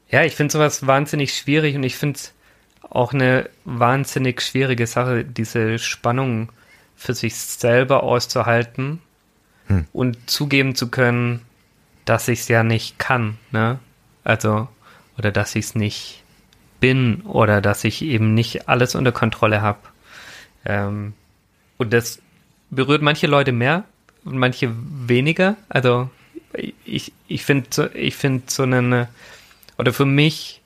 Ja, 0.10 0.24
ich 0.24 0.36
finde 0.36 0.52
sowas 0.52 0.86
wahnsinnig 0.88 1.36
schwierig 1.36 1.76
und 1.76 1.84
ich 1.84 1.96
finde 1.96 2.18
es 2.18 2.34
auch 2.82 3.14
eine 3.14 3.50
wahnsinnig 3.64 4.42
schwierige 4.42 4.88
Sache, 4.88 5.24
diese 5.24 5.80
Spannung 5.80 6.52
für 6.96 7.14
sich 7.14 7.36
selber 7.36 8.04
auszuhalten 8.04 9.02
hm. 9.68 9.88
und 9.94 10.30
zugeben 10.30 10.76
zu 10.76 10.90
können, 10.90 11.42
dass 12.06 12.28
ich 12.28 12.42
es 12.42 12.48
ja 12.48 12.64
nicht 12.64 13.00
kann, 13.00 13.38
ne? 13.52 13.80
Also, 14.24 14.68
oder 15.18 15.32
dass 15.32 15.56
ich 15.56 15.66
es 15.66 15.76
nicht 15.76 16.24
bin 16.80 17.22
oder 17.22 17.62
dass 17.62 17.84
ich 17.84 18.02
eben 18.02 18.34
nicht 18.34 18.68
alles 18.68 18.96
unter 18.96 19.12
Kontrolle 19.12 19.62
habe. 19.62 19.80
Ähm, 20.66 21.14
und 21.78 21.94
das 21.94 22.22
berührt 22.72 23.02
manche 23.02 23.28
Leute 23.28 23.52
mehr 23.52 23.84
und 24.26 24.38
manche 24.38 24.74
weniger. 24.74 25.56
Also, 25.70 26.10
ich, 26.86 27.14
ich 27.28 27.46
finde 27.46 27.92
ich 27.94 28.16
finde 28.16 28.44
so 28.48 28.64
eine, 28.64 29.08
oder 29.78 29.94
für 29.94 30.06
mich 30.06 30.62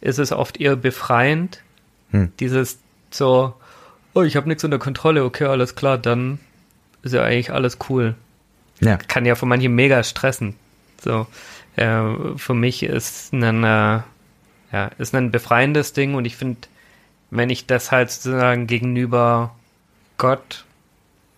ist 0.00 0.18
es 0.18 0.32
oft 0.32 0.58
eher 0.58 0.76
befreiend, 0.76 1.62
hm. 2.10 2.32
dieses 2.40 2.78
so, 3.10 3.54
oh, 4.14 4.22
ich 4.22 4.36
habe 4.36 4.48
nichts 4.48 4.64
unter 4.64 4.78
Kontrolle, 4.78 5.24
okay, 5.24 5.44
alles 5.44 5.74
klar, 5.74 5.98
dann 5.98 6.38
ist 7.02 7.12
ja 7.12 7.22
eigentlich 7.22 7.52
alles 7.52 7.78
cool. 7.88 8.14
Ja. 8.80 8.96
Kann 8.96 9.26
ja 9.26 9.34
für 9.34 9.46
manche 9.46 9.68
mega 9.68 10.02
stressen. 10.02 10.54
So, 11.02 11.26
äh, 11.76 12.02
für 12.36 12.54
mich 12.54 12.82
ist 12.82 13.32
ein, 13.32 13.64
äh, 13.64 14.00
ja, 14.72 14.90
ist 14.98 15.14
ein 15.14 15.30
befreiendes 15.30 15.92
Ding 15.92 16.14
und 16.14 16.24
ich 16.24 16.36
finde, 16.36 16.60
wenn 17.30 17.50
ich 17.50 17.66
das 17.66 17.92
halt 17.92 18.10
sozusagen 18.10 18.66
gegenüber 18.66 19.54
Gott 20.18 20.64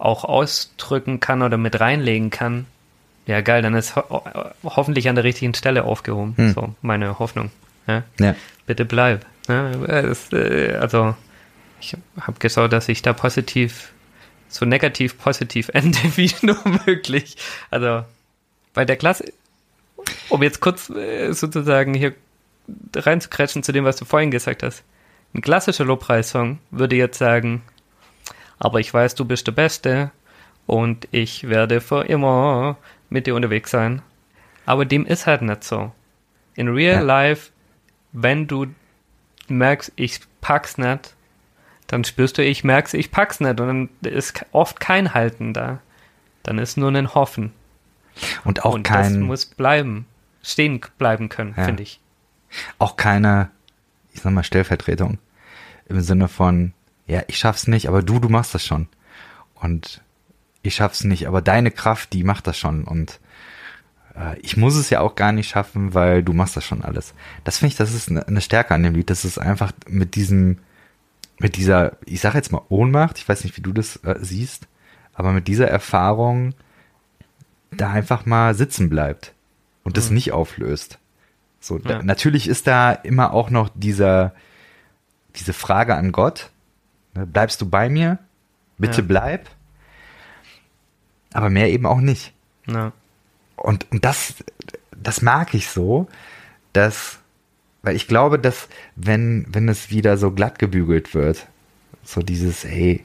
auch 0.03 0.24
ausdrücken 0.24 1.20
kann 1.20 1.42
oder 1.42 1.57
mit 1.57 1.78
reinlegen 1.78 2.30
kann, 2.30 2.66
ja 3.26 3.40
geil, 3.40 3.62
dann 3.62 3.74
ist 3.74 3.94
ho 3.94 4.22
hoffentlich 4.64 5.09
an 5.09 5.14
der 5.14 5.24
richtigen 5.24 5.55
Stelle 5.55 5.84
aufgehoben. 5.84 6.34
Hm. 6.36 6.53
So, 6.53 6.74
meine 6.82 7.18
Hoffnung. 7.18 7.50
Ja? 7.86 8.03
ja. 8.18 8.34
Bitte 8.66 8.84
bleib. 8.84 9.24
Ja, 9.48 9.70
das, 9.70 10.32
äh, 10.32 10.76
also, 10.80 11.14
ich 11.80 11.96
habe 12.20 12.38
geschaut, 12.38 12.72
dass 12.72 12.88
ich 12.88 13.03
da 13.03 13.12
positiv, 13.12 13.92
so 14.48 14.64
negativ 14.64 15.18
positiv 15.18 15.68
ende 15.72 15.98
wie 16.16 16.32
nur 16.42 16.59
möglich. 16.86 17.36
Also, 17.70 18.05
bei 18.74 18.84
der 18.84 18.96
Klasse, 18.96 19.32
um 20.28 20.42
jetzt 20.42 20.61
kurz 20.61 20.90
äh, 20.90 21.32
sozusagen 21.32 21.94
hier 21.94 22.14
reinzukretschen 22.94 23.62
zu 23.62 23.72
dem, 23.72 23.84
was 23.84 23.96
du 23.96 24.05
vorhin 24.05 24.30
gesagt 24.30 24.62
hast. 24.64 24.82
Ein 25.34 25.42
klassischer 25.42 25.84
Lobpreissong 25.84 26.59
würde 26.70 26.96
jetzt 26.96 27.18
sagen, 27.18 27.62
aber 28.63 28.81
ich 28.81 28.93
weiß, 28.93 29.15
du 29.15 29.25
bist 29.25 29.47
der 29.47 29.53
Beste 29.53 30.11
und 30.67 31.09
ich 31.11 31.49
werde 31.49 31.81
für 31.81 32.05
immer 32.07 32.77
mit 33.11 33.27
dir 33.27 33.35
unterwegs 33.35 33.71
sein. 33.71 34.03
Aber 34.67 34.85
dem 34.85 35.05
ist 35.05 35.27
halt 35.27 35.43
nicht 35.43 35.65
so. 35.65 35.93
In 36.55 36.69
real 36.69 36.97
ja. 36.97 37.01
life 37.01 37.51
wenn 38.13 38.47
du 38.47 38.67
merkst, 39.49 39.93
ich 39.97 40.21
pack's 40.41 40.79
nicht, 40.79 41.15
dann 41.87 42.05
spürst 42.05 42.39
du, 42.39 42.45
ich 42.45 42.65
merk's, 42.65 42.95
ich 42.95 43.11
pack's 43.11 43.41
nicht. 43.41 43.61
Und 43.61 43.67
dann 43.67 43.89
ist 44.13 44.45
oft 44.53 44.81
kein 44.81 45.15
Halten 45.15 45.53
da. 45.53 45.81
Dann 46.43 46.59
ist 46.59 46.77
nur 46.77 46.91
ein 46.91 47.15
Hoffen. 47.15 47.53
Und 48.45 48.65
auch 48.65 48.75
und 48.75 48.83
kein. 48.83 49.15
Das 49.15 49.23
muss 49.23 49.47
bleiben, 49.47 50.07
stehen 50.43 50.81
bleiben 50.99 51.29
können, 51.29 51.55
ja. 51.57 51.65
finde 51.65 51.83
ich. 51.83 52.01
Auch 52.79 52.97
keine, 52.97 53.51
ich 54.13 54.21
sag 54.21 54.33
mal, 54.33 54.45
Stellvertretung. 54.45 55.19
Im 55.89 56.01
Sinne 56.01 56.29
von, 56.29 56.75
ja, 57.13 57.23
ich 57.27 57.39
schaff's 57.39 57.67
nicht, 57.67 57.89
aber 57.89 58.03
du, 58.03 58.19
du 58.19 58.29
machst 58.29 58.55
das 58.55 58.65
schon. 58.65 58.89
Und 59.55 60.01
ich 60.63 60.75
schaff's 60.75 61.05
nicht, 61.05 61.29
aber 61.29 61.43
deine 61.43 61.71
Kraft, 61.71 62.13
die 62.13 62.25
macht 62.25 62.47
das 62.47 62.59
schon. 62.59 62.85
Und 62.85 63.21
äh, 64.17 64.39
ich 64.41 64.57
muss 64.57 64.77
es 64.77 64.91
ja 64.91 65.01
auch 65.01 65.15
gar 65.15 65.33
nicht 65.33 65.49
schaffen, 65.51 65.95
weil 65.95 66.23
du 66.23 66.33
machst 66.33 66.57
das 66.57 66.65
schon 66.65 66.83
alles. 66.83 67.15
Das 67.45 67.59
finde 67.59 67.73
ich, 67.73 67.77
das 67.77 67.93
ist 67.93 68.11
eine 68.11 68.41
Stärke 68.41 68.75
an 68.75 68.83
dem 68.83 68.95
Lied. 68.95 69.11
Das 69.11 69.25
ist 69.25 69.39
einfach 69.39 69.73
mit 69.87 70.15
diesem, 70.15 70.59
mit 71.39 71.57
dieser, 71.57 71.97
ich 72.07 72.21
sage 72.21 72.39
jetzt 72.39 72.51
mal 72.51 72.63
Ohnmacht, 72.69 73.19
ich 73.19 73.29
weiß 73.29 73.45
nicht, 73.45 73.57
wie 73.57 73.63
du 73.63 73.73
das 73.73 73.97
äh, 73.97 74.17
siehst, 74.21 74.67
aber 75.13 75.33
mit 75.33 75.49
dieser 75.49 75.69
Erfahrung 75.69 76.55
da 77.71 77.91
einfach 77.91 78.27
mal 78.27 78.55
sitzen 78.55 78.89
bleibt 78.89 79.35
und 79.85 79.97
das 79.97 80.09
mhm. 80.09 80.15
nicht 80.15 80.33
auflöst. 80.33 80.99
So, 81.61 81.77
ja. 81.77 81.83
da, 81.85 82.03
natürlich 82.03 82.49
ist 82.49 82.67
da 82.67 82.93
immer 82.93 83.33
auch 83.33 83.51
noch 83.51 83.71
dieser, 83.75 84.35
diese 85.37 85.53
Frage 85.53 85.95
an 85.95 86.13
Gott. 86.13 86.51
Ne, 87.15 87.27
bleibst 87.27 87.61
du 87.61 87.69
bei 87.69 87.89
mir? 87.89 88.19
Bitte 88.79 89.01
ja. 89.01 89.07
bleib. 89.07 89.49
Aber 91.33 91.51
mehr 91.51 91.71
eben 91.71 91.87
auch 91.87 92.01
nicht. 92.01 92.33
Ja. 92.67 92.93
Und, 93.57 93.91
und 93.91 94.05
das, 94.05 94.35
das 94.97 95.23
mag 95.23 95.55
ich 95.55 95.69
so, 95.69 96.09
dass, 96.73 97.19
weil 97.83 97.97
ich 97.97 98.09
glaube, 98.09 98.39
dass 98.39 98.69
wenn, 98.97 99.47
wenn 99.49 99.69
es 99.69 99.91
wieder 99.91 100.17
so 100.17 100.31
glatt 100.31 100.59
gebügelt 100.59 101.15
wird, 101.15 101.47
so 102.03 102.23
dieses, 102.23 102.65
hey, 102.65 103.05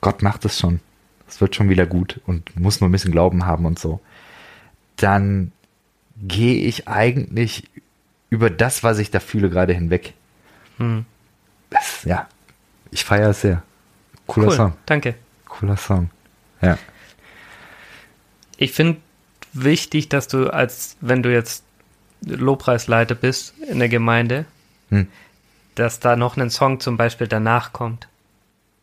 Gott 0.00 0.22
macht 0.22 0.44
es 0.44 0.58
schon, 0.58 0.80
es 1.28 1.40
wird 1.40 1.54
schon 1.54 1.68
wieder 1.68 1.86
gut 1.86 2.20
und 2.26 2.58
muss 2.58 2.80
nur 2.80 2.88
ein 2.88 2.92
bisschen 2.92 3.12
Glauben 3.12 3.46
haben 3.46 3.66
und 3.66 3.78
so, 3.78 4.00
dann 4.96 5.52
gehe 6.16 6.62
ich 6.66 6.88
eigentlich 6.88 7.68
über 8.28 8.50
das, 8.50 8.82
was 8.82 8.98
ich 8.98 9.10
da 9.10 9.20
fühle, 9.20 9.50
gerade 9.50 9.72
hinweg. 9.72 10.14
Hm. 10.78 11.04
Das, 11.70 12.04
ja, 12.04 12.28
ich 12.90 13.04
feiere 13.04 13.30
es 13.30 13.40
sehr. 13.40 13.62
Cooler 14.26 14.48
cool, 14.48 14.56
Song. 14.56 14.72
Danke. 14.86 15.14
Cooler 15.46 15.76
Song. 15.76 16.10
Ja. 16.62 16.78
Ich 18.56 18.72
finde 18.72 19.00
wichtig, 19.52 20.08
dass 20.08 20.28
du 20.28 20.50
als, 20.50 20.96
wenn 21.00 21.22
du 21.22 21.32
jetzt 21.32 21.64
Lobpreisleiter 22.22 23.14
bist 23.14 23.54
in 23.58 23.78
der 23.78 23.88
Gemeinde, 23.88 24.44
hm. 24.90 25.08
dass 25.74 26.00
da 26.00 26.16
noch 26.16 26.36
ein 26.36 26.50
Song 26.50 26.80
zum 26.80 26.96
Beispiel 26.96 27.26
danach 27.26 27.72
kommt. 27.72 28.08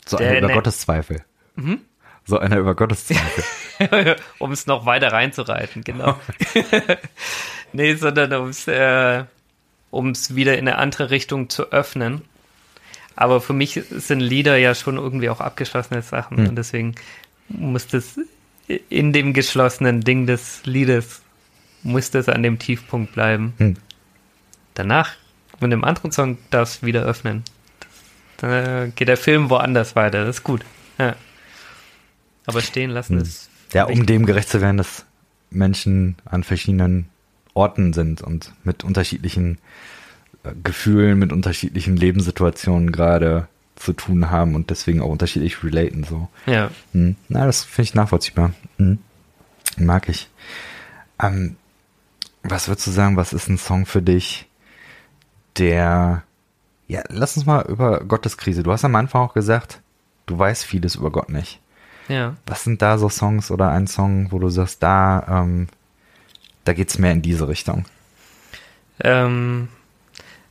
So 0.05 0.17
einer 0.17 0.39
über 0.39 0.53
Gotteszweifel. 0.53 1.23
Mhm. 1.55 1.81
So 2.25 2.39
einer 2.39 2.57
über 2.57 2.75
Gotteszweifel. 2.75 4.15
um 4.39 4.51
es 4.51 4.67
noch 4.67 4.85
weiter 4.85 5.11
reinzureiten, 5.11 5.83
genau. 5.83 6.19
nee, 7.73 7.95
sondern 7.95 8.33
um 8.33 8.49
es 8.49 8.67
äh, 8.67 9.25
wieder 10.35 10.57
in 10.57 10.67
eine 10.67 10.77
andere 10.77 11.09
Richtung 11.09 11.49
zu 11.49 11.71
öffnen. 11.71 12.23
Aber 13.17 13.41
für 13.41 13.53
mich 13.53 13.81
sind 13.89 14.19
Lieder 14.19 14.57
ja 14.57 14.75
schon 14.75 14.97
irgendwie 14.97 15.29
auch 15.29 15.41
abgeschlossene 15.41 16.03
Sachen. 16.03 16.37
Hm. 16.37 16.49
Und 16.49 16.55
deswegen 16.55 16.95
muss 17.49 17.87
das 17.87 18.19
in 18.89 19.11
dem 19.11 19.33
geschlossenen 19.33 20.01
Ding 20.01 20.27
des 20.27 20.61
Liedes 20.65 21.21
muss 21.83 22.11
das 22.11 22.29
an 22.29 22.43
dem 22.43 22.59
Tiefpunkt 22.59 23.13
bleiben. 23.13 23.53
Hm. 23.57 23.77
Danach, 24.75 25.15
mit 25.59 25.71
dem 25.71 25.83
anderen 25.83 26.11
Song, 26.11 26.37
darf 26.51 26.83
wieder 26.83 27.03
öffnen. 27.03 27.43
Dann 28.37 28.93
geht 28.95 29.07
der 29.07 29.17
Film 29.17 29.49
woanders 29.49 29.95
weiter. 29.95 30.25
Das 30.25 30.37
ist 30.37 30.43
gut. 30.43 30.63
Ja. 30.99 31.15
Aber 32.45 32.61
stehen 32.61 32.91
lassen 32.91 33.15
hm. 33.15 33.23
ist. 33.23 33.49
Ja, 33.73 33.85
um 33.85 34.05
dem 34.05 34.25
gerecht 34.27 34.49
zu 34.49 34.61
werden, 34.61 34.77
dass 34.77 35.05
Menschen 35.49 36.17
an 36.25 36.43
verschiedenen 36.43 37.09
Orten 37.55 37.93
sind 37.93 38.21
und 38.21 38.53
mit 38.63 38.83
unterschiedlichen 38.83 39.57
Gefühlen, 40.63 41.19
mit 41.19 41.31
unterschiedlichen 41.31 41.95
Lebenssituationen 41.95 42.91
gerade 42.91 43.47
zu 43.75 43.93
tun 43.93 44.31
haben 44.31 44.55
und 44.55 44.69
deswegen 44.69 45.01
auch 45.01 45.09
unterschiedlich 45.09 45.63
relaten. 45.63 46.03
So. 46.03 46.27
Ja. 46.45 46.71
Hm. 46.93 47.15
Na, 47.29 47.45
das 47.45 47.63
finde 47.63 47.83
ich 47.83 47.95
nachvollziehbar. 47.95 48.51
Hm. 48.77 48.99
Mag 49.77 50.09
ich. 50.09 50.29
Ähm, 51.21 51.55
was 52.43 52.67
würdest 52.67 52.87
du 52.87 52.91
sagen, 52.91 53.17
was 53.17 53.33
ist 53.33 53.49
ein 53.49 53.57
Song 53.57 53.85
für 53.85 54.01
dich, 54.01 54.47
der, 55.57 56.23
ja, 56.87 57.03
lass 57.09 57.37
uns 57.37 57.45
mal 57.45 57.65
über 57.67 58.03
Gotteskrise. 58.03 58.63
Du 58.63 58.71
hast 58.71 58.85
am 58.85 58.95
Anfang 58.95 59.21
auch 59.21 59.33
gesagt, 59.33 59.81
du 60.25 60.37
weißt 60.37 60.63
vieles 60.63 60.95
über 60.95 61.11
Gott 61.11 61.29
nicht. 61.29 61.59
Ja. 62.07 62.35
Was 62.45 62.63
sind 62.63 62.81
da 62.81 62.97
so 62.97 63.09
Songs 63.09 63.51
oder 63.51 63.69
ein 63.71 63.87
Song, 63.87 64.31
wo 64.31 64.39
du 64.39 64.49
sagst, 64.49 64.81
da, 64.81 65.25
ähm, 65.43 65.67
da 66.63 66.73
geht's 66.73 66.97
mehr 66.97 67.11
in 67.11 67.21
diese 67.21 67.47
Richtung? 67.47 67.85
Ähm, 68.99 69.67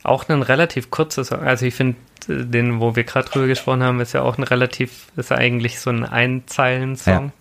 auch 0.07 0.27
ein 0.29 0.41
relativ 0.41 0.89
kurzes 0.91 1.27
Song. 1.27 1.41
Also 1.41 1.65
ich 1.65 1.75
finde, 1.75 1.97
den, 2.27 2.79
wo 2.79 2.95
wir 2.95 3.03
gerade 3.03 3.29
drüber 3.29 3.47
gesprochen 3.47 3.83
haben, 3.83 3.99
ist 3.99 4.13
ja 4.13 4.21
auch 4.21 4.37
ein 4.37 4.43
relativ, 4.43 5.07
ist 5.15 5.31
eigentlich 5.31 5.79
so 5.79 5.89
ein 5.89 6.03
Einzeilen-Song. 6.05 7.31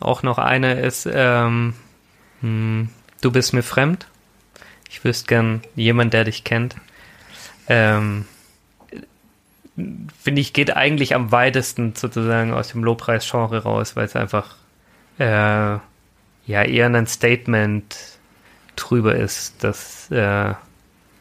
Ja. 0.00 0.06
Auch 0.06 0.22
noch 0.22 0.38
einer 0.38 0.78
ist, 0.78 1.08
ähm, 1.10 1.74
hm, 2.40 2.88
Du 3.22 3.30
bist 3.30 3.54
mir 3.54 3.62
fremd. 3.62 4.08
Ich 4.90 5.04
wüsste 5.04 5.28
gern 5.28 5.62
jemand, 5.76 6.12
der 6.12 6.24
dich 6.24 6.42
kennt. 6.42 6.74
Ähm, 7.68 8.26
finde 10.20 10.40
ich, 10.40 10.52
geht 10.52 10.76
eigentlich 10.76 11.14
am 11.14 11.30
weitesten 11.30 11.94
sozusagen 11.94 12.52
aus 12.52 12.68
dem 12.68 12.82
Lobpreis-Genre 12.82 13.62
raus, 13.62 13.94
weil 13.94 14.06
es 14.06 14.16
einfach 14.16 14.56
äh, 15.18 15.24
ja 15.24 15.82
eher 16.46 16.86
ein 16.86 17.06
Statement 17.06 17.96
drüber 18.74 19.14
ist, 19.14 19.62
dass 19.62 20.10
äh, 20.10 20.54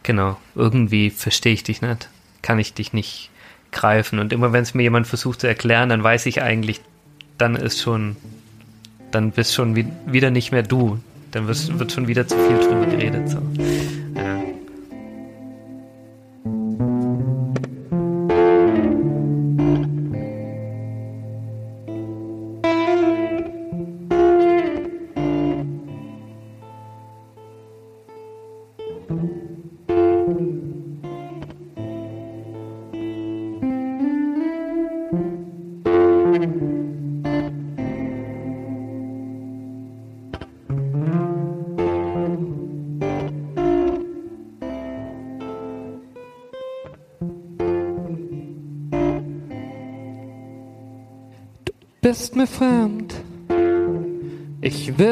genau, 0.04 0.38
irgendwie 0.56 1.10
verstehe 1.10 1.54
ich 1.54 1.64
dich 1.64 1.82
nicht, 1.82 2.10
kann 2.42 2.60
ich 2.60 2.74
dich 2.74 2.94
nicht 2.94 3.30
greifen. 3.72 4.20
Und 4.20 4.34
immer 4.34 4.54
wenn 4.54 4.64
es 4.64 4.74
mir 4.74 4.84
jemand 4.84 5.08
versucht 5.08 5.42
zu 5.42 5.48
erklären, 5.48 5.90
dann 5.90 6.04
weiß 6.04 6.26
ich 6.26 6.42
eigentlich, 6.42 6.82
dann 7.38 7.56
ist 7.56 7.82
schon, 7.82 8.16
dann 9.12 9.32
bist 9.32 9.54
schon 9.54 9.76
wie, 9.76 9.88
wieder 10.06 10.32
nicht 10.32 10.52
mehr 10.52 10.64
du. 10.64 11.00
Dann 11.32 11.48
wird, 11.48 11.80
wird 11.80 11.92
schon 11.92 12.08
wieder 12.08 12.28
zu 12.28 12.38
viel 12.38 12.58
drüber 12.58 12.86
geredet. 12.86 13.30
So. 13.30 13.42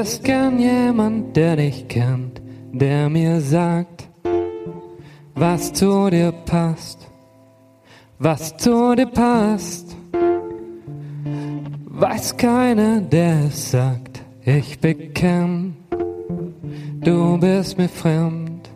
Wüsste 0.10 0.24
gern 0.24 0.58
jemand, 0.58 1.38
der 1.38 1.56
dich 1.56 1.88
kennt, 1.88 2.42
der 2.74 3.10
mir 3.10 3.40
sagt, 3.40 4.10
was 5.36 5.72
zu 5.72 6.10
dir 6.10 6.32
passt, 6.32 7.08
was 8.18 8.58
zu 8.58 8.96
dir 8.96 9.06
passt. 9.06 9.96
Weiß 11.86 12.36
keiner, 12.38 13.02
der 13.02 13.50
es 13.50 13.70
sagt, 13.70 14.24
ich 14.44 14.80
bekenn, 14.80 15.78
du 17.02 17.38
bist 17.38 17.78
mir 17.78 17.90
fremd, 17.90 18.68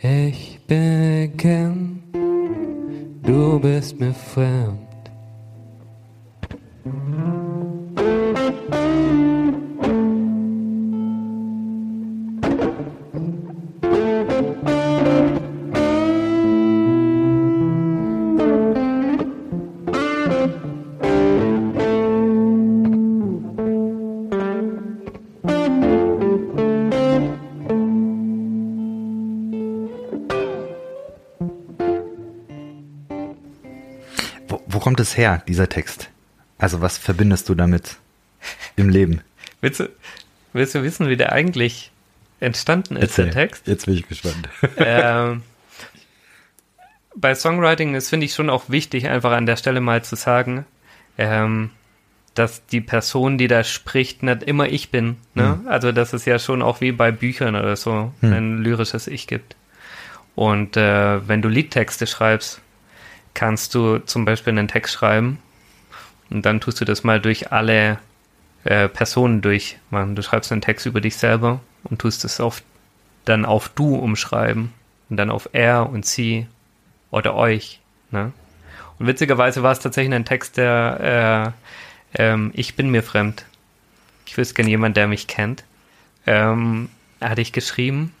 ich 0.00 0.58
bekenn, 0.66 2.02
du 3.22 3.60
bist 3.60 4.00
mir 4.00 4.14
fremd. 4.14 4.78
Es 35.02 35.16
her, 35.16 35.42
dieser 35.46 35.68
Text? 35.68 36.08
Also 36.58 36.80
was 36.80 36.96
verbindest 36.98 37.48
du 37.48 37.54
damit 37.54 37.96
im 38.76 38.88
Leben? 38.88 39.20
Willst 39.60 39.80
du, 39.80 39.90
willst 40.52 40.74
du 40.74 40.82
wissen, 40.82 41.08
wie 41.08 41.16
der 41.16 41.32
eigentlich 41.32 41.90
entstanden 42.40 42.96
ist, 42.96 43.02
Erzähl. 43.02 43.24
der 43.26 43.34
Text? 43.34 43.66
Jetzt 43.66 43.86
bin 43.86 43.94
ich 43.94 44.08
gespannt. 44.08 44.48
Ähm, 44.76 45.42
bei 47.14 47.34
Songwriting 47.34 47.94
ist, 47.94 48.10
finde 48.10 48.26
ich, 48.26 48.34
schon 48.34 48.50
auch 48.50 48.64
wichtig, 48.68 49.08
einfach 49.08 49.32
an 49.32 49.46
der 49.46 49.56
Stelle 49.56 49.80
mal 49.80 50.02
zu 50.02 50.16
sagen, 50.16 50.64
ähm, 51.18 51.70
dass 52.34 52.64
die 52.66 52.80
Person, 52.80 53.38
die 53.38 53.48
da 53.48 53.62
spricht, 53.62 54.22
nicht 54.22 54.42
immer 54.42 54.68
ich 54.68 54.90
bin. 54.90 55.16
Ne? 55.34 55.58
Hm. 55.58 55.68
Also, 55.68 55.92
dass 55.92 56.12
es 56.12 56.24
ja 56.24 56.38
schon 56.38 56.62
auch 56.62 56.80
wie 56.80 56.92
bei 56.92 57.10
Büchern 57.10 57.54
oder 57.54 57.76
so 57.76 58.12
hm. 58.20 58.32
ein 58.32 58.58
lyrisches 58.58 59.06
Ich 59.06 59.26
gibt. 59.26 59.56
Und 60.34 60.76
äh, 60.76 61.28
wenn 61.28 61.42
du 61.42 61.48
Liedtexte 61.48 62.06
schreibst, 62.06 62.60
kannst 63.34 63.74
du 63.74 63.98
zum 63.98 64.24
Beispiel 64.24 64.52
einen 64.52 64.68
Text 64.68 64.94
schreiben 64.94 65.38
und 66.30 66.46
dann 66.46 66.60
tust 66.60 66.80
du 66.80 66.84
das 66.84 67.04
mal 67.04 67.20
durch 67.20 67.52
alle 67.52 67.98
äh, 68.64 68.88
Personen 68.88 69.42
durchmachen. 69.42 70.14
Du 70.14 70.22
schreibst 70.22 70.52
einen 70.52 70.60
Text 70.60 70.86
über 70.86 71.00
dich 71.00 71.16
selber 71.16 71.60
und 71.84 72.00
tust 72.00 72.24
es 72.24 72.40
auf 72.40 72.62
dann 73.24 73.44
auf 73.44 73.68
du 73.68 73.94
umschreiben 73.94 74.72
und 75.08 75.16
dann 75.16 75.30
auf 75.30 75.48
er 75.52 75.88
und 75.88 76.04
sie 76.04 76.46
oder 77.10 77.34
euch. 77.34 77.80
Ne? 78.10 78.32
Und 78.98 79.06
witzigerweise 79.06 79.62
war 79.62 79.72
es 79.72 79.78
tatsächlich 79.78 80.14
ein 80.14 80.24
Text, 80.24 80.56
der 80.56 81.54
äh, 82.16 82.22
ähm, 82.22 82.50
Ich 82.54 82.74
bin 82.74 82.90
mir 82.90 83.02
fremd. 83.02 83.44
Ich 84.26 84.36
wüsste 84.36 84.54
gerne 84.54 84.70
jemand, 84.70 84.96
der 84.96 85.06
mich 85.06 85.26
kennt. 85.26 85.64
Ähm, 86.26 86.88
hatte 87.20 87.40
ich 87.40 87.52
geschrieben 87.52 88.14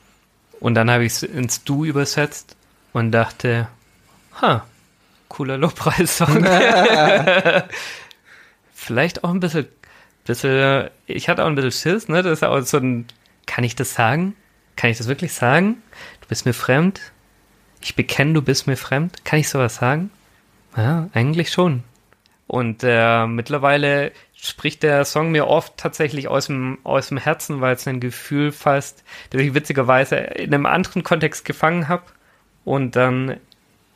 und 0.60 0.74
dann 0.74 0.90
habe 0.90 1.04
ich 1.04 1.12
es 1.14 1.22
ins 1.22 1.64
Du 1.64 1.84
übersetzt 1.84 2.56
und 2.92 3.10
dachte, 3.10 3.68
ha, 4.40 4.64
cooler 5.32 5.56
Lobpreissong. 5.56 6.44
Vielleicht 8.74 9.24
auch 9.24 9.30
ein 9.30 9.40
bisschen, 9.40 9.66
bisschen, 10.26 10.90
ich 11.06 11.28
hatte 11.28 11.42
auch 11.42 11.48
ein 11.48 11.54
bisschen 11.54 11.72
Schiss, 11.72 12.08
ne? 12.08 12.22
Das 12.22 12.34
ist 12.34 12.44
auch 12.44 12.60
so 12.60 12.76
ein, 12.76 13.06
kann 13.46 13.64
ich 13.64 13.74
das 13.74 13.94
sagen? 13.94 14.36
Kann 14.76 14.90
ich 14.90 14.98
das 14.98 15.08
wirklich 15.08 15.32
sagen? 15.32 15.82
Du 16.20 16.28
bist 16.28 16.44
mir 16.44 16.52
fremd? 16.52 17.00
Ich 17.80 17.96
bekenne, 17.96 18.34
du 18.34 18.42
bist 18.42 18.66
mir 18.66 18.76
fremd? 18.76 19.24
Kann 19.24 19.38
ich 19.38 19.48
sowas 19.48 19.76
sagen? 19.76 20.10
Ja, 20.76 21.08
eigentlich 21.14 21.50
schon. 21.50 21.82
Und 22.46 22.82
äh, 22.82 23.26
mittlerweile 23.26 24.12
spricht 24.34 24.82
der 24.82 25.06
Song 25.06 25.30
mir 25.30 25.46
oft 25.46 25.78
tatsächlich 25.78 26.28
aus 26.28 26.46
dem, 26.46 26.78
aus 26.84 27.08
dem 27.08 27.16
Herzen, 27.16 27.62
weil 27.62 27.74
es 27.74 27.88
ein 27.88 28.00
Gefühl 28.00 28.52
fasst, 28.52 29.02
das 29.30 29.40
ich 29.40 29.54
witzigerweise 29.54 30.16
in 30.16 30.52
einem 30.52 30.66
anderen 30.66 31.02
Kontext 31.02 31.46
gefangen 31.46 31.88
habe 31.88 32.04
und 32.64 32.96
dann 32.96 33.40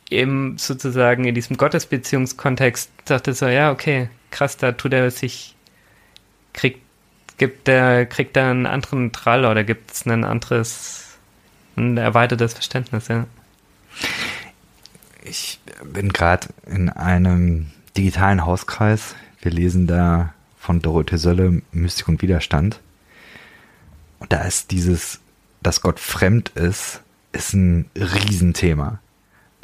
eben 0.09 0.57
sozusagen 0.57 1.25
in 1.25 1.35
diesem 1.35 1.57
Gottesbeziehungskontext 1.57 2.89
dachte 3.05 3.33
so, 3.33 3.47
ja, 3.47 3.71
okay, 3.71 4.09
krass, 4.31 4.57
da 4.57 4.71
tut 4.71 4.93
er 4.93 5.11
sich, 5.11 5.55
kriegt, 6.53 6.81
gibt 7.37 7.67
der, 7.67 8.05
kriegt 8.05 8.37
er 8.37 8.49
einen 8.49 8.65
anderen 8.65 9.11
Trall 9.11 9.45
oder 9.45 9.63
gibt 9.63 9.91
es 9.91 10.05
ein 10.05 10.23
anderes, 10.23 11.17
ein 11.75 11.97
erweitertes 11.97 12.53
Verständnis, 12.53 13.07
ja. 13.07 13.25
Ich 15.23 15.59
bin 15.83 16.13
gerade 16.13 16.47
in 16.65 16.89
einem 16.89 17.67
digitalen 17.97 18.45
Hauskreis. 18.45 19.15
Wir 19.41 19.51
lesen 19.51 19.87
da 19.87 20.33
von 20.57 20.81
Dorothee 20.81 21.17
Sölle, 21.17 21.61
Mystik 21.71 22.07
und 22.07 22.21
Widerstand. 22.21 22.79
Und 24.19 24.31
da 24.31 24.43
ist 24.43 24.71
dieses, 24.71 25.19
dass 25.61 25.81
Gott 25.81 25.99
fremd 25.99 26.49
ist, 26.49 27.01
ist 27.33 27.53
ein 27.53 27.89
Riesenthema. 27.95 28.99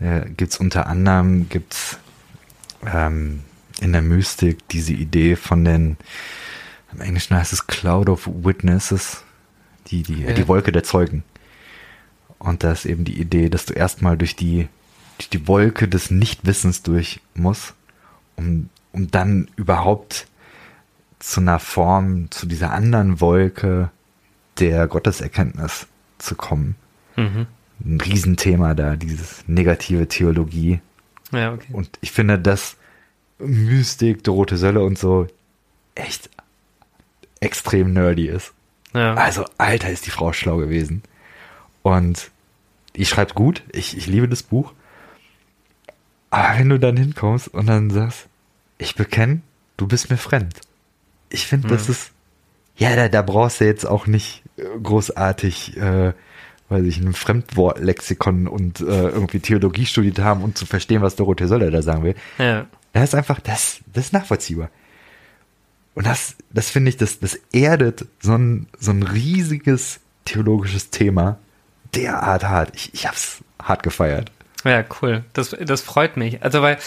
Da 0.04 0.20
gibt 0.20 0.51
es 0.51 0.60
unter 0.60 0.88
anderem 0.88 1.47
gibt's, 1.47 1.97
ähm, 2.86 3.39
in 3.80 3.93
der 3.93 4.01
Mystik 4.01 4.68
diese 4.68 4.91
Idee 4.91 5.38
von 5.38 5.64
den, 5.64 5.95
im 6.91 6.99
Englischen 6.99 7.38
heißt 7.38 7.54
es 7.54 7.68
Cloud 7.68 8.10
of 8.10 8.28
Witnesses, 8.28 9.24
die, 9.88 10.04
die, 10.04 10.24
ja. 10.24 10.34
die 10.34 10.47
Wolke 10.49 10.74
der 10.74 10.84
Zeugen. 10.84 11.24
Und 12.38 12.66
da 12.66 12.74
ist 12.74 12.86
eben 12.86 13.06
die 13.06 13.18
Idee, 13.18 13.47
dass 13.47 13.66
du 13.66 13.74
erstmal 13.74 14.18
durch 14.18 14.36
die, 14.36 14.68
durch 15.18 15.30
die 15.30 15.47
Wolke 15.47 15.88
des 15.88 16.12
Nichtwissens 16.12 16.84
durch 16.84 17.22
musst, 17.34 17.74
um, 18.36 18.70
um 18.91 19.10
dann 19.10 19.49
überhaupt 19.56 20.28
zu 21.20 21.39
einer 21.39 21.60
Form, 21.60 22.30
zu 22.30 22.45
dieser 22.45 22.72
anderen 22.72 23.22
Wolke 23.22 23.89
der 24.60 24.86
Gotteserkenntnis 24.88 25.88
zu 26.18 26.36
kommen. 26.36 26.76
Mhm. 27.16 27.47
Ein 27.86 27.99
Riesenthema 27.99 28.73
da, 28.73 28.95
dieses 28.95 29.43
negative 29.47 30.07
Theologie. 30.07 30.79
Ja, 31.31 31.53
okay. 31.53 31.73
Und 31.73 31.89
ich 32.01 32.11
finde, 32.11 32.39
dass 32.39 32.77
Mystik, 33.39 34.23
Dorothee 34.23 34.55
Sölle 34.55 34.81
und 34.84 34.97
so 34.97 35.27
echt 35.95 36.29
extrem 37.39 37.93
nerdy 37.93 38.27
ist. 38.27 38.53
Ja. 38.93 39.15
Also, 39.15 39.45
Alter, 39.57 39.89
ist 39.89 40.05
die 40.05 40.11
Frau 40.11 40.31
schlau 40.34 40.57
gewesen. 40.57 41.03
Und 41.81 42.31
die 42.95 43.05
schreibt 43.05 43.36
gut, 43.36 43.63
ich, 43.71 43.97
ich 43.97 44.07
liebe 44.07 44.29
das 44.29 44.43
Buch. 44.43 44.73
Aber 46.29 46.57
wenn 46.57 46.69
du 46.69 46.79
dann 46.79 46.95
hinkommst 46.95 47.47
und 47.49 47.67
dann 47.67 47.89
sagst, 47.89 48.27
ich 48.77 48.95
bekenne, 48.95 49.41
du 49.77 49.88
bist 49.88 50.09
mir 50.09 50.17
fremd 50.17 50.61
ich 51.34 51.47
finde, 51.47 51.67
das 51.67 51.88
mhm. 51.88 51.93
ist, 51.93 52.11
ja, 52.77 52.95
da, 52.95 53.09
da 53.09 53.21
brauchst 53.21 53.59
du 53.59 53.65
jetzt 53.65 53.86
auch 53.86 54.07
nicht 54.07 54.43
großartig, 54.81 55.77
äh, 55.77 56.13
weiß 56.74 56.84
ich, 56.86 56.97
ein 56.97 57.13
Fremdwortlexikon 57.13 58.47
und 58.47 58.82
äh, 58.82 58.84
irgendwie 58.84 59.39
Theologie 59.39 59.86
studiert 59.86 60.19
haben, 60.19 60.43
um 60.43 60.55
zu 60.55 60.65
verstehen, 60.65 61.01
was 61.01 61.15
Dorothee 61.15 61.47
Söller 61.47 61.71
da 61.71 61.82
sagen 61.82 62.03
will. 62.03 62.15
Ja. 62.38 62.65
Das 62.93 63.05
ist 63.05 63.15
einfach, 63.15 63.39
das, 63.39 63.80
das 63.93 64.05
ist 64.05 64.13
nachvollziehbar. 64.13 64.69
Und 65.95 66.05
das, 66.07 66.36
das 66.51 66.69
finde 66.69 66.89
ich, 66.89 66.97
das, 66.97 67.19
das 67.19 67.39
erdet 67.51 68.05
so 68.19 68.34
ein, 68.34 68.67
so 68.80 68.91
ein 68.91 69.03
riesiges 69.03 69.99
theologisches 70.26 70.89
Thema 70.89 71.38
derart 71.93 72.43
hart. 72.43 72.76
Ich, 72.76 72.93
ich 72.93 73.07
hab's 73.07 73.43
hart 73.61 73.84
gefeiert. 73.84 74.32
Ja, 74.63 74.84
cool. 75.01 75.24
Das, 75.34 75.55
das 75.59 75.82
freut 75.82 76.17
mich. 76.17 76.43
Also, 76.43 76.61
weil 76.61 76.78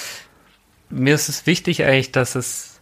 mir 0.91 1.15
ist 1.15 1.29
es 1.29 1.47
wichtig 1.47 1.85
eigentlich, 1.85 2.13
dass 2.13 2.35
es 2.35 2.76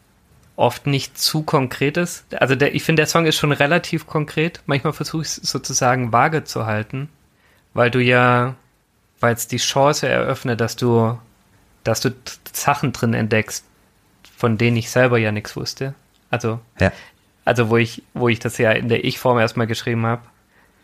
oft 0.56 0.86
nicht 0.86 1.18
zu 1.18 1.42
konkret 1.42 1.96
ist. 1.96 2.24
Also 2.34 2.54
der, 2.54 2.74
ich 2.74 2.84
finde, 2.84 3.00
der 3.00 3.06
Song 3.06 3.26
ist 3.26 3.36
schon 3.36 3.52
relativ 3.52 4.06
konkret. 4.06 4.62
Manchmal 4.66 4.92
versuche 4.92 5.22
ich 5.22 5.28
es 5.28 5.36
sozusagen 5.36 6.12
vage 6.12 6.44
zu 6.44 6.66
halten, 6.66 7.08
weil 7.72 7.90
du 7.90 8.00
ja, 8.00 8.54
weil 9.20 9.34
es 9.34 9.48
die 9.48 9.56
Chance 9.56 10.08
eröffnet, 10.08 10.60
dass 10.60 10.76
du, 10.76 11.18
dass 11.82 12.00
du 12.00 12.10
Sachen 12.52 12.92
drin 12.92 13.14
entdeckst, 13.14 13.64
von 14.36 14.58
denen 14.58 14.76
ich 14.76 14.90
selber 14.90 15.18
ja 15.18 15.32
nichts 15.32 15.56
wusste. 15.56 15.94
Also, 16.30 16.60
ja. 16.80 16.92
also 17.44 17.68
wo 17.70 17.76
ich, 17.76 18.02
wo 18.14 18.28
ich 18.28 18.38
das 18.38 18.58
ja 18.58 18.72
in 18.72 18.88
der 18.88 19.04
Ich-Form 19.04 19.38
erstmal 19.38 19.66
geschrieben 19.66 20.06
habe, 20.06 20.22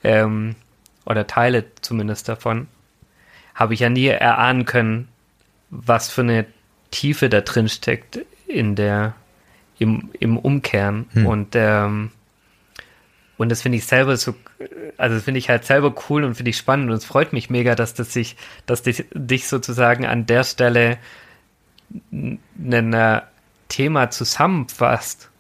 ähm, 0.02 0.56
oder 1.04 1.26
Teile 1.26 1.64
zumindest 1.80 2.28
davon, 2.28 2.68
habe 3.54 3.74
ich 3.74 3.80
ja 3.80 3.88
nie 3.88 4.06
erahnen 4.06 4.64
können, 4.64 5.08
was 5.70 6.08
für 6.10 6.22
eine 6.22 6.46
Tiefe 6.90 7.28
da 7.28 7.40
drin 7.40 7.68
steckt 7.68 8.20
in 8.46 8.74
der, 8.74 9.14
im, 9.80 10.10
im 10.20 10.36
Umkehren. 10.36 11.06
Hm. 11.14 11.26
Und, 11.26 11.48
ähm, 11.54 12.12
und 13.38 13.48
das 13.48 13.62
finde 13.62 13.78
ich 13.78 13.86
selber 13.86 14.16
so, 14.16 14.34
also 14.98 15.16
das 15.16 15.24
finde 15.24 15.38
ich 15.38 15.48
halt 15.48 15.64
selber 15.64 15.94
cool 16.08 16.22
und 16.22 16.34
finde 16.34 16.50
ich 16.50 16.58
spannend 16.58 16.90
und 16.90 16.96
es 16.96 17.06
freut 17.06 17.32
mich 17.32 17.50
mega, 17.50 17.74
dass 17.74 17.94
das 17.94 18.12
sich, 18.12 18.36
dass 18.66 18.82
dich, 18.82 19.06
dich 19.14 19.48
sozusagen 19.48 20.04
an 20.04 20.26
der 20.26 20.44
Stelle 20.44 20.98
ein 22.12 23.22
Thema 23.68 24.10
zusammenfasst, 24.10 25.30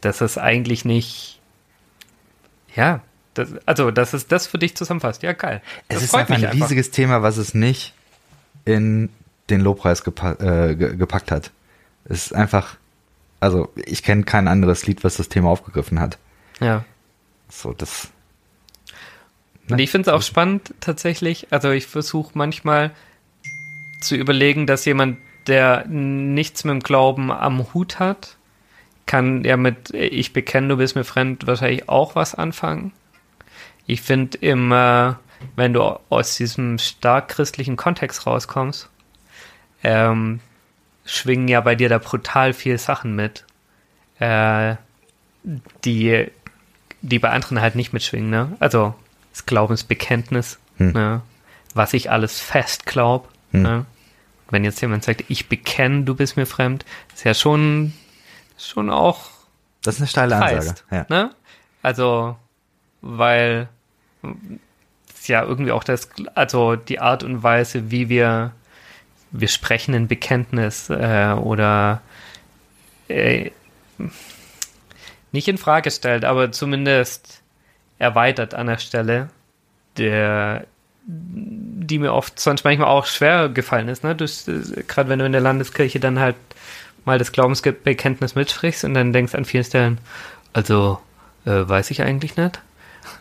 dass 0.00 0.22
es 0.22 0.38
eigentlich 0.38 0.86
nicht, 0.86 1.38
ja, 2.74 3.02
das, 3.34 3.50
also 3.66 3.90
dass 3.90 4.14
es 4.14 4.26
das 4.26 4.46
für 4.46 4.58
dich 4.58 4.74
zusammenfasst. 4.74 5.22
Ja, 5.22 5.34
geil. 5.34 5.60
Es 5.88 5.96
das 5.96 6.04
ist 6.04 6.14
einfach 6.14 6.34
ein 6.34 6.44
einfach. 6.46 6.54
riesiges 6.54 6.90
Thema, 6.90 7.22
was 7.22 7.36
es 7.36 7.52
nicht 7.52 7.92
in 8.64 9.10
den 9.50 9.60
Lobpreis 9.60 10.02
gepa 10.02 10.32
äh, 10.32 10.74
gepackt 10.74 11.30
hat. 11.30 11.50
Es 12.06 12.26
ist 12.26 12.34
einfach 12.34 12.78
also 13.40 13.72
ich 13.76 14.02
kenne 14.02 14.24
kein 14.24 14.48
anderes 14.48 14.86
Lied, 14.86 15.04
was 15.04 15.16
das 15.16 15.28
Thema 15.28 15.50
aufgegriffen 15.50 16.00
hat. 16.00 16.18
Ja. 16.60 16.84
So, 17.48 17.72
das. 17.72 18.10
Ne? 19.68 19.82
Ich 19.82 19.90
finde 19.90 20.10
es 20.10 20.14
auch 20.14 20.22
spannend 20.22 20.74
tatsächlich. 20.80 21.48
Also 21.50 21.70
ich 21.70 21.86
versuche 21.86 22.32
manchmal 22.34 22.92
zu 24.00 24.16
überlegen, 24.16 24.66
dass 24.66 24.84
jemand, 24.84 25.18
der 25.46 25.86
nichts 25.86 26.64
mit 26.64 26.72
dem 26.72 26.80
Glauben 26.80 27.30
am 27.30 27.72
Hut 27.72 27.98
hat, 27.98 28.36
kann 29.06 29.44
ja 29.44 29.56
mit 29.56 29.90
Ich 29.90 30.32
bekenne, 30.32 30.68
du 30.68 30.76
bist 30.78 30.96
mir 30.96 31.04
fremd 31.04 31.46
wahrscheinlich 31.46 31.88
auch 31.88 32.16
was 32.16 32.34
anfangen. 32.34 32.92
Ich 33.86 34.02
finde 34.02 34.38
immer, 34.38 35.20
wenn 35.54 35.72
du 35.72 35.82
aus 36.08 36.36
diesem 36.36 36.78
stark 36.78 37.28
christlichen 37.28 37.76
Kontext 37.76 38.26
rauskommst, 38.26 38.90
ähm, 39.84 40.40
schwingen 41.06 41.48
ja 41.48 41.60
bei 41.60 41.74
dir 41.74 41.88
da 41.88 41.98
brutal 41.98 42.52
viel 42.52 42.78
Sachen 42.78 43.14
mit, 43.14 43.44
äh, 44.18 44.76
die, 45.84 46.26
die 47.00 47.18
bei 47.18 47.30
anderen 47.30 47.60
halt 47.60 47.76
nicht 47.76 47.92
mitschwingen, 47.92 48.28
ne? 48.28 48.56
Also 48.60 48.94
das 49.32 49.46
Glaubensbekenntnis, 49.46 50.58
hm. 50.76 50.92
ne? 50.92 51.22
was 51.74 51.94
ich 51.94 52.10
alles 52.10 52.40
fest 52.40 52.86
glaube. 52.86 53.28
Hm. 53.52 53.62
Ne? 53.62 53.86
Wenn 54.50 54.64
jetzt 54.64 54.80
jemand 54.80 55.04
sagt, 55.04 55.24
ich 55.28 55.48
bekenne, 55.48 56.04
du 56.04 56.14
bist 56.14 56.36
mir 56.36 56.46
fremd, 56.46 56.84
ist 57.14 57.24
ja 57.24 57.34
schon, 57.34 57.92
schon 58.58 58.90
auch. 58.90 59.30
Das 59.82 59.96
ist 59.96 60.00
eine 60.00 60.08
steile 60.08 60.36
Ansage. 60.36 60.80
ja. 60.90 61.06
ne? 61.08 61.30
Also, 61.82 62.36
weil 63.00 63.68
ja 65.28 65.44
irgendwie 65.44 65.72
auch 65.72 65.84
das, 65.84 66.08
also 66.34 66.76
die 66.76 67.00
Art 67.00 67.22
und 67.22 67.42
Weise, 67.42 67.90
wie 67.90 68.08
wir 68.08 68.52
wir 69.40 69.48
sprechen 69.48 69.94
ein 69.94 70.08
Bekenntnis 70.08 70.90
äh, 70.90 71.34
oder 71.38 72.00
äh, 73.08 73.50
nicht 75.32 75.48
in 75.48 75.58
Frage 75.58 75.90
stellt, 75.90 76.24
aber 76.24 76.52
zumindest 76.52 77.42
erweitert 77.98 78.54
an 78.54 78.66
der 78.66 78.78
Stelle, 78.78 79.28
der, 79.96 80.66
die 81.06 81.98
mir 81.98 82.12
oft 82.12 82.38
sonst 82.38 82.64
manchmal 82.64 82.88
auch 82.88 83.06
schwer 83.06 83.48
gefallen 83.48 83.88
ist. 83.88 84.04
Ne? 84.04 84.16
Gerade 84.16 85.08
wenn 85.08 85.18
du 85.18 85.26
in 85.26 85.32
der 85.32 85.40
Landeskirche 85.40 86.00
dann 86.00 86.18
halt 86.18 86.36
mal 87.04 87.18
das 87.18 87.32
Glaubensbekenntnis 87.32 88.34
mitsprichst 88.34 88.84
und 88.84 88.94
dann 88.94 89.12
denkst 89.12 89.34
an 89.34 89.44
vielen 89.44 89.64
Stellen, 89.64 89.98
also 90.52 90.98
äh, 91.44 91.68
weiß 91.68 91.90
ich 91.90 92.02
eigentlich 92.02 92.36
nicht. 92.36 92.60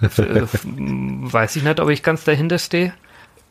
weiß 0.01 1.55
ich 1.55 1.63
nicht, 1.63 1.80
ob 1.80 1.89
ich 1.89 2.01
ganz 2.01 2.24
dahinter 2.24 2.57
stehe. 2.57 2.93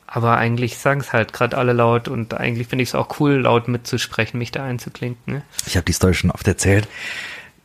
Aber 0.07 0.37
eigentlich 0.37 0.79
sagen 0.79 1.01
es 1.01 1.13
halt 1.13 1.33
gerade 1.33 1.57
alle 1.57 1.73
laut 1.73 2.09
und 2.09 2.35
eigentlich 2.35 2.69
finde 2.69 2.83
ich 2.83 2.91
es 2.91 2.95
auch 2.95 3.19
cool, 3.21 3.35
laut 3.35 3.69
mitzusprechen, 3.69 4.39
mich 4.39 4.53
da 4.53 4.65
einzuklinken. 4.65 5.35
Ne? 5.35 5.43
Ich 5.67 5.77
habe 5.77 5.85
die 5.85 5.93
Story 5.93 6.15
schon 6.15 6.31
oft 6.31 6.47
erzählt. 6.47 6.87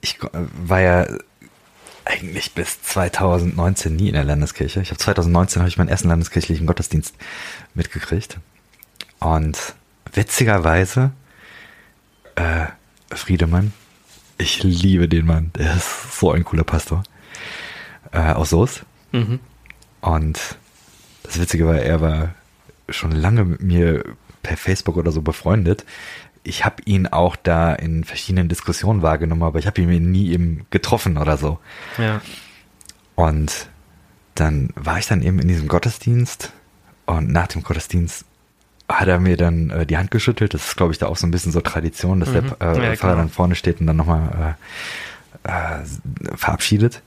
Ich 0.01 0.19
war 0.21 0.79
ja 0.79 1.07
eigentlich 2.05 2.53
bis 2.53 2.81
2019 2.81 3.95
nie 3.95 4.07
in 4.07 4.13
der 4.13 4.23
Landeskirche. 4.23 4.81
Ich 4.81 4.89
habe 4.89 4.97
2019 4.97 5.61
habe 5.61 5.69
ich 5.69 5.77
meinen 5.77 5.89
ersten 5.89 6.07
landeskirchlichen 6.07 6.65
Gottesdienst 6.65 7.13
mitgekriegt. 7.75 8.39
Und 9.19 9.75
witzigerweise, 10.13 11.11
äh, 12.35 12.65
Friedemann, 13.11 13.73
ich 14.37 14.63
liebe 14.63 15.07
den 15.07 15.25
Mann. 15.25 15.51
Der 15.55 15.75
ist 15.75 16.19
so 16.19 16.31
ein 16.31 16.45
cooler 16.45 16.63
Pastor. 16.63 17.03
Äh, 18.11 18.31
aus 18.31 18.51
Soest. 18.51 18.83
Mhm. 19.11 19.39
Und 20.01 20.39
das 21.29 21.39
Witzige 21.39 21.67
war, 21.67 21.77
er 21.77 22.01
war 22.01 22.33
schon 22.89 23.11
lange 23.11 23.45
mit 23.45 23.61
mir 23.61 24.03
per 24.41 24.57
Facebook 24.57 24.97
oder 24.97 25.11
so 25.11 25.21
befreundet. 25.21 25.85
Ich 26.43 26.65
habe 26.65 26.81
ihn 26.85 27.05
auch 27.05 27.35
da 27.35 27.73
in 27.73 28.03
verschiedenen 28.03 28.49
Diskussionen 28.49 29.03
wahrgenommen, 29.03 29.43
aber 29.43 29.59
ich 29.59 29.67
habe 29.67 29.79
ihn 29.79 30.11
nie 30.11 30.31
eben 30.31 30.65
getroffen 30.71 31.17
oder 31.17 31.37
so. 31.37 31.59
Ja. 31.99 32.21
Und 33.13 33.69
dann 34.33 34.69
war 34.75 34.97
ich 34.97 35.05
dann 35.05 35.21
eben 35.21 35.37
in 35.39 35.47
diesem 35.47 35.67
Gottesdienst 35.67 36.51
und 37.05 37.31
nach 37.31 37.47
dem 37.47 37.61
Gottesdienst 37.61 38.25
hat 38.87 39.07
er 39.07 39.19
mir 39.19 39.37
dann 39.37 39.69
äh, 39.69 39.85
die 39.85 39.97
Hand 39.97 40.09
geschüttelt. 40.09 40.55
Das 40.55 40.65
ist, 40.65 40.77
glaube 40.77 40.93
ich, 40.93 40.97
da 40.97 41.05
auch 41.07 41.17
so 41.17 41.27
ein 41.27 41.31
bisschen 41.31 41.51
so 41.51 41.61
Tradition, 41.61 42.19
dass 42.19 42.29
mhm. 42.29 42.53
der 42.59 42.75
äh, 42.75 42.85
ja, 42.89 42.95
Pfarrer 42.95 43.17
dann 43.17 43.29
vorne 43.29 43.53
steht 43.53 43.79
und 43.81 43.85
dann 43.85 43.97
nochmal 43.97 44.57
äh, 45.43 45.49
äh, 45.49 46.35
verabschiedet. 46.35 47.03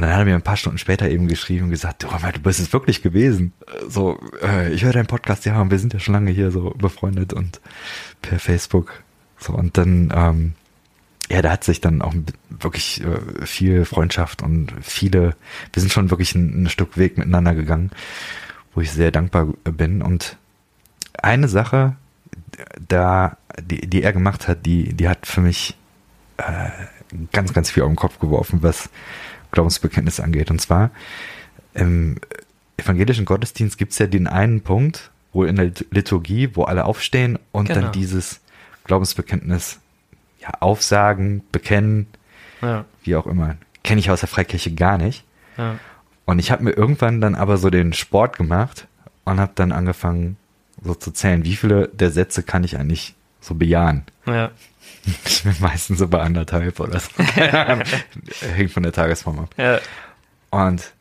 Und 0.00 0.06
dann 0.06 0.14
hat 0.14 0.20
er 0.20 0.24
mir 0.24 0.34
ein 0.34 0.40
paar 0.40 0.56
Stunden 0.56 0.78
später 0.78 1.10
eben 1.10 1.28
geschrieben 1.28 1.64
und 1.64 1.70
gesagt, 1.72 2.02
du, 2.02 2.08
du 2.08 2.40
bist 2.40 2.58
es 2.58 2.72
wirklich 2.72 3.02
gewesen. 3.02 3.52
So, 3.86 4.18
äh, 4.42 4.72
ich 4.72 4.82
höre 4.82 4.94
deinen 4.94 5.06
Podcast, 5.06 5.44
ja, 5.44 5.60
und 5.60 5.70
wir 5.70 5.78
sind 5.78 5.92
ja 5.92 5.98
schon 5.98 6.14
lange 6.14 6.30
hier 6.30 6.50
so 6.50 6.70
befreundet 6.70 7.34
und 7.34 7.60
per 8.22 8.38
Facebook. 8.38 9.02
So, 9.36 9.52
und 9.52 9.76
dann, 9.76 10.10
ähm, 10.16 10.54
ja, 11.30 11.42
da 11.42 11.50
hat 11.50 11.64
sich 11.64 11.82
dann 11.82 12.00
auch 12.00 12.14
wirklich 12.48 13.04
äh, 13.04 13.44
viel 13.44 13.84
Freundschaft 13.84 14.40
und 14.40 14.72
viele, 14.80 15.36
wir 15.74 15.80
sind 15.82 15.92
schon 15.92 16.08
wirklich 16.08 16.34
ein, 16.34 16.62
ein 16.62 16.68
Stück 16.70 16.96
Weg 16.96 17.18
miteinander 17.18 17.54
gegangen, 17.54 17.90
wo 18.74 18.80
ich 18.80 18.92
sehr 18.92 19.10
dankbar 19.10 19.48
bin. 19.64 20.00
Und 20.00 20.38
eine 21.22 21.46
Sache, 21.46 21.94
da, 22.88 23.36
die, 23.60 23.86
die 23.86 24.02
er 24.02 24.14
gemacht 24.14 24.48
hat, 24.48 24.64
die, 24.64 24.94
die 24.94 25.10
hat 25.10 25.26
für 25.26 25.42
mich 25.42 25.76
äh, 26.38 26.70
ganz, 27.32 27.52
ganz 27.52 27.70
viel 27.70 27.82
auf 27.82 27.90
den 27.90 27.96
Kopf 27.96 28.18
geworfen, 28.18 28.62
was 28.62 28.88
Glaubensbekenntnis 29.52 30.20
angeht. 30.20 30.50
Und 30.50 30.60
zwar 30.60 30.90
im 31.74 32.16
evangelischen 32.76 33.24
Gottesdienst 33.24 33.78
gibt 33.78 33.92
es 33.92 33.98
ja 33.98 34.06
den 34.06 34.26
einen 34.26 34.62
Punkt, 34.62 35.10
wo 35.32 35.44
in 35.44 35.56
der 35.56 35.72
Liturgie, 35.90 36.50
wo 36.54 36.64
alle 36.64 36.84
aufstehen 36.84 37.38
und 37.52 37.68
genau. 37.68 37.80
dann 37.80 37.92
dieses 37.92 38.40
Glaubensbekenntnis 38.84 39.78
ja, 40.40 40.50
aufsagen, 40.60 41.42
bekennen, 41.52 42.06
ja. 42.62 42.84
wie 43.04 43.16
auch 43.16 43.26
immer. 43.26 43.56
Kenne 43.84 44.00
ich 44.00 44.10
aus 44.10 44.20
der 44.20 44.28
Freikirche 44.28 44.74
gar 44.74 44.98
nicht. 44.98 45.24
Ja. 45.56 45.78
Und 46.24 46.38
ich 46.38 46.50
habe 46.50 46.64
mir 46.64 46.72
irgendwann 46.72 47.20
dann 47.20 47.34
aber 47.34 47.58
so 47.58 47.70
den 47.70 47.92
Sport 47.92 48.36
gemacht 48.36 48.86
und 49.24 49.40
habe 49.40 49.52
dann 49.54 49.72
angefangen, 49.72 50.36
so 50.82 50.94
zu 50.94 51.10
zählen, 51.10 51.44
wie 51.44 51.56
viele 51.56 51.88
der 51.88 52.10
Sätze 52.10 52.42
kann 52.42 52.64
ich 52.64 52.78
eigentlich 52.78 53.14
so 53.40 53.54
bejahen. 53.54 54.04
Ja. 54.26 54.50
Ich 55.24 55.42
bin 55.44 55.54
meistens 55.60 55.98
so 55.98 56.08
bei 56.08 56.20
anderthalb 56.20 56.78
oder 56.80 57.00
so. 57.00 57.10
Hängt 58.54 58.70
von 58.70 58.82
der 58.82 58.92
Tagesform 58.92 59.40
ab. 59.40 59.54
Ja. 59.56 59.80
Und 60.50 60.92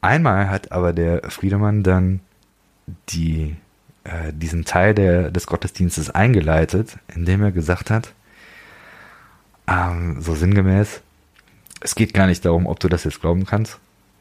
einmal 0.00 0.48
hat 0.50 0.72
aber 0.72 0.92
der 0.92 1.30
Friedemann 1.30 1.82
dann 1.82 2.20
die, 3.08 3.56
äh, 4.04 4.32
diesen 4.32 4.64
Teil 4.64 4.94
der, 4.94 5.30
des 5.30 5.46
Gottesdienstes 5.46 6.10
eingeleitet, 6.10 6.98
indem 7.14 7.42
er 7.42 7.52
gesagt 7.52 7.90
hat, 7.90 8.12
ähm, 9.66 10.20
so 10.20 10.34
sinngemäß, 10.34 11.00
es 11.80 11.94
geht 11.94 12.14
gar 12.14 12.26
nicht 12.26 12.44
darum, 12.44 12.66
ob 12.66 12.80
du 12.80 12.88
das 12.88 13.04
jetzt 13.04 13.20
glauben 13.20 13.46
kannst. 13.46 13.78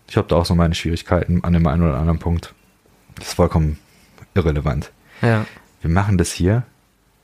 Ich 0.08 0.18
habe 0.18 0.28
da 0.28 0.36
auch 0.36 0.46
so 0.46 0.56
meine 0.56 0.76
Schwierigkeiten 0.76 1.44
an 1.44 1.54
dem 1.54 1.66
einen 1.68 1.84
oder 1.84 1.98
anderen 1.98 2.20
Punkt. 2.20 2.54
Das 3.16 3.30
ist 3.30 3.34
vollkommen 3.36 3.80
irrelevant. 4.34 4.92
Ja. 5.22 5.46
Wir 5.82 5.90
machen 5.90 6.18
das 6.18 6.32
hier 6.32 6.64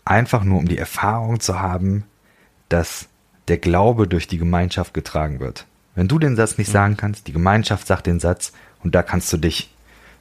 einfach 0.10 0.44
nur, 0.44 0.60
um 0.60 0.68
die 0.68 0.78
Erfahrung 0.78 1.40
zu 1.40 1.60
haben, 1.60 2.04
dass 2.70 3.08
der 3.48 3.58
Glaube 3.58 4.08
durch 4.08 4.28
die 4.28 4.38
Gemeinschaft 4.38 4.94
getragen 4.94 5.40
wird. 5.40 5.66
Wenn 5.96 6.08
du 6.08 6.20
den 6.20 6.36
Satz 6.36 6.58
nicht 6.58 6.68
mhm. 6.68 6.74
sagen 6.74 6.98
kannst, 6.98 7.28
die 7.28 7.34
Gemeinschaft 7.34 7.88
sagt 7.88 8.08
den 8.08 8.20
Satz 8.20 8.54
und 8.84 8.96
da 8.96 9.04
kannst 9.04 9.32
du 9.34 9.38
dich 9.38 9.70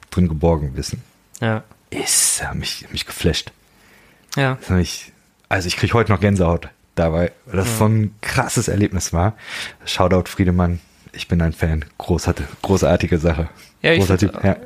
drin 0.09 0.27
geborgen 0.27 0.75
wissen. 0.75 1.03
Ja. 1.39 1.63
Ist 1.89 2.43
hat 2.43 2.55
mich, 2.55 2.85
mich 2.91 3.05
geflasht. 3.05 3.51
Ja. 4.35 4.57
Mich, 4.69 5.11
also 5.49 5.67
ich 5.67 5.77
kriege 5.77 5.93
heute 5.93 6.11
noch 6.11 6.19
Gänsehaut 6.19 6.69
dabei, 6.95 7.31
weil 7.45 7.57
das 7.57 7.67
ja. 7.67 7.75
so 7.77 7.85
ein 7.85 8.15
krasses 8.21 8.67
Erlebnis 8.67 9.13
war. 9.13 9.33
Shoutout 9.85 10.29
Friedemann, 10.29 10.79
ich 11.11 11.27
bin 11.27 11.41
ein 11.41 11.53
Fan. 11.53 11.85
Großartige, 11.97 12.49
großartige 12.61 13.17
Sache. 13.19 13.49
Ja, 13.81 13.93
ich 13.93 13.99
Großer 13.99 14.17
typ, 14.17 14.43
ja. 14.43 14.57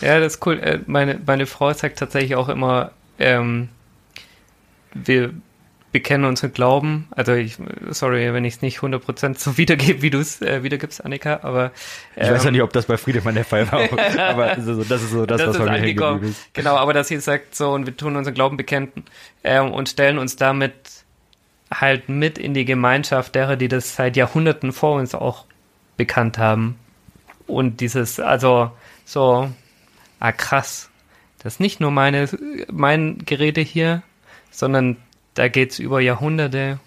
ja, 0.00 0.20
das 0.20 0.34
ist 0.34 0.46
cool. 0.46 0.58
Äh, 0.58 0.80
meine, 0.86 1.20
meine 1.24 1.46
Frau 1.46 1.72
sagt 1.72 1.98
tatsächlich 1.98 2.34
auch 2.34 2.48
immer, 2.48 2.90
ähm, 3.18 3.68
wir 4.94 5.32
bekennen 5.90 6.26
unseren 6.26 6.52
Glauben. 6.52 7.08
Also 7.10 7.32
ich, 7.32 7.56
sorry, 7.90 8.32
wenn 8.32 8.44
ich 8.44 8.56
es 8.56 8.62
nicht 8.62 8.80
100% 8.80 9.38
so 9.38 9.56
wiedergebe, 9.56 10.02
wie 10.02 10.10
du 10.10 10.18
es 10.18 10.42
äh, 10.42 10.62
wiedergibst, 10.62 11.04
Annika, 11.04 11.40
aber 11.42 11.72
ähm, 12.16 12.26
Ich 12.26 12.30
weiß 12.30 12.42
ja 12.42 12.48
ähm, 12.48 12.52
nicht, 12.54 12.62
ob 12.62 12.72
das 12.72 12.86
bei 12.86 12.96
Friedemann 12.96 13.34
der 13.34 13.44
Fall 13.44 13.70
war, 13.72 13.80
aber 14.18 14.48
das 14.48 14.58
ist 14.58 14.66
so 14.66 14.84
das, 14.84 15.02
ist 15.02 15.10
so 15.10 15.24
das, 15.24 15.38
das 15.38 15.48
was 15.48 15.56
ist 15.56 15.64
bei 15.64 15.80
mir 15.80 16.28
ist. 16.28 16.54
Genau, 16.54 16.76
aber 16.76 16.92
dass 16.92 17.08
sie 17.08 17.18
sagt 17.18 17.54
so, 17.54 17.70
und 17.70 17.86
wir 17.86 17.96
tun 17.96 18.16
unseren 18.16 18.34
Glauben 18.34 18.56
bekennen 18.56 18.92
ähm, 19.44 19.72
und 19.72 19.88
stellen 19.88 20.18
uns 20.18 20.36
damit 20.36 20.74
halt 21.72 22.08
mit 22.08 22.38
in 22.38 22.54
die 22.54 22.64
Gemeinschaft 22.64 23.34
derer, 23.34 23.56
die 23.56 23.68
das 23.68 23.94
seit 23.94 24.16
Jahrhunderten 24.16 24.72
vor 24.72 24.96
uns 24.96 25.14
auch 25.14 25.44
bekannt 25.96 26.38
haben. 26.38 26.78
Und 27.46 27.80
dieses, 27.80 28.20
also 28.20 28.70
so, 29.04 29.50
ah 30.20 30.32
krass, 30.32 30.90
das 31.42 31.54
ist 31.54 31.60
nicht 31.60 31.80
nur 31.80 31.90
meine, 31.90 32.28
mein 32.70 33.18
Geräte 33.24 33.60
hier, 33.60 34.02
sondern 34.50 34.96
da 35.34 35.48
geht 35.48 35.72
es 35.72 35.78
über 35.78 36.00
Jahrhunderte, 36.00 36.80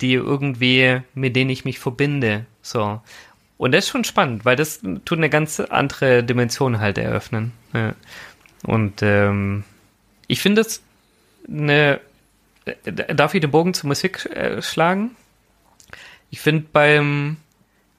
die 0.00 0.14
irgendwie, 0.14 1.00
mit 1.14 1.36
denen 1.36 1.50
ich 1.50 1.64
mich 1.64 1.78
verbinde. 1.78 2.46
So. 2.60 3.00
Und 3.56 3.72
das 3.72 3.84
ist 3.84 3.90
schon 3.90 4.04
spannend, 4.04 4.44
weil 4.44 4.56
das 4.56 4.80
tut 5.04 5.18
eine 5.18 5.30
ganz 5.30 5.60
andere 5.60 6.24
Dimension 6.24 6.80
halt 6.80 6.98
eröffnen. 6.98 7.52
Ja. 7.72 7.94
Und 8.64 9.02
ähm, 9.02 9.64
ich 10.26 10.40
finde 10.40 10.62
es 10.62 10.82
eine. 11.48 12.00
Darf 12.84 13.34
ich 13.34 13.40
den 13.40 13.50
Bogen 13.50 13.74
zur 13.74 13.88
Musik 13.88 14.26
äh, 14.26 14.62
schlagen? 14.62 15.12
Ich 16.30 16.40
finde 16.40 16.66
beim. 16.72 17.36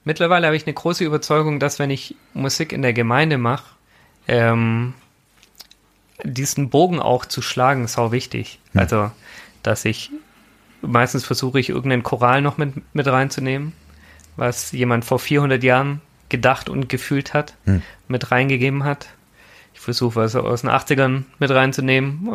Mittlerweile 0.04 0.46
habe 0.46 0.56
ich 0.56 0.66
eine 0.66 0.74
große 0.74 1.02
Überzeugung, 1.02 1.60
dass 1.60 1.78
wenn 1.78 1.90
ich 1.90 2.14
Musik 2.34 2.72
in 2.74 2.82
der 2.82 2.92
Gemeinde 2.92 3.38
mache, 3.38 3.74
ähm, 4.28 4.92
diesen 6.22 6.70
Bogen 6.70 7.00
auch 7.00 7.24
zu 7.24 7.42
schlagen, 7.42 7.84
ist 7.84 7.98
auch 7.98 8.12
wichtig. 8.12 8.60
Hm. 8.72 8.80
Also, 8.80 9.10
dass 9.62 9.84
ich 9.84 10.10
meistens 10.82 11.24
versuche 11.24 11.58
ich 11.60 11.70
irgendeinen 11.70 12.02
Choral 12.02 12.42
noch 12.42 12.58
mit, 12.58 12.74
mit 12.94 13.06
reinzunehmen, 13.06 13.72
was 14.36 14.72
jemand 14.72 15.04
vor 15.04 15.18
400 15.18 15.62
Jahren 15.62 16.00
gedacht 16.28 16.68
und 16.68 16.88
gefühlt 16.88 17.34
hat, 17.34 17.54
hm. 17.64 17.82
mit 18.08 18.30
reingegeben 18.30 18.84
hat. 18.84 19.08
Ich 19.72 19.80
versuche 19.80 20.16
was 20.16 20.36
aus 20.36 20.60
den 20.60 20.70
80ern 20.70 21.24
mit 21.38 21.50
reinzunehmen, 21.50 22.28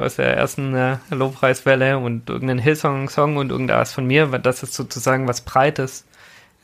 aus 0.00 0.16
der 0.16 0.34
ersten 0.36 0.74
äh, 0.74 0.96
Lobpreiswelle 1.10 1.98
und 1.98 2.28
irgendeinen 2.30 2.58
Hillsong 2.58 3.10
Song 3.10 3.36
und 3.36 3.50
irgendwas 3.50 3.92
von 3.92 4.06
mir, 4.06 4.32
weil 4.32 4.40
das 4.40 4.62
ist 4.62 4.74
sozusagen 4.74 5.28
was 5.28 5.42
Breites 5.42 6.06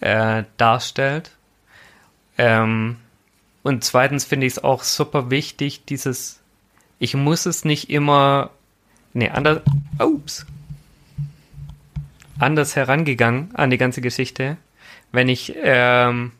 äh, 0.01 0.45
darstellt. 0.57 1.33
Ähm, 2.39 2.97
und 3.62 3.85
zweitens 3.85 4.25
finde 4.25 4.47
ich 4.47 4.55
es 4.55 4.64
auch 4.64 4.83
super 4.83 5.31
wichtig, 5.31 5.85
dieses 5.85 6.41
ich 7.03 7.14
muss 7.14 7.46
es 7.46 7.64
nicht 7.64 7.90
immer, 7.90 8.50
nee, 9.12 9.28
anders, 9.28 9.61
ups, 9.98 10.46
anders 12.38 12.76
herangegangen 12.76 13.50
an 13.55 13.70
die 13.70 13.76
ganze 13.76 14.00
Geschichte, 14.00 14.57
wenn 15.11 15.28
ich, 15.28 15.53
ähm, 15.64 16.30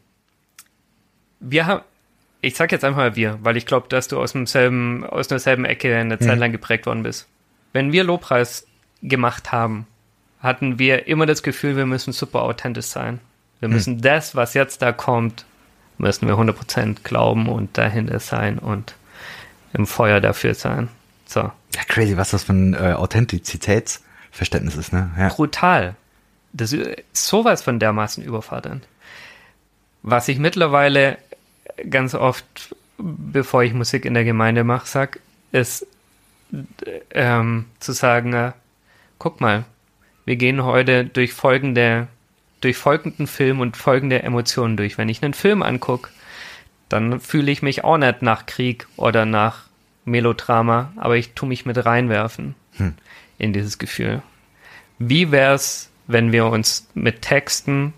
wir 1.41 1.67
haben, 1.67 1.83
ich 2.43 2.55
sag 2.55 2.71
jetzt 2.71 2.85
einfach 2.85 2.99
mal 2.99 3.17
wir, 3.17 3.41
weil 3.43 3.57
ich 3.57 3.67
glaube, 3.67 3.89
dass 3.89 4.07
du 4.07 4.21
aus 4.21 4.35
demselben, 4.35 5.05
aus 5.05 5.27
derselben 5.27 5.65
Ecke 5.65 5.97
eine 5.97 6.21
Zeit 6.21 6.37
mhm. 6.37 6.41
lang 6.41 6.53
geprägt 6.53 6.87
worden 6.87 7.03
bist. 7.03 7.27
Wenn 7.73 7.91
wir 7.91 8.05
Lobpreis 8.05 8.65
gemacht 9.03 9.51
haben, 9.51 9.89
hatten 10.39 10.79
wir 10.79 11.09
immer 11.09 11.27
das 11.27 11.43
Gefühl, 11.43 11.77
wir 11.77 11.87
müssen 11.87 12.13
super 12.13 12.43
authentisch 12.43 12.87
sein. 12.87 13.19
Wir 13.59 13.69
mhm. 13.69 13.75
müssen 13.75 14.01
das, 14.01 14.37
was 14.37 14.55
jetzt 14.55 14.81
da 14.81 14.93
kommt, 14.93 15.45
müssen 15.99 16.29
wir 16.29 16.37
100% 16.37 16.99
glauben 17.03 17.49
und 17.49 17.77
dahinter 17.77 18.21
sein 18.21 18.61
und 18.61 18.95
im 19.73 19.87
Feuer 19.87 20.21
dafür 20.21 20.55
sein. 20.55 20.89
So. 21.27 21.41
Ja, 21.41 21.83
crazy, 21.89 22.17
was 22.17 22.31
das 22.31 22.45
für 22.45 22.53
ein 22.53 22.75
äh, 22.75 22.93
Authentizitätsverständnis 22.93 24.77
ist, 24.77 24.93
ne? 24.93 25.11
Ja. 25.19 25.29
Brutal. 25.29 25.95
Das 26.53 26.73
ist 26.73 27.03
sowas 27.13 27.63
von 27.63 27.79
dermaßen 27.79 28.23
überfordernd. 28.23 28.87
Was 30.03 30.29
ich 30.29 30.39
mittlerweile 30.39 31.17
ganz 31.89 32.15
oft, 32.15 32.75
bevor 32.99 33.63
ich 33.63 33.73
Musik 33.73 34.05
in 34.05 34.15
der 34.15 34.25
Gemeinde 34.25 34.65
mache, 34.65 34.87
sag, 34.87 35.21
ist 35.53 35.87
ähm, 37.11 37.67
zu 37.81 37.93
sagen, 37.93 38.35
äh, 38.35 38.53
guck 39.19 39.41
mal, 39.41 39.65
wir 40.25 40.37
gehen 40.37 40.65
heute 40.65 41.05
durch 41.05 41.33
folgende, 41.33 42.09
durch 42.61 42.77
folgenden 42.77 43.27
Film 43.27 43.61
und 43.61 43.77
folgende 43.77 44.23
Emotionen 44.23 44.77
durch. 44.77 44.99
Wenn 44.99 45.09
ich 45.09 45.23
einen 45.23 45.35
Film 45.35 45.63
angucke, 45.63 46.11
dann 46.93 47.21
fühle 47.21 47.51
ich 47.51 47.63
mich 47.63 47.85
auch 47.85 47.97
nicht 47.97 48.23
nach 48.23 48.47
Krieg 48.47 48.87
oder 48.97 49.25
nach 49.25 49.65
Melodrama, 50.05 50.93
aber 50.97 51.17
ich 51.17 51.33
tue 51.33 51.49
mich 51.49 51.65
mit 51.65 51.85
reinwerfen 51.85 52.55
hm. 52.77 52.95
in 53.39 53.53
dieses 53.53 53.79
Gefühl. 53.79 54.23
Wie 54.99 55.31
wäre 55.31 55.55
es, 55.55 55.91
wenn 56.07 56.33
wir 56.33 56.47
uns 56.47 56.89
mit 56.95 57.23
Texten, 57.23 57.95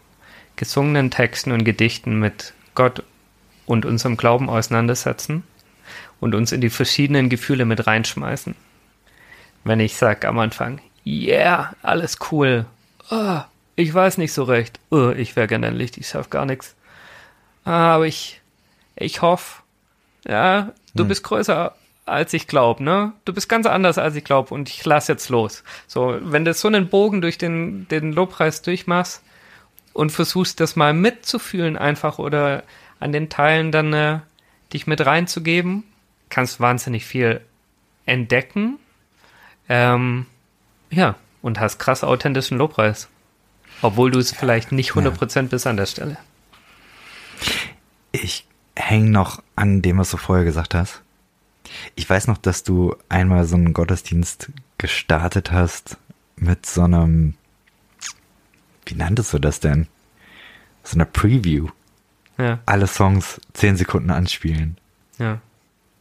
gesungenen 0.57 1.11
Texten 1.11 1.53
und 1.53 1.65
Gedichten 1.65 2.19
mit 2.19 2.55
Gott 2.75 3.03
und 3.67 3.85
unserem 3.85 4.17
Glauben 4.17 4.49
auseinandersetzen 4.49 5.43
und 6.21 6.35
uns 6.35 6.53
in 6.53 6.61
die 6.61 6.71
verschiedenen 6.71 7.29
Gefühle 7.29 7.65
mit 7.65 7.87
reinschmeißen? 7.87 8.55
Wenn 9.65 9.81
ich 9.81 9.97
sage 9.97 10.29
am 10.29 10.39
Anfang, 10.39 10.81
yeah, 11.07 11.75
alles 11.83 12.19
cool, 12.31 12.67
oh, 13.11 13.41
ich 13.77 13.93
weiß 13.93 14.19
nicht 14.19 14.33
so 14.33 14.45
recht, 14.45 14.79
oh, 14.91 15.11
ich 15.11 15.37
wäre 15.37 15.49
gerne 15.49 15.69
ein 15.69 15.77
Licht, 15.77 15.97
ich 15.97 16.09
schaff 16.09 16.31
gar 16.31 16.47
nichts. 16.47 16.75
Aber 17.65 18.07
ich, 18.07 18.41
ich 18.97 19.23
hoffe, 19.23 19.63
ja, 20.27 20.73
du 20.95 21.03
hm. 21.03 21.09
bist 21.09 21.25
größer 21.25 21.75
als 22.07 22.33
ich 22.35 22.47
glaube, 22.47 22.83
ne? 22.83 23.13
Du 23.25 23.33
bist 23.33 23.49
ganz 23.49 23.67
anders 23.67 23.99
als 23.99 24.15
ich 24.15 24.25
glaube 24.25 24.53
und 24.53 24.69
ich 24.69 24.85
lass 24.85 25.09
jetzt 25.09 25.29
los. 25.31 25.65
So, 25.87 26.19
wenn 26.21 26.45
du 26.45 26.53
so 26.53 26.69
einen 26.69 26.89
Bogen 26.89 27.21
durch 27.21 27.39
den, 27.39 27.89
den 27.89 28.13
Lobpreis 28.13 28.63
durchmachst 28.63 29.23
und 29.93 30.11
versuchst, 30.11 30.61
das 30.61 30.77
mal 30.77 30.93
mitzufühlen 30.93 31.77
einfach 31.77 32.19
oder 32.19 32.63
an 33.01 33.13
den 33.13 33.31
Teilen 33.31 33.73
dann 33.73 33.93
äh, 33.93 34.21
dich 34.73 34.87
mit 34.87 35.05
reinzugeben, 35.05 35.85
kannst 36.29 36.61
wahnsinnig 36.61 37.07
viel 37.07 37.41
entdecken. 38.07 38.79
Ähm, 39.69 40.27
ja, 40.91 41.17
und 41.41 41.59
hast 41.59 41.79
krass 41.79 42.05
authentischen 42.05 42.59
Lobpreis. 42.59 43.09
Obwohl 43.83 44.11
du 44.11 44.19
es 44.19 44.33
vielleicht 44.33 44.73
nicht 44.73 44.93
100% 44.93 45.37
ja. 45.37 45.43
bist 45.43 45.67
an 45.67 45.77
der 45.77 45.87
Stelle. 45.87 46.17
Ich 48.13 48.47
hänge 48.77 49.11
noch 49.11 49.43
an 49.57 49.83
dem, 49.83 49.99
was 49.99 50.11
du 50.11 50.17
vorher 50.17 50.45
gesagt 50.45 50.75
hast. 50.75 51.03
Ich 51.95 52.09
weiß 52.09 52.27
noch, 52.27 52.39
dass 52.39 52.63
du 52.63 52.95
einmal 53.09 53.45
so 53.47 53.57
einen 53.57 53.73
Gottesdienst 53.73 54.51
gestartet 54.79 55.53
hast 55.53 55.97
mit 56.37 56.67
so 56.67 56.83
einem, 56.83 57.35
wie 58.87 58.95
nanntest 58.95 59.33
du 59.33 59.39
das 59.39 59.61
denn? 59.61 59.87
So 60.83 60.97
einer 60.97 61.07
Preview. 61.07 61.69
Ja. 62.37 62.59
Alle 62.67 62.87
Songs 62.87 63.41
zehn 63.53 63.77
Sekunden 63.77 64.11
anspielen. 64.11 64.77
Ja. 65.19 65.41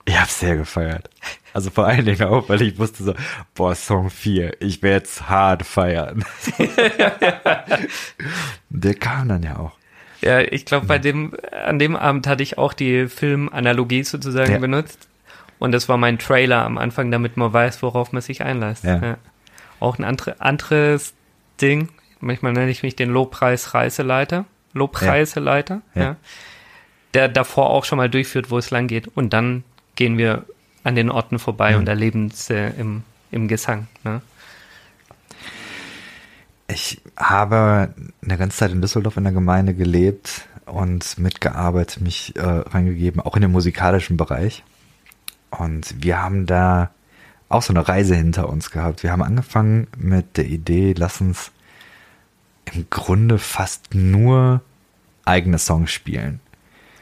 Ich 0.05 0.19
hab's 0.19 0.39
sehr 0.39 0.57
gefeiert. 0.57 1.09
Also 1.53 1.69
vor 1.69 1.85
allen 1.85 2.05
Dingen 2.05 2.23
auch, 2.23 2.49
weil 2.49 2.61
ich 2.61 2.77
wusste 2.77 3.03
so, 3.03 3.13
boah, 3.53 3.75
Song 3.75 4.09
4, 4.09 4.61
ich 4.61 4.81
werde 4.81 5.05
jetzt 5.05 5.29
hart 5.29 5.63
feiern. 5.65 6.25
Der 8.69 8.95
kam 8.95 9.29
dann 9.29 9.43
ja 9.43 9.57
auch. 9.57 9.77
Ja, 10.23 10.39
ich 10.39 10.65
glaube, 10.65 10.85
bei 10.85 10.99
dem, 10.99 11.33
an 11.51 11.79
dem 11.79 11.95
Abend 11.95 12.27
hatte 12.27 12.43
ich 12.43 12.57
auch 12.57 12.73
die 12.73 13.07
Filmanalogie 13.07 14.03
sozusagen 14.03 14.53
ja. 14.53 14.57
benutzt. 14.57 15.07
Und 15.59 15.71
das 15.71 15.89
war 15.89 15.97
mein 15.97 16.17
Trailer 16.17 16.65
am 16.65 16.77
Anfang, 16.77 17.11
damit 17.11 17.37
man 17.37 17.51
weiß, 17.51 17.81
worauf 17.83 18.11
man 18.11 18.21
sich 18.21 18.41
einlässt. 18.41 18.83
Ja. 18.83 18.97
Ja. 19.01 19.17
Auch 19.79 19.97
ein 19.97 20.03
andre, 20.03 20.39
anderes 20.39 21.13
Ding, 21.61 21.89
manchmal 22.19 22.53
nenne 22.53 22.71
ich 22.71 22.83
mich 22.83 22.95
den 22.95 23.09
Lobpreis-Reiseleiter, 23.09 24.45
Lobpreiseleiter, 24.73 25.81
ja. 25.93 26.15
der 27.13 27.27
davor 27.27 27.69
auch 27.69 27.85
schon 27.85 27.97
mal 27.97 28.09
durchführt, 28.09 28.49
wo 28.49 28.57
es 28.57 28.71
lang 28.71 28.87
geht. 28.87 29.07
Und 29.09 29.33
dann 29.33 29.63
gehen 29.95 30.17
wir 30.17 30.45
an 30.83 30.95
den 30.95 31.09
Orten 31.09 31.39
vorbei 31.39 31.77
und 31.77 31.87
erleben 31.87 32.27
es 32.27 32.49
äh, 32.49 32.71
im, 32.77 33.03
im 33.31 33.47
Gesang. 33.47 33.87
Ne? 34.03 34.21
Ich 36.67 37.01
habe 37.17 37.93
eine 38.23 38.37
ganze 38.37 38.57
Zeit 38.57 38.71
in 38.71 38.81
Düsseldorf 38.81 39.17
in 39.17 39.23
der 39.23 39.33
Gemeinde 39.33 39.73
gelebt 39.73 40.47
und 40.65 41.17
mitgearbeitet, 41.17 42.01
mich 42.01 42.35
äh, 42.35 42.41
reingegeben, 42.41 43.21
auch 43.21 43.35
in 43.35 43.41
den 43.41 43.51
musikalischen 43.51 44.17
Bereich. 44.17 44.63
Und 45.49 46.03
wir 46.03 46.21
haben 46.21 46.45
da 46.45 46.91
auch 47.49 47.61
so 47.61 47.73
eine 47.73 47.87
Reise 47.87 48.15
hinter 48.15 48.49
uns 48.49 48.71
gehabt. 48.71 49.03
Wir 49.03 49.11
haben 49.11 49.21
angefangen 49.21 49.87
mit 49.97 50.37
der 50.37 50.45
Idee, 50.45 50.93
lass 50.97 51.21
uns 51.21 51.51
im 52.73 52.87
Grunde 52.89 53.37
fast 53.37 53.93
nur 53.93 54.61
eigene 55.25 55.59
Songs 55.59 55.91
spielen. 55.91 56.39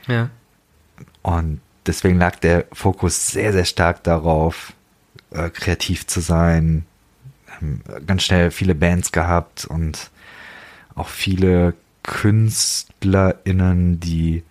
Ja. 0.07 0.29
Und 1.21 1.61
deswegen 1.85 2.17
lag 2.17 2.35
der 2.37 2.65
Fokus 2.73 3.31
sehr, 3.31 3.53
sehr 3.53 3.65
stark 3.65 4.03
darauf, 4.03 4.73
äh, 5.31 5.49
kreativ 5.49 6.07
zu 6.07 6.19
sein. 6.19 6.85
Ganz 8.05 8.23
schnell 8.23 8.51
viele 8.51 8.75
Bands 8.75 9.11
gehabt 9.11 9.65
und 9.65 10.11
auch 10.95 11.09
viele 11.09 11.73
KünstlerInnen, 12.03 13.99
die 13.99 14.43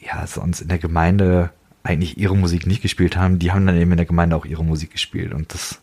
ja 0.00 0.26
sonst 0.26 0.60
in 0.60 0.68
der 0.68 0.78
Gemeinde 0.78 1.50
eigentlich 1.82 2.18
ihre 2.18 2.36
Musik 2.36 2.66
nicht 2.66 2.82
gespielt 2.82 3.16
haben, 3.16 3.38
die 3.38 3.52
haben 3.52 3.66
dann 3.66 3.76
eben 3.76 3.92
in 3.92 3.96
der 3.96 4.06
Gemeinde 4.06 4.36
auch 4.36 4.44
ihre 4.44 4.64
Musik 4.64 4.90
gespielt. 4.92 5.32
Und 5.32 5.54
das 5.54 5.80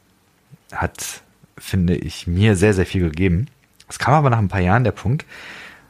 hat, 0.71 1.21
finde 1.57 1.95
ich, 1.95 2.27
mir 2.27 2.55
sehr, 2.55 2.73
sehr 2.73 2.85
viel 2.85 3.03
gegeben. 3.03 3.47
Es 3.87 3.99
kam 3.99 4.13
aber 4.13 4.29
nach 4.29 4.39
ein 4.39 4.49
paar 4.49 4.59
Jahren 4.59 4.83
der 4.83 4.91
Punkt, 4.91 5.25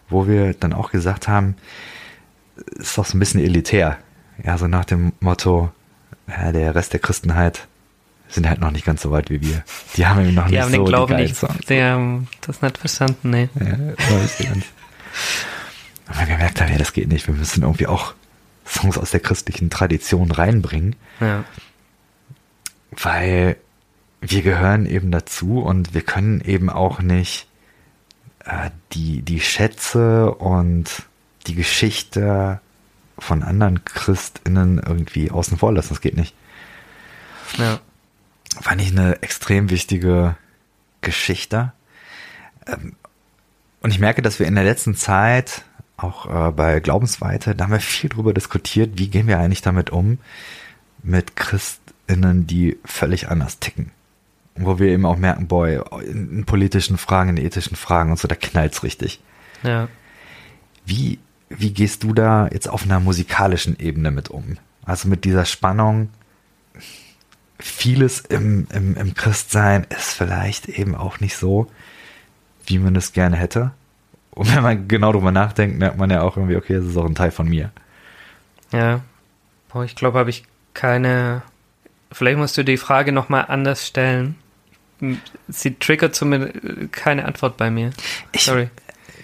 wo 0.09 0.27
wir 0.27 0.53
dann 0.53 0.73
auch 0.73 0.91
gesagt 0.91 1.27
haben, 1.27 1.55
ist 2.75 2.97
doch 2.97 3.05
so 3.05 3.17
ein 3.17 3.19
bisschen 3.19 3.41
elitär. 3.41 3.97
Ja, 4.43 4.57
so 4.57 4.67
nach 4.67 4.85
dem 4.85 5.13
Motto, 5.19 5.71
ja, 6.27 6.51
der 6.51 6.75
Rest 6.75 6.93
der 6.93 6.99
Christenheit 6.99 7.67
sind 8.33 8.49
halt 8.49 8.59
noch 8.59 8.71
nicht 8.71 8.85
ganz 8.85 9.01
so 9.01 9.11
weit 9.11 9.29
wie 9.29 9.41
wir. 9.41 9.63
Die 9.95 10.07
haben 10.07 10.21
eben 10.21 10.33
noch 10.33 10.45
die 10.47 10.53
nicht 10.53 10.61
haben 10.61 10.71
so 10.71 10.77
den 10.77 10.85
Glauben 10.85 11.17
die 11.17 11.23
nicht, 11.23 11.69
Die 11.69 11.81
haben 11.81 12.27
das 12.41 12.61
nicht 12.61 12.77
verstanden, 12.77 13.29
nee. 13.29 13.49
Ja. 13.59 13.73
Und 13.73 14.63
wir 16.19 16.25
gemerkt 16.25 16.59
haben, 16.59 16.71
ja, 16.71 16.77
das 16.77 16.93
geht 16.93 17.07
nicht. 17.07 17.27
Wir 17.27 17.35
müssen 17.35 17.61
irgendwie 17.61 17.87
auch 17.87 18.13
Songs 18.65 18.97
aus 18.97 19.11
der 19.11 19.19
christlichen 19.19 19.69
Tradition 19.69 20.31
reinbringen. 20.31 20.95
Ja. 21.19 21.43
Weil 22.91 23.57
wir 24.21 24.41
gehören 24.41 24.85
eben 24.85 25.11
dazu 25.11 25.59
und 25.59 25.93
wir 25.93 26.01
können 26.01 26.41
eben 26.41 26.69
auch 26.69 26.99
nicht 26.99 27.47
äh, 28.45 28.69
die, 28.93 29.21
die 29.21 29.41
Schätze 29.41 30.33
und 30.33 31.03
die 31.47 31.55
Geschichte 31.55 32.59
von 33.19 33.43
anderen 33.43 33.85
ChristInnen 33.85 34.79
irgendwie 34.79 35.29
außen 35.29 35.57
vor 35.57 35.73
lassen. 35.73 35.89
Das 35.89 36.01
geht 36.01 36.17
nicht. 36.17 36.33
Ja. 37.57 37.79
Fand 38.61 38.81
ich 38.81 38.91
eine 38.91 39.21
extrem 39.21 39.69
wichtige 39.69 40.35
Geschichte. 41.01 41.73
Ähm, 42.67 42.95
und 43.81 43.91
ich 43.91 43.99
merke, 43.99 44.21
dass 44.21 44.39
wir 44.39 44.47
in 44.47 44.55
der 44.55 44.63
letzten 44.63 44.95
Zeit 44.95 45.65
auch 45.97 46.47
äh, 46.47 46.51
bei 46.51 46.79
Glaubensweite, 46.79 47.55
da 47.55 47.65
haben 47.65 47.71
wir 47.71 47.79
viel 47.79 48.09
drüber 48.09 48.33
diskutiert, 48.33 48.91
wie 48.95 49.09
gehen 49.09 49.27
wir 49.27 49.39
eigentlich 49.39 49.61
damit 49.61 49.89
um, 49.89 50.19
mit 51.01 51.35
Christinnen, 51.35 52.47
die 52.47 52.77
völlig 52.85 53.29
anders 53.29 53.59
ticken. 53.59 53.91
Wo 54.55 54.79
wir 54.79 54.87
eben 54.89 55.05
auch 55.05 55.17
merken, 55.17 55.47
boy, 55.47 55.81
in 56.05 56.45
politischen 56.45 56.97
Fragen, 56.97 57.31
in 57.31 57.45
ethischen 57.45 57.75
Fragen 57.75 58.11
und 58.11 58.19
so, 58.19 58.27
da 58.27 58.35
knallt's 58.35 58.83
richtig. 58.83 59.19
Ja. 59.63 59.87
Wie, 60.85 61.19
wie 61.49 61.73
gehst 61.73 62.03
du 62.03 62.13
da 62.13 62.47
jetzt 62.51 62.69
auf 62.69 62.83
einer 62.83 62.99
musikalischen 62.99 63.79
Ebene 63.79 64.11
mit 64.11 64.29
um? 64.29 64.57
Also 64.85 65.07
mit 65.07 65.25
dieser 65.25 65.45
Spannung, 65.45 66.09
vieles 67.59 68.19
im, 68.21 68.67
im, 68.73 68.95
im 68.95 69.13
Christsein 69.13 69.85
ist 69.89 70.13
vielleicht 70.13 70.69
eben 70.69 70.95
auch 70.95 71.19
nicht 71.19 71.37
so, 71.37 71.67
wie 72.65 72.79
man 72.79 72.95
es 72.95 73.13
gerne 73.13 73.37
hätte. 73.37 73.71
Und 74.31 74.53
wenn 74.55 74.63
man 74.63 74.87
genau 74.87 75.11
drüber 75.11 75.31
nachdenkt, 75.31 75.77
merkt 75.77 75.97
man 75.97 76.09
ja 76.09 76.21
auch 76.21 76.37
irgendwie, 76.37 76.55
okay, 76.55 76.75
das 76.75 76.85
ist 76.85 76.97
auch 76.97 77.05
ein 77.05 77.15
Teil 77.15 77.31
von 77.31 77.47
mir. 77.47 77.71
Ja. 78.71 79.01
Boah, 79.69 79.83
ich 79.83 79.95
glaube, 79.95 80.19
habe 80.19 80.29
ich 80.29 80.43
keine. 80.73 81.43
Vielleicht 82.11 82.37
musst 82.37 82.57
du 82.57 82.63
die 82.63 82.77
Frage 82.77 83.11
nochmal 83.11 83.45
anders 83.47 83.87
stellen. 83.87 84.35
Sie 85.47 85.75
triggert 85.75 86.15
zumindest 86.15 86.91
keine 86.91 87.25
Antwort 87.25 87.57
bei 87.57 87.69
mir. 87.69 87.91
Ich, 88.31 88.45
Sorry. 88.45 88.69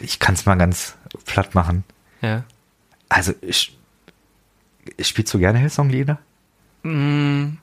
Ich 0.01 0.19
kann 0.19 0.35
es 0.35 0.45
mal 0.45 0.55
ganz 0.55 0.97
platt 1.25 1.55
machen. 1.55 1.83
Ja. 2.21 2.43
Also, 3.09 3.33
ich, 3.41 3.77
spielst 4.99 5.33
du 5.33 5.39
gerne 5.39 5.59
Hillsong-Lieder? 5.59 6.19
Mm, 6.83 7.57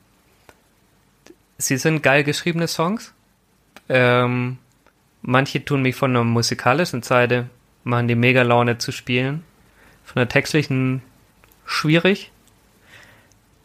sie 1.59 1.77
sind 1.77 2.03
geil 2.03 2.25
geschriebene 2.25 2.69
Songs. 2.69 3.13
Ähm, 3.89 4.59
Manche 5.29 5.65
tun 5.65 5.83
mich 5.83 5.97
von 5.97 6.15
der 6.15 6.23
musikalischen 6.23 7.03
Seite, 7.03 7.49
machen 7.83 8.07
die 8.07 8.15
mega 8.15 8.43
Laune 8.43 8.79
zu 8.79 8.93
spielen. 8.93 9.43
Von 10.05 10.21
der 10.21 10.29
textlichen 10.29 11.03
schwierig. 11.65 12.31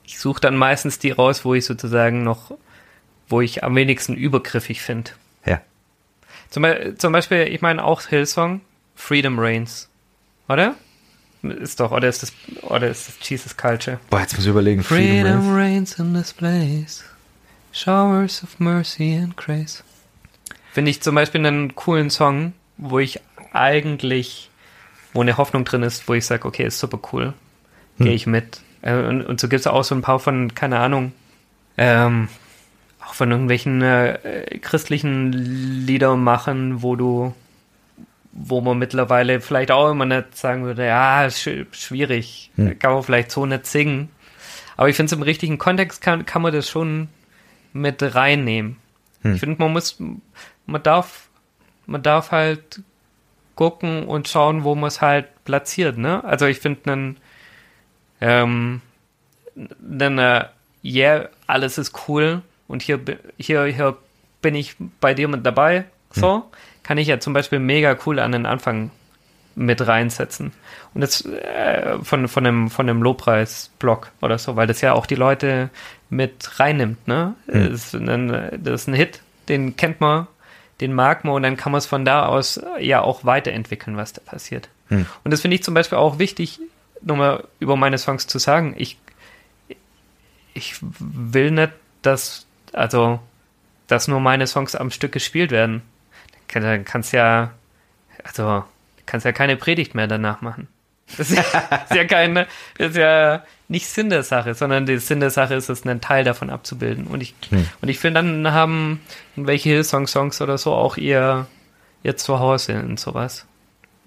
Ich 0.04 0.18
suche 0.18 0.42
dann 0.42 0.56
meistens 0.56 0.98
die 0.98 1.12
raus, 1.12 1.46
wo 1.46 1.54
ich 1.54 1.66
sozusagen 1.66 2.24
noch, 2.24 2.58
wo 3.30 3.42
ich 3.42 3.64
am 3.64 3.76
wenigsten 3.76 4.16
übergriffig 4.16 4.82
finde. 4.82 5.12
Ja. 5.46 5.62
Zum, 6.50 6.66
zum, 6.98 7.14
Beispiel, 7.14 7.44
ich 7.44 7.62
meine 7.62 7.84
auch 7.84 8.02
Hillsong, 8.08 8.62
Freedom 8.96 9.38
Reigns. 9.38 9.88
Oder? 10.50 10.74
ist 11.44 11.80
doch, 11.80 11.92
oder 11.92 12.08
ist 12.08 12.24
das, 12.24 12.34
oder 12.64 12.88
ist 12.88 13.08
das 13.08 13.30
Jesus 13.30 13.56
Culture? 13.56 14.00
Boah, 14.10 14.22
jetzt 14.22 14.34
muss 14.34 14.46
ich 14.46 14.50
überlegen. 14.50 14.82
Freedom, 14.82 15.44
Freedom 15.44 15.54
reigns 15.54 16.00
in 16.00 16.16
this 16.16 16.34
place. 16.34 17.04
Showers 17.72 18.43
of 18.43 18.59
mercy 18.59 19.15
and 19.15 19.36
grace. 19.38 19.84
Finde 20.74 20.91
ich 20.91 21.01
zum 21.01 21.15
Beispiel 21.15 21.45
einen 21.45 21.76
coolen 21.76 22.09
Song, 22.09 22.53
wo 22.78 22.99
ich 22.99 23.19
eigentlich, 23.53 24.49
wo 25.13 25.22
eine 25.22 25.38
Hoffnung 25.38 25.65
drin 25.65 25.84
ist, 25.84 26.07
wo 26.07 26.13
ich 26.13 26.26
sage, 26.26 26.45
okay, 26.47 26.65
ist 26.65 26.80
super 26.80 26.99
cool. 27.11 27.34
Hm. 27.97 28.05
Gehe 28.05 28.15
ich 28.15 28.28
mit. 28.28 28.61
Äh, 28.82 28.95
und, 28.95 29.26
und 29.26 29.39
so 29.39 29.47
gibt 29.47 29.61
es 29.61 29.67
auch 29.67 29.84
so 29.84 29.95
ein 29.95 30.01
paar 30.01 30.19
von, 30.19 30.55
keine 30.55 30.80
Ahnung, 30.80 31.11
ähm, 31.78 32.30
auch 33.05 33.13
von 33.13 33.32
irgendwelchen 33.32 33.82
äh, 33.82 34.59
christlichen 34.61 35.32
Liedermachen, 35.32 36.82
wo 36.82 36.95
du 36.95 37.34
wo 38.34 38.61
man 38.61 38.78
mittlerweile 38.78 39.41
vielleicht 39.41 39.72
auch 39.72 39.91
immer 39.91 40.05
nicht 40.05 40.38
sagen 40.38 40.63
würde, 40.63 40.86
ja, 40.86 41.30
sch 41.30 41.49
schwierig, 41.72 42.51
hm. 42.55 42.80
kann 42.80 42.93
man 42.93 43.03
vielleicht 43.03 43.32
so 43.32 43.45
nicht 43.45 43.65
singen. 43.65 44.09
Aber 44.78 44.88
ich 44.88 44.95
finde, 44.95 45.13
im 45.15 45.22
richtigen 45.22 45.57
Kontext 45.57 46.01
kann, 46.01 46.26
kann 46.26 46.41
man 46.41 46.53
das 46.53 46.69
schon 46.69 47.09
mit 47.74 48.15
reinnehmen. 48.15 48.78
Hm. 49.22 49.34
Ich 49.34 49.39
finde, 49.39 49.61
man 49.61 49.74
muss, 49.74 49.97
man 50.65 50.84
darf, 50.84 51.30
man 51.86 52.03
darf 52.03 52.32
halt 52.32 52.82
gucken 53.55 54.07
und 54.07 54.28
schauen, 54.28 54.63
wo 54.63 54.76
man 54.76 54.88
es 54.88 55.01
halt 55.01 55.28
platziert, 55.45 55.97
ne? 55.97 56.24
Also 56.24 56.45
ich 56.45 56.59
finde 56.59 56.91
einen, 56.91 57.17
ähm, 58.19 58.82
dann, 59.55 60.17
äh, 60.17 60.45
yeah, 60.84 61.30
alles 61.47 61.78
ist 61.78 62.07
cool 62.07 62.41
und 62.67 62.82
hier, 62.82 62.99
hier, 63.38 63.65
hier 63.65 63.97
bin 64.41 64.55
ich 64.55 64.76
bei 64.99 65.13
dir 65.13 65.28
mit 65.28 65.45
dabei, 65.45 65.86
so. 66.11 66.36
Hm 66.36 66.43
kann 66.84 66.97
ich 66.97 67.07
ja 67.07 67.19
zum 67.19 67.34
Beispiel 67.34 67.59
mega 67.59 67.97
cool 68.05 68.19
an 68.19 68.32
den 68.32 68.45
Anfang 68.45 68.91
mit 69.55 69.86
reinsetzen. 69.86 70.53
Und 70.93 71.01
das 71.01 71.26
äh, 71.26 71.97
von, 72.03 72.28
von 72.28 72.45
einem, 72.45 72.69
von 72.69 72.89
einem 72.89 73.01
Lobpreis-Blog 73.03 74.11
oder 74.22 74.38
so, 74.38 74.55
weil 74.55 74.67
das 74.67 74.82
ja 74.82 74.93
auch 74.93 75.05
die 75.05 75.15
Leute 75.15 75.69
mit 76.12 76.59
reinnimmt, 76.59 77.07
ne? 77.07 77.34
Mhm. 77.47 77.72
Das, 77.72 77.93
ist 77.93 77.95
ein, 77.95 78.28
das 78.64 78.82
ist 78.82 78.88
ein 78.88 78.93
Hit, 78.93 79.22
den 79.49 79.76
kennt 79.76 79.99
man, 79.99 80.28
den 80.80 80.93
mag 80.93 81.24
man 81.24 81.34
und 81.34 81.43
dann 81.43 81.57
kann 81.57 81.72
man 81.72 81.80
es 81.80 81.88
von 81.88 82.05
da 82.05 82.28
aus 82.28 82.62
ja 82.80 83.01
auch 83.01 83.26
weiterentwickeln, 83.26 83.97
was 83.97 84.14
da 84.14 84.22
passiert. 84.22 84.70
Mhm. 84.89 85.07
Und 85.24 85.32
das 85.32 85.41
finde 85.41 85.55
ich 85.55 85.64
zum 85.64 85.74
Beispiel 85.74 85.97
auch 85.97 86.20
wichtig, 86.20 86.59
nochmal 87.01 87.45
über 87.59 87.76
meine 87.76 87.97
Songs 87.97 88.28
zu 88.28 88.38
sagen. 88.38 88.76
Ich, 88.78 88.99
ich 90.53 90.76
will 90.99 91.49
nicht, 91.49 91.72
dass, 92.03 92.45
also, 92.74 93.20
dass 93.88 94.07
nur 94.07 94.20
meine 94.20 94.45
Songs 94.45 94.76
am 94.76 94.91
Stück 94.91 95.12
gespielt 95.12 95.49
werden 95.49 95.82
dann 96.59 96.86
kannst 96.86 97.14
ja, 97.14 97.51
also 98.24 98.64
kannst 99.05 99.26
ja 99.26 99.32
keine 99.32 99.55
Predigt 99.55 99.95
mehr 99.95 100.07
danach 100.07 100.41
machen. 100.41 100.68
Das 101.18 101.32
ist 101.32 101.38
ja, 101.38 101.43
ist 101.89 101.95
ja 101.95 102.05
keine, 102.05 102.47
das 102.78 102.89
ist 102.89 102.97
ja 102.97 103.43
nicht 103.72 103.88
Sinn 103.88 104.09
der 104.09 104.24
Sache, 104.24 104.53
sondern 104.53 104.86
der 104.86 104.99
Sinn 104.99 105.22
der 105.22 105.30
Sache 105.30 105.55
ist 105.55 105.69
es, 105.69 105.86
einen 105.86 106.01
Teil 106.01 106.26
davon 106.26 106.49
abzubilden. 106.49 107.07
Und 107.07 107.22
ich, 107.22 107.34
hm. 107.49 107.67
und 107.82 107.89
ich 107.89 107.99
finde, 107.99 108.22
dann 108.22 108.51
haben 108.51 108.99
welche 109.36 109.69
Hillsong-Songs 109.69 110.41
oder 110.41 110.57
so 110.57 110.74
auch 110.74 110.97
ihr, 110.97 111.47
ihr 112.03 112.17
Zuhause 112.17 112.80
und 112.82 112.99
sowas. 112.99 113.45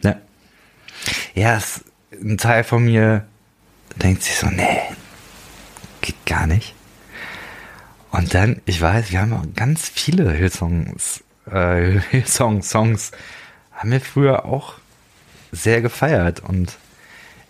Ja. 0.02 0.16
Ja, 1.34 1.56
es, 1.56 1.82
ein 2.12 2.36
Teil 2.36 2.62
von 2.62 2.84
mir 2.84 3.26
denkt 3.96 4.22
sich 4.22 4.36
so, 4.36 4.48
nee, 4.48 4.80
geht 6.02 6.26
gar 6.26 6.46
nicht. 6.46 6.74
Und 8.10 8.34
dann, 8.34 8.60
ich 8.66 8.80
weiß, 8.80 9.10
wir 9.10 9.22
haben 9.22 9.32
auch 9.32 9.46
ganz 9.56 9.88
viele 9.88 10.30
Hillsongs 10.30 11.24
äh, 11.50 12.00
Songs, 12.26 12.68
Songs 12.68 13.12
haben 13.72 13.90
wir 13.90 14.00
früher 14.00 14.44
auch 14.44 14.74
sehr 15.52 15.80
gefeiert 15.80 16.40
und 16.40 16.76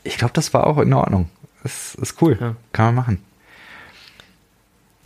ich 0.05 0.19
glaube, 0.19 0.35
das 0.35 0.55
war 0.55 0.67
auch 0.67 0.79
in 0.79 0.93
Ordnung. 0.93 1.29
Das 1.65 1.97
ist 1.97 2.23
cool. 2.23 2.39
Ja. 2.41 2.55
Kann 2.73 2.87
man 2.87 2.95
machen. 2.95 3.25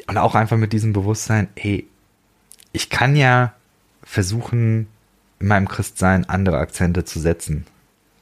Und 0.07 0.19
auch 0.19 0.35
einfach 0.35 0.57
mit 0.57 0.73
diesem 0.73 0.93
Bewusstsein, 0.93 1.49
hey, 1.57 1.87
ich 2.73 2.91
kann 2.91 3.17
ja 3.17 3.55
versuchen, 4.03 4.89
in 5.41 5.47
meinem 5.47 5.69
Christsein 5.69 6.29
andere 6.29 6.59
Akzente 6.59 7.05
zu 7.05 7.21
setzen. 7.21 7.67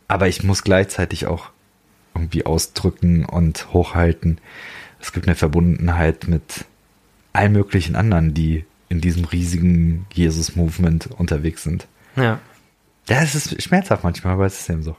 Aber 0.07 0.29
ich 0.29 0.43
muss 0.43 0.63
gleichzeitig 0.63 1.27
auch 1.27 1.51
irgendwie 2.15 2.47
ausdrücken 2.47 3.25
und 3.25 3.73
hochhalten. 3.73 4.39
Es 5.01 5.13
gibt 5.13 5.27
eine 5.27 5.35
Verbundenheit 5.35 6.29
mit 6.29 6.67
allen 7.33 7.53
möglichen 7.53 7.97
anderen, 7.97 8.35
die 8.35 8.65
in 8.89 9.01
diesem 9.01 9.25
riesigen 9.25 10.07
Jesus-Movement 10.13 11.07
unterwegs 11.07 11.63
sind. 11.63 11.87
Ja. 12.17 12.39
Es 13.09 13.35
ist 13.35 13.63
schmerzhaft 13.63 14.05
manchmal, 14.05 14.35
aber 14.35 14.47
es 14.47 14.61
ist 14.61 14.71
eben 14.71 14.83
so. 14.83 14.97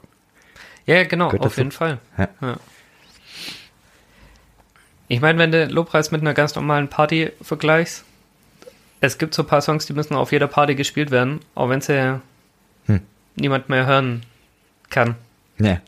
Ja, 0.86 1.04
genau, 1.04 1.28
Gehört 1.28 1.46
auf 1.46 1.52
dazu. 1.52 1.60
jeden 1.60 1.72
Fall. 1.72 1.98
Ja. 2.16 2.28
ja. 2.40 2.56
Ich 5.08 5.20
meine, 5.20 5.38
wenn 5.38 5.50
du 5.50 5.66
Lobpreis 5.66 6.10
mit 6.10 6.20
einer 6.20 6.34
ganz 6.34 6.54
normalen 6.54 6.88
Party 6.88 7.32
vergleichst, 7.40 8.04
es 9.00 9.18
gibt 9.18 9.34
so 9.34 9.42
ein 9.42 9.48
paar 9.48 9.62
Songs, 9.62 9.86
die 9.86 9.92
müssen 9.94 10.14
auf 10.14 10.32
jeder 10.32 10.48
Party 10.48 10.74
gespielt 10.74 11.10
werden, 11.10 11.40
auch 11.54 11.68
wenn 11.70 11.80
sie 11.80 12.20
hm. 12.86 13.00
niemand 13.36 13.68
mehr 13.68 13.86
hören 13.86 14.22
kann. 14.90 15.14
Ja. 15.58 15.80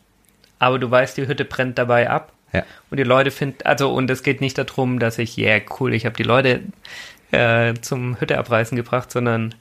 Aber 0.59 0.79
du 0.79 0.89
weißt, 0.89 1.17
die 1.17 1.27
Hütte 1.27 1.45
brennt 1.45 1.77
dabei 1.77 2.09
ab. 2.09 2.33
Ja. 2.53 2.63
Und 2.89 2.97
die 2.97 3.03
Leute 3.03 3.31
finden, 3.31 3.59
also, 3.63 3.93
und 3.93 4.09
es 4.09 4.23
geht 4.23 4.41
nicht 4.41 4.57
darum, 4.57 4.99
dass 4.99 5.17
ich, 5.17 5.37
yeah, 5.37 5.61
cool, 5.79 5.93
ich 5.93 6.05
habe 6.05 6.15
die 6.15 6.23
Leute 6.23 6.61
äh, 7.31 7.73
zum 7.75 8.19
Hütte 8.19 8.37
abreißen 8.37 8.75
gebracht, 8.75 9.11
sondern 9.11 9.55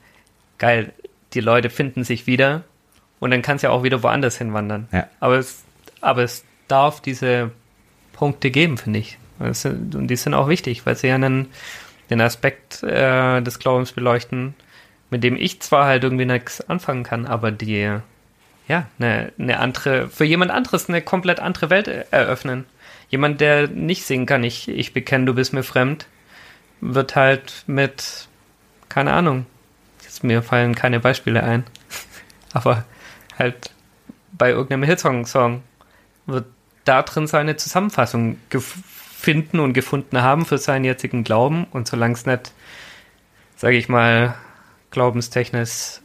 geil, 0.59 0.93
die 1.33 1.41
Leute 1.41 1.71
finden 1.71 2.03
sich 2.03 2.27
wieder 2.27 2.65
und 3.21 3.31
dann 3.31 3.43
kann 3.43 3.57
es 3.57 3.63
ja 3.63 3.71
auch 3.71 3.85
wieder 3.85 4.03
woanders 4.03 4.39
hinwandern. 4.39 4.89
Ja. 4.91 5.07
Aber, 5.21 5.39
es, 5.39 5.63
aber 6.01 6.23
es 6.25 6.45
darf 6.67 7.01
diese 7.01 7.53
Punkte 8.13 8.51
geben, 8.51 8.77
finde 8.77 8.99
ich. 8.99 9.19
Und 9.41 10.09
die 10.09 10.17
sind 10.17 10.35
auch 10.35 10.49
wichtig, 10.49 10.87
weil 10.87 10.97
sie 10.97 11.09
ja 11.09 11.15
einen, 11.17 11.49
den 12.11 12.21
Aspekt 12.21 12.83
äh, 12.83 13.41
des 13.41 13.59
Glaubens 13.59 13.93
beleuchten, 13.93 14.55
mit 15.11 15.25
dem 15.25 15.37
ich 15.37 15.61
zwar 15.61 15.87
halt 15.87 16.05
irgendwie 16.05 16.27
nichts 16.27 16.61
anfangen 16.69 17.03
kann, 17.03 17.27
aber 17.27 17.51
die 17.51 17.99
ja, 18.69 18.87
eine, 19.01 19.33
eine 19.37 19.59
andere, 19.59 20.09
für 20.09 20.25
jemand 20.25 20.53
anderes 20.53 20.89
eine 20.89 21.03
komplett 21.03 21.41
andere 21.41 21.71
Welt 21.71 21.89
eröffnen. 21.89 22.67
Jemand, 23.09 23.41
der 23.41 23.67
nicht 23.67 24.05
singen 24.05 24.27
kann, 24.27 24.45
ich, 24.45 24.69
ich 24.69 24.93
bekenne, 24.93 25.25
du 25.25 25.35
bist 25.35 25.53
mir 25.53 25.65
fremd, 25.65 26.07
wird 26.81 27.17
halt 27.17 27.65
mit, 27.67 28.29
keine 28.89 29.13
Ahnung, 29.13 29.47
jetzt 30.05 30.23
mir 30.23 30.43
fallen 30.43 30.77
keine 30.77 31.01
Beispiele 31.01 31.43
ein, 31.43 31.65
aber 32.53 32.85
halt 33.37 33.73
bei 34.31 34.51
irgendeinem 34.51 34.85
Hitsong-Song 34.85 35.63
wird 36.27 36.47
da 36.85 37.03
drin 37.03 37.27
seine 37.27 37.57
Zusammenfassung 37.57 38.39
finden 39.21 39.61
und 39.61 39.75
gefunden 39.75 40.23
haben 40.23 40.47
für 40.47 40.59
seinen 40.59 40.85
jetzigen 40.85 41.25
Glauben 41.25 41.67
und 41.71 41.87
solange 41.87 42.15
es 42.15 42.27
nicht, 42.27 42.53
sage 43.57 43.77
ich 43.77 43.89
mal, 43.89 44.35
glaubenstechnisch 44.91 46.01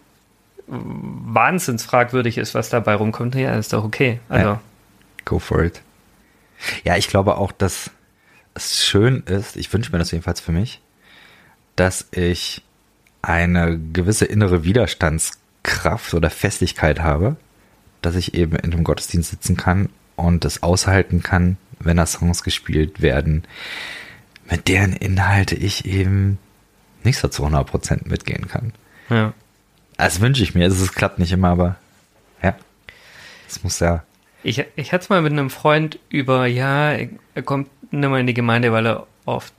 wahnsinns 0.68 1.86
fragwürdig 1.86 2.38
ist, 2.38 2.55
was 2.55 2.70
dabei 2.70 2.95
rumkommt, 2.95 3.36
ja, 3.36 3.55
ist 3.55 3.72
doch 3.74 3.84
okay. 3.84 4.20
Also. 4.30 4.49
Ja. 4.49 4.61
Go 5.24 5.39
for 5.39 5.63
it. 5.63 5.82
Ja, 6.84 6.97
ich 6.97 7.07
glaube 7.07 7.38
auch, 7.38 7.51
dass 7.51 7.91
es 8.53 8.86
schön 8.86 9.24
ist, 9.26 9.55
ich 9.57 9.72
wünsche 9.72 9.91
mir 9.91 9.99
das 9.99 10.11
jedenfalls 10.11 10.39
für 10.39 10.51
mich, 10.51 10.82
dass 11.76 12.07
ich 12.11 12.63
eine 13.22 13.80
gewisse 13.93 14.26
innere 14.26 14.63
Widerstandskraft 14.63 16.13
oder 16.13 16.30
Festigkeit 16.30 16.99
habe, 16.99 17.36
dass 18.01 18.16
ich 18.16 18.34
eben 18.34 18.55
in 18.55 18.74
einem 18.74 18.84
Gottesdienst 18.84 19.32
sitzen 19.32 19.57
kann 19.57 19.89
und 20.16 20.45
es 20.45 20.63
aushalten 20.63 21.24
kann, 21.24 21.57
wenn 21.80 21.97
da 21.97 22.05
Songs 22.05 22.43
gespielt 22.43 23.01
werden, 23.01 23.43
mit 24.49 24.67
deren 24.67 24.93
Inhalte 24.93 25.55
ich 25.55 25.86
eben 25.86 26.38
nicht 27.03 27.17
so 27.17 27.28
zu 27.28 27.45
100% 27.45 28.07
mitgehen 28.07 28.47
kann. 28.47 28.73
Ja. 29.09 29.34
Das 29.97 30.19
wünsche 30.21 30.43
ich 30.43 30.55
mir. 30.55 30.67
Es 30.67 30.93
klappt 30.93 31.19
nicht 31.19 31.32
immer, 31.32 31.49
aber 31.49 31.76
ja, 32.41 32.55
es 33.47 33.63
muss 33.63 33.80
ja. 33.80 34.03
Ich, 34.43 34.63
ich 34.76 34.91
hatte 34.91 35.03
es 35.03 35.09
mal 35.09 35.21
mit 35.21 35.32
einem 35.32 35.49
Freund 35.49 35.99
über, 36.09 36.45
ja, 36.45 36.91
er 36.91 37.41
kommt 37.43 37.69
nicht 37.91 38.09
mehr 38.09 38.19
in 38.19 38.28
die 38.28 38.34
Gemeinde, 38.34 38.71
weil 38.71 38.86
er 38.86 39.07
oft, 39.26 39.53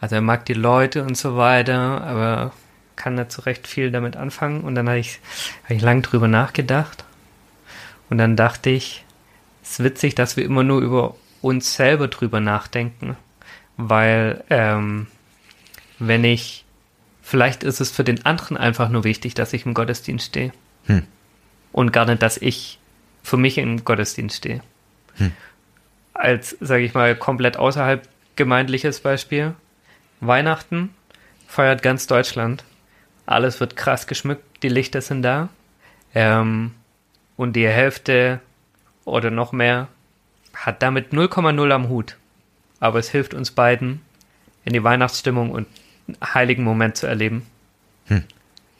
also 0.00 0.14
er 0.14 0.22
mag 0.22 0.46
die 0.46 0.54
Leute 0.54 1.02
und 1.02 1.16
so 1.16 1.36
weiter, 1.36 2.02
aber 2.02 2.52
kann 2.96 3.14
nicht 3.14 3.32
so 3.32 3.42
recht 3.42 3.66
viel 3.66 3.90
damit 3.90 4.16
anfangen. 4.16 4.62
Und 4.62 4.74
dann 4.74 4.88
habe 4.88 4.98
ich, 4.98 5.20
hab 5.64 5.70
ich 5.70 5.82
lang 5.82 6.02
drüber 6.02 6.28
nachgedacht. 6.28 7.04
Und 8.08 8.18
dann 8.18 8.36
dachte 8.36 8.70
ich, 8.70 9.04
es 9.70 9.80
ist 9.80 9.84
witzig, 9.84 10.14
dass 10.14 10.36
wir 10.36 10.44
immer 10.44 10.62
nur 10.62 10.80
über 10.80 11.16
uns 11.40 11.74
selber 11.74 12.08
drüber 12.08 12.40
nachdenken. 12.40 13.16
Weil, 13.76 14.44
ähm, 14.50 15.06
wenn 15.98 16.24
ich, 16.24 16.64
vielleicht 17.22 17.62
ist 17.62 17.80
es 17.80 17.90
für 17.90 18.04
den 18.04 18.26
anderen 18.26 18.56
einfach 18.56 18.88
nur 18.88 19.04
wichtig, 19.04 19.34
dass 19.34 19.52
ich 19.52 19.64
im 19.64 19.74
Gottesdienst 19.74 20.26
stehe. 20.26 20.52
Hm. 20.86 21.02
Und 21.72 21.92
gar 21.92 22.04
nicht, 22.04 22.20
dass 22.20 22.36
ich 22.36 22.78
für 23.22 23.36
mich 23.36 23.58
im 23.58 23.84
Gottesdienst 23.84 24.38
stehe. 24.38 24.60
Hm 25.16 25.32
als, 26.20 26.56
sage 26.60 26.84
ich 26.84 26.94
mal, 26.94 27.16
komplett 27.16 27.56
außerhalb 27.56 28.06
gemeindliches 28.36 29.00
Beispiel. 29.00 29.54
Weihnachten 30.20 30.94
feiert 31.46 31.82
ganz 31.82 32.06
Deutschland. 32.06 32.64
Alles 33.26 33.58
wird 33.60 33.76
krass 33.76 34.06
geschmückt, 34.06 34.44
die 34.62 34.68
Lichter 34.68 35.00
sind 35.00 35.22
da. 35.22 35.48
Ähm, 36.14 36.72
und 37.36 37.54
die 37.54 37.66
Hälfte 37.66 38.40
oder 39.04 39.30
noch 39.30 39.52
mehr, 39.52 39.88
hat 40.54 40.82
damit 40.82 41.12
0,0 41.12 41.70
am 41.70 41.88
Hut. 41.88 42.16
Aber 42.80 42.98
es 42.98 43.10
hilft 43.10 43.34
uns 43.34 43.50
beiden, 43.50 44.00
in 44.64 44.72
die 44.72 44.84
Weihnachtsstimmung 44.84 45.50
und 45.50 45.66
einen 46.06 46.34
heiligen 46.34 46.64
Moment 46.64 46.96
zu 46.96 47.06
erleben. 47.06 47.46
Hm. 48.06 48.24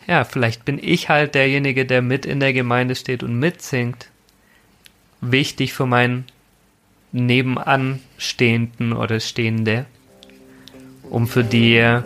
Ja, 0.06 0.24
vielleicht 0.24 0.64
bin 0.64 0.78
ich 0.82 1.08
halt 1.08 1.34
derjenige, 1.34 1.86
der 1.86 2.02
mit 2.02 2.26
in 2.26 2.40
der 2.40 2.52
Gemeinde 2.52 2.94
steht 2.94 3.22
und 3.22 3.38
mitsingt. 3.38 4.08
Wichtig 5.20 5.74
für 5.74 5.86
meinen 5.86 6.24
Nebenanstehenden 7.12 8.92
oder 8.92 9.20
Stehende, 9.20 9.86
um 11.10 11.28
für 11.28 11.44
die 11.44 12.00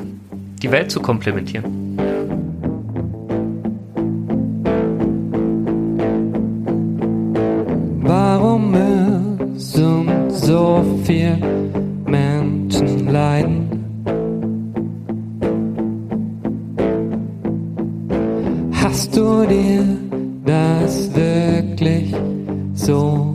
die 0.63 0.71
Welt 0.71 0.91
zu 0.91 1.01
komplementieren. 1.01 1.94
Viele 11.05 11.37
Menschen 12.07 13.09
leiden? 13.11 13.69
Hast 18.73 19.17
du 19.17 19.47
dir 19.47 19.85
das 20.45 21.11
wirklich 21.15 22.15
so 22.75 23.34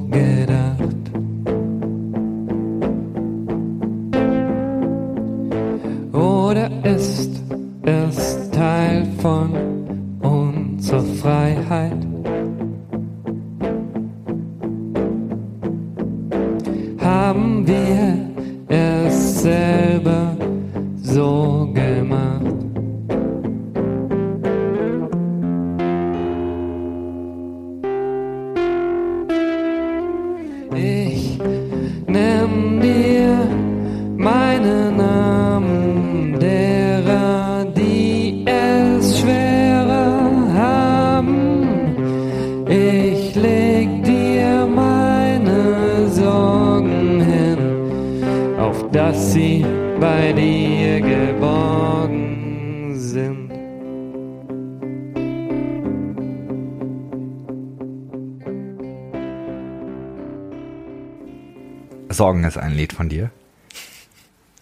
ein 62.70 62.78
Lied 62.78 62.94
von 62.94 63.10
dir. 63.10 63.32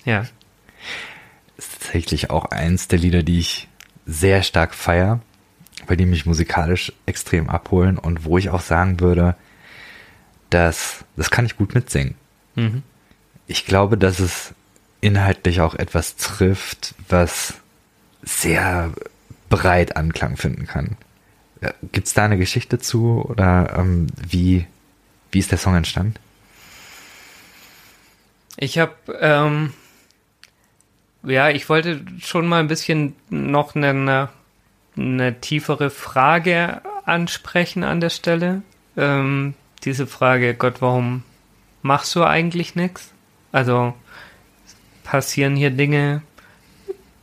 Ja. 0.05 0.26
Ist 1.58 1.74
tatsächlich 1.74 2.30
auch 2.30 2.45
eins 2.45 2.88
der 2.88 2.99
Lieder, 2.99 3.24
die 3.24 3.39
ich 3.39 3.68
sehr 4.05 4.43
stark 4.43 4.74
feier, 4.74 5.20
weil 5.86 5.97
die 5.97 6.05
mich 6.05 6.26
musikalisch 6.26 6.93
extrem 7.05 7.49
abholen 7.49 7.97
und 7.97 8.26
wo 8.26 8.38
ich 8.38 8.49
auch 8.49 8.62
sagen 8.62 8.99
würde, 8.99 9.36
dass 10.49 11.03
das 11.16 11.30
kann 11.30 11.45
ich 11.45 11.58
gut 11.58 11.76
mitsingen. 11.76 12.16
Mhm. 12.55 12.84
Ich 13.47 13.66
glaube, 13.66 13.97
dass 13.97 14.20
es 14.20 14.53
inhaltlich 15.01 15.62
auch 15.62 15.76
etwas 15.76 16.16
trifft, 16.16 16.95
was 17.10 17.55
sehr 18.24 18.91
breit 19.49 19.95
Anklang 19.95 20.38
finden 20.38 20.66
kann. 20.66 20.97
Gibt 21.91 22.08
es 22.08 22.14
da 22.14 22.26
eine 22.26 22.38
Geschichte 22.38 22.80
zu 22.80 23.24
oder 23.28 23.76
ähm, 23.78 24.08
wie, 24.16 24.68
wie 25.32 25.39
ist 25.39 25.51
der 25.51 25.58
Song 25.58 25.76
entstanden? 25.76 26.16
Ich 28.58 28.80
habe, 28.80 28.95
ähm, 29.22 29.74
ja, 31.24 31.49
ich 31.49 31.70
wollte 31.70 32.03
schon 32.20 32.47
mal 32.47 32.60
ein 32.60 32.68
bisschen 32.68 33.16
noch 33.30 33.76
eine, 33.76 34.30
eine 34.97 35.39
tiefere 35.39 35.91
Frage 35.91 36.82
ansprechen 37.05 37.84
an 37.84 38.01
der 38.01 38.10
Stelle. 38.10 38.64
Ähm, 38.97 39.53
diese 39.84 40.08
Frage, 40.08 40.55
Gott, 40.55 40.82
warum 40.82 41.24
machst 41.84 42.16
du 42.16 42.24
eigentlich 42.24 42.76
nichts? 42.76 43.14
Also 43.51 43.93
passieren 45.03 45.55
hier 45.55 45.70
Dinge, 45.70 46.24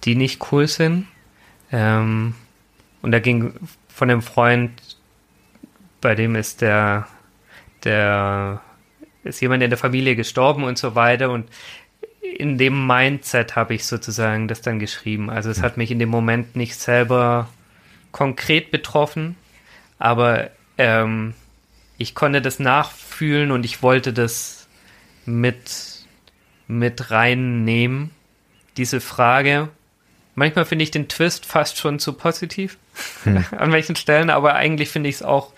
die 0.04 0.14
nicht 0.14 0.52
cool 0.52 0.68
sind. 0.68 1.08
Ähm, 1.72 2.34
und 3.02 3.10
da 3.10 3.18
ging 3.18 3.54
von 3.88 4.06
dem 4.06 4.22
Freund, 4.22 4.70
bei 6.00 6.14
dem 6.14 6.36
ist 6.36 6.60
der, 6.60 7.08
der 7.82 8.60
ist 9.24 9.40
jemand 9.40 9.62
in 9.62 9.70
der 9.70 9.78
Familie 9.78 10.16
gestorben 10.16 10.64
und 10.64 10.78
so 10.78 10.94
weiter. 10.94 11.30
Und 11.30 11.48
in 12.20 12.58
dem 12.58 12.86
Mindset 12.86 13.56
habe 13.56 13.74
ich 13.74 13.86
sozusagen 13.86 14.48
das 14.48 14.60
dann 14.60 14.78
geschrieben. 14.78 15.30
Also 15.30 15.50
es 15.50 15.62
hat 15.62 15.76
mich 15.76 15.90
in 15.90 15.98
dem 15.98 16.08
Moment 16.08 16.56
nicht 16.56 16.76
selber 16.76 17.48
konkret 18.12 18.70
betroffen, 18.70 19.36
aber 19.98 20.50
ähm, 20.78 21.34
ich 21.98 22.14
konnte 22.14 22.42
das 22.42 22.58
nachfühlen 22.58 23.50
und 23.50 23.64
ich 23.64 23.82
wollte 23.82 24.12
das 24.12 24.68
mit, 25.26 26.06
mit 26.66 27.10
reinnehmen. 27.10 28.10
Diese 28.76 29.00
Frage. 29.00 29.68
Manchmal 30.34 30.64
finde 30.64 30.82
ich 30.82 30.90
den 30.90 31.08
Twist 31.08 31.46
fast 31.46 31.78
schon 31.78 32.00
zu 32.00 32.12
positiv 32.12 32.76
hm. 33.22 33.44
an 33.56 33.72
welchen 33.72 33.96
Stellen, 33.96 34.30
aber 34.30 34.54
eigentlich 34.54 34.88
finde 34.88 35.08
ich 35.08 35.16
es 35.16 35.22
auch 35.22 35.52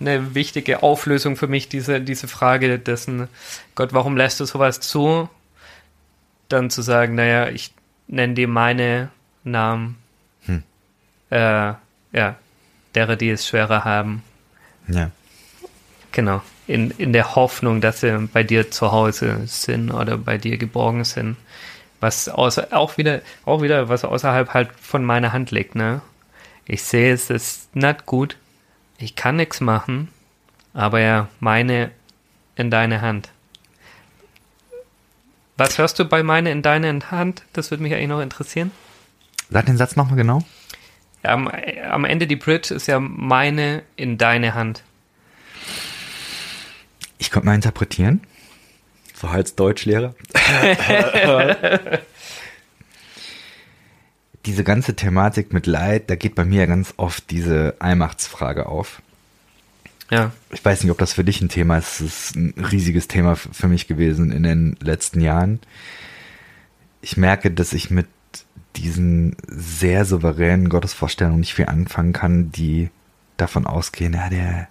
eine 0.00 0.34
wichtige 0.34 0.82
Auflösung 0.82 1.36
für 1.36 1.46
mich, 1.46 1.68
diese, 1.68 2.00
diese 2.00 2.26
Frage 2.26 2.78
dessen, 2.78 3.28
Gott, 3.74 3.92
warum 3.92 4.16
lässt 4.16 4.40
du 4.40 4.44
sowas 4.44 4.80
zu? 4.80 5.28
Dann 6.48 6.70
zu 6.70 6.82
sagen, 6.82 7.14
naja, 7.14 7.48
ich 7.48 7.72
nenne 8.08 8.34
dir 8.34 8.48
meine 8.48 9.10
Namen. 9.44 9.96
Hm. 10.46 10.62
Äh, 11.30 11.74
ja, 12.12 12.36
derer, 12.94 13.16
die 13.16 13.30
es 13.30 13.46
schwerer 13.46 13.84
haben. 13.84 14.22
Ja. 14.88 15.10
Genau. 16.12 16.42
In, 16.66 16.90
in 16.92 17.12
der 17.12 17.34
Hoffnung, 17.34 17.80
dass 17.80 18.00
sie 18.00 18.28
bei 18.32 18.42
dir 18.42 18.70
zu 18.70 18.92
Hause 18.92 19.42
sind 19.46 19.90
oder 19.90 20.16
bei 20.16 20.38
dir 20.38 20.56
geborgen 20.56 21.04
sind. 21.04 21.36
Was 22.00 22.28
außer, 22.28 22.68
auch 22.70 22.96
wieder, 22.96 23.20
auch 23.44 23.62
wieder, 23.62 23.88
was 23.88 24.04
außerhalb 24.04 24.54
halt 24.54 24.70
von 24.80 25.04
meiner 25.04 25.32
Hand 25.32 25.50
liegt, 25.50 25.74
ne? 25.74 26.00
Ich 26.64 26.82
sehe, 26.82 27.12
es 27.12 27.30
ist 27.30 27.74
nicht 27.74 28.06
gut, 28.06 28.36
ich 29.00 29.16
kann 29.16 29.36
nichts 29.36 29.60
machen, 29.60 30.08
aber 30.74 31.00
ja, 31.00 31.28
meine 31.40 31.90
in 32.56 32.70
deine 32.70 33.00
Hand. 33.00 33.30
Was 35.56 35.78
hörst 35.78 35.98
du 35.98 36.04
bei 36.04 36.22
meine 36.22 36.50
in 36.50 36.62
deine 36.62 37.10
Hand? 37.10 37.44
Das 37.52 37.70
würde 37.70 37.82
mich 37.82 37.94
eigentlich 37.94 38.08
noch 38.08 38.20
interessieren. 38.20 38.70
Sag 39.50 39.66
den 39.66 39.76
Satz 39.76 39.96
nochmal 39.96 40.16
genau. 40.16 40.42
Am, 41.22 41.48
am 41.48 42.04
Ende 42.04 42.26
die 42.26 42.36
Bridge 42.36 42.72
ist 42.74 42.86
ja 42.86 43.00
meine 43.00 43.82
in 43.96 44.16
deine 44.16 44.54
Hand. 44.54 44.82
Ich 47.18 47.30
konnte 47.30 47.46
mal 47.46 47.54
interpretieren. 47.54 48.22
So 49.14 49.26
als 49.26 49.54
Deutschlehrer. 49.54 50.14
diese 54.50 54.64
ganze 54.64 54.96
Thematik 54.96 55.52
mit 55.52 55.66
Leid, 55.66 56.10
da 56.10 56.16
geht 56.16 56.34
bei 56.34 56.44
mir 56.44 56.66
ganz 56.66 56.92
oft 56.96 57.30
diese 57.30 57.76
Allmachtsfrage 57.78 58.66
auf. 58.66 59.00
Ja. 60.10 60.32
Ich 60.50 60.64
weiß 60.64 60.82
nicht, 60.82 60.90
ob 60.90 60.98
das 60.98 61.12
für 61.12 61.22
dich 61.22 61.40
ein 61.40 61.48
Thema 61.48 61.78
ist. 61.78 62.00
Es 62.00 62.30
ist 62.30 62.36
ein 62.36 62.54
riesiges 62.56 63.06
Thema 63.06 63.36
für 63.36 63.68
mich 63.68 63.86
gewesen 63.86 64.32
in 64.32 64.42
den 64.42 64.76
letzten 64.80 65.20
Jahren. 65.20 65.60
Ich 67.00 67.16
merke, 67.16 67.52
dass 67.52 67.72
ich 67.72 67.90
mit 67.90 68.08
diesen 68.74 69.36
sehr 69.46 70.04
souveränen 70.04 70.68
Gottesvorstellungen 70.68 71.40
nicht 71.40 71.54
viel 71.54 71.66
anfangen 71.66 72.12
kann, 72.12 72.50
die 72.50 72.90
davon 73.36 73.66
ausgehen, 73.66 74.14
ja, 74.14 74.28
der, 74.30 74.68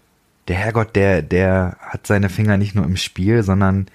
der 0.50 0.58
Herrgott, 0.58 0.94
der, 0.96 1.22
der 1.22 1.78
hat 1.80 2.06
seine 2.06 2.28
Finger 2.28 2.58
nicht 2.58 2.76
nur 2.76 2.86
im 2.86 2.98
Spiel, 2.98 3.44
sondern 3.44 3.88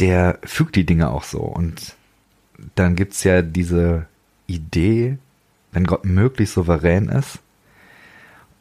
der 0.00 0.40
fügt 0.44 0.74
die 0.74 0.86
Dinge 0.86 1.10
auch 1.10 1.22
so. 1.22 1.40
Und 1.40 1.94
dann 2.74 2.96
gibt's 2.96 3.22
ja 3.22 3.42
diese 3.42 4.06
Idee, 4.54 5.18
wenn 5.72 5.84
Gott 5.84 6.04
möglichst 6.04 6.54
souverän 6.54 7.08
ist 7.08 7.38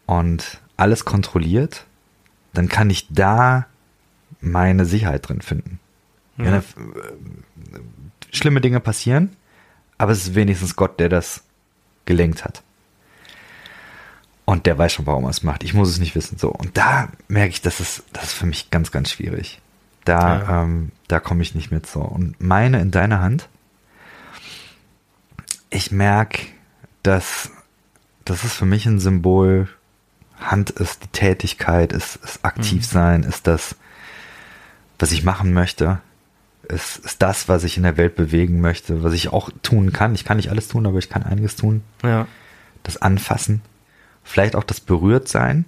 und 0.05 0.61
alles 0.77 1.05
kontrolliert, 1.05 1.85
dann 2.53 2.69
kann 2.69 2.89
ich 2.89 3.07
da 3.09 3.68
meine 4.39 4.85
Sicherheit 4.85 5.27
drin 5.27 5.41
finden. 5.41 5.80
Mhm. 6.38 6.45
Ja, 6.45 6.63
schlimme 8.31 8.61
Dinge 8.61 8.80
passieren, 8.80 9.35
aber 9.97 10.11
es 10.11 10.27
ist 10.27 10.35
wenigstens 10.35 10.76
Gott, 10.76 10.99
der 10.99 11.09
das 11.09 11.43
gelenkt 12.05 12.43
hat. 12.43 12.63
Und 14.45 14.65
der 14.65 14.77
weiß 14.77 14.91
schon, 14.93 15.05
warum 15.05 15.26
er 15.26 15.30
es 15.30 15.43
macht. 15.43 15.63
Ich 15.63 15.73
muss 15.73 15.89
es 15.89 15.99
nicht 15.99 16.15
wissen. 16.15 16.38
So. 16.38 16.49
Und 16.49 16.76
da 16.76 17.09
merke 17.27 17.51
ich, 17.51 17.61
das 17.61 17.80
ist, 17.80 18.03
das 18.11 18.26
ist 18.26 18.34
für 18.34 18.47
mich 18.47 18.69
ganz, 18.69 18.91
ganz 18.91 19.11
schwierig. 19.11 19.61
Da, 20.03 20.19
ja. 20.19 20.63
ähm, 20.63 20.91
da 21.07 21.19
komme 21.19 21.43
ich 21.43 21.55
nicht 21.55 21.72
mit 21.72 21.85
so. 21.85 22.01
Und 22.01 22.41
meine 22.41 22.81
in 22.81 22.91
deiner 22.91 23.22
Hand, 23.22 23.47
ich 25.72 25.91
merke, 25.91 26.45
dass 27.02 27.49
das 28.26 28.43
ist 28.43 28.53
für 28.53 28.65
mich 28.65 28.85
ein 28.85 28.99
Symbol. 28.99 29.68
Hand 30.39 30.69
ist 30.69 31.03
die 31.03 31.07
Tätigkeit, 31.07 31.93
ist, 31.93 32.18
ist 32.18 32.45
aktiv 32.45 32.81
mhm. 32.81 32.91
sein, 32.91 33.23
ist 33.23 33.48
das, 33.48 33.76
was 34.99 35.11
ich 35.11 35.23
machen 35.23 35.53
möchte, 35.53 35.99
ist, 36.68 36.98
ist 36.98 37.22
das, 37.22 37.48
was 37.48 37.64
ich 37.64 37.77
in 37.77 37.84
der 37.84 37.98
Welt 37.98 38.15
bewegen 38.15 38.61
möchte, 38.61 39.03
was 39.03 39.14
ich 39.14 39.30
auch 39.30 39.49
tun 39.64 39.91
kann. 39.91 40.15
Ich 40.15 40.26
kann 40.26 40.38
nicht 40.38 40.49
alles 40.49 40.68
tun, 40.68 40.85
aber 40.85 40.99
ich 40.99 41.10
kann 41.10 41.23
einiges 41.23 41.56
tun. 41.56 41.84
Ja. 42.03 42.27
Das 42.84 42.98
Anfassen, 42.98 43.61
vielleicht 44.23 44.56
auch 44.56 44.64
das 44.64 44.80
Berührtsein, 44.80 45.65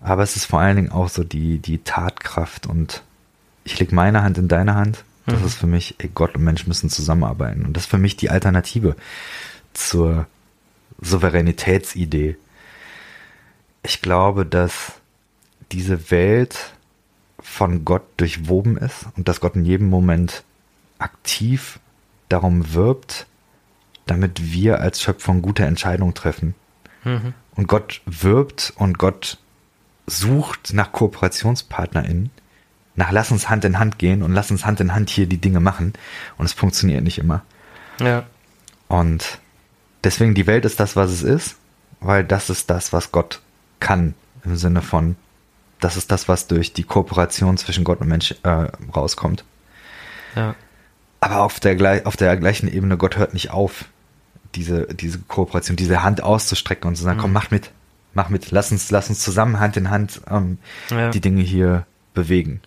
aber 0.00 0.22
es 0.22 0.36
ist 0.36 0.46
vor 0.46 0.60
allen 0.60 0.76
Dingen 0.76 0.92
auch 0.92 1.08
so 1.08 1.24
die, 1.24 1.58
die 1.58 1.78
Tatkraft 1.78 2.66
und 2.66 3.02
ich 3.64 3.78
lege 3.78 3.94
meine 3.94 4.22
Hand 4.22 4.38
in 4.38 4.48
deine 4.48 4.74
Hand. 4.74 5.04
Das 5.30 5.40
mhm. 5.40 5.46
ist 5.46 5.54
für 5.54 5.66
mich, 5.66 5.94
ey, 5.98 6.10
Gott 6.14 6.34
und 6.34 6.44
Mensch 6.44 6.66
müssen 6.66 6.90
zusammenarbeiten. 6.90 7.64
Und 7.64 7.76
das 7.76 7.84
ist 7.84 7.90
für 7.90 7.98
mich 7.98 8.16
die 8.16 8.30
Alternative 8.30 8.96
zur 9.72 10.26
Souveränitätsidee. 11.00 12.36
Ich 13.82 14.02
glaube, 14.02 14.44
dass 14.44 14.92
diese 15.72 16.10
Welt 16.10 16.74
von 17.38 17.84
Gott 17.84 18.02
durchwoben 18.18 18.76
ist 18.76 19.06
und 19.16 19.28
dass 19.28 19.40
Gott 19.40 19.56
in 19.56 19.64
jedem 19.64 19.88
Moment 19.88 20.44
aktiv 20.98 21.78
darum 22.28 22.74
wirbt, 22.74 23.26
damit 24.06 24.52
wir 24.52 24.80
als 24.80 25.00
Schöpfung 25.00 25.42
gute 25.42 25.64
Entscheidungen 25.64 26.14
treffen. 26.14 26.54
Mhm. 27.04 27.34
Und 27.56 27.66
Gott 27.66 28.02
wirbt 28.06 28.72
und 28.76 28.98
Gott 28.98 29.38
sucht 30.06 30.72
nach 30.72 30.92
KooperationspartnerInnen, 30.92 32.30
nach 32.94 33.12
lass 33.12 33.30
uns 33.30 33.48
Hand 33.48 33.64
in 33.64 33.78
Hand 33.78 33.98
gehen 33.98 34.22
und 34.22 34.32
lass 34.32 34.50
uns 34.50 34.66
Hand 34.66 34.80
in 34.80 34.94
Hand 34.94 35.10
hier 35.10 35.26
die 35.26 35.38
Dinge 35.38 35.60
machen. 35.60 35.92
Und 36.36 36.46
es 36.46 36.52
funktioniert 36.52 37.02
nicht 37.02 37.18
immer. 37.18 37.42
Ja. 37.98 38.24
Und 38.88 39.38
deswegen 40.04 40.34
die 40.34 40.46
Welt 40.46 40.64
ist 40.64 40.80
das, 40.80 40.96
was 40.96 41.10
es 41.10 41.22
ist, 41.22 41.56
weil 42.00 42.24
das 42.24 42.50
ist 42.50 42.70
das, 42.70 42.92
was 42.92 43.12
Gott 43.12 43.40
kann. 43.78 44.14
Im 44.44 44.56
Sinne 44.56 44.82
von, 44.82 45.16
das 45.80 45.96
ist 45.96 46.10
das, 46.10 46.28
was 46.28 46.46
durch 46.46 46.72
die 46.72 46.82
Kooperation 46.82 47.56
zwischen 47.56 47.84
Gott 47.84 48.00
und 48.00 48.08
Mensch 48.08 48.34
äh, 48.42 48.68
rauskommt. 48.94 49.44
Ja. 50.34 50.54
Aber 51.20 51.42
auf 51.42 51.60
der, 51.60 52.06
auf 52.06 52.16
der 52.16 52.36
gleichen 52.36 52.72
Ebene, 52.72 52.96
Gott 52.96 53.16
hört 53.16 53.34
nicht 53.34 53.50
auf, 53.50 53.84
diese, 54.54 54.86
diese 54.94 55.18
Kooperation, 55.18 55.76
diese 55.76 56.02
Hand 56.02 56.22
auszustrecken 56.22 56.88
und 56.88 56.96
zu 56.96 57.02
sagen, 57.02 57.18
mhm. 57.18 57.22
komm, 57.22 57.32
mach 57.32 57.50
mit, 57.50 57.70
mach 58.14 58.28
mit, 58.28 58.50
lass 58.50 58.72
uns, 58.72 58.90
lass 58.90 59.08
uns 59.08 59.20
zusammen 59.20 59.60
Hand 59.60 59.76
in 59.76 59.90
Hand 59.90 60.22
ähm, 60.28 60.58
ja. 60.90 61.10
die 61.10 61.20
Dinge 61.20 61.42
hier 61.42 61.86
bewegen. 62.14 62.60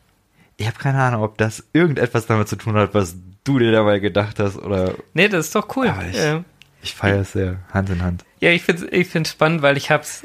Ich 0.57 0.67
habe 0.67 0.77
keine 0.77 1.01
Ahnung, 1.01 1.23
ob 1.23 1.37
das 1.37 1.63
irgendetwas 1.73 2.27
damit 2.27 2.47
zu 2.47 2.55
tun 2.55 2.75
hat, 2.75 2.93
was 2.93 3.15
du 3.43 3.59
dir 3.59 3.71
dabei 3.71 3.99
gedacht 3.99 4.39
hast 4.39 4.57
oder. 4.57 4.93
Nee, 5.13 5.27
das 5.27 5.47
ist 5.47 5.55
doch 5.55 5.75
cool. 5.75 5.89
Aber 5.89 6.05
ich, 6.05 6.17
äh, 6.17 6.41
ich 6.81 6.93
feiere 6.93 7.21
es 7.21 7.31
sehr, 7.31 7.59
Hand 7.73 7.89
in 7.89 8.01
Hand. 8.01 8.23
Ja, 8.39 8.51
ich 8.51 8.63
finde 8.63 8.85
es 8.85 8.91
ich 8.91 9.07
find's 9.07 9.31
spannend, 9.31 9.61
weil 9.61 9.77
ich 9.77 9.89
habe 9.89 10.03
es 10.03 10.21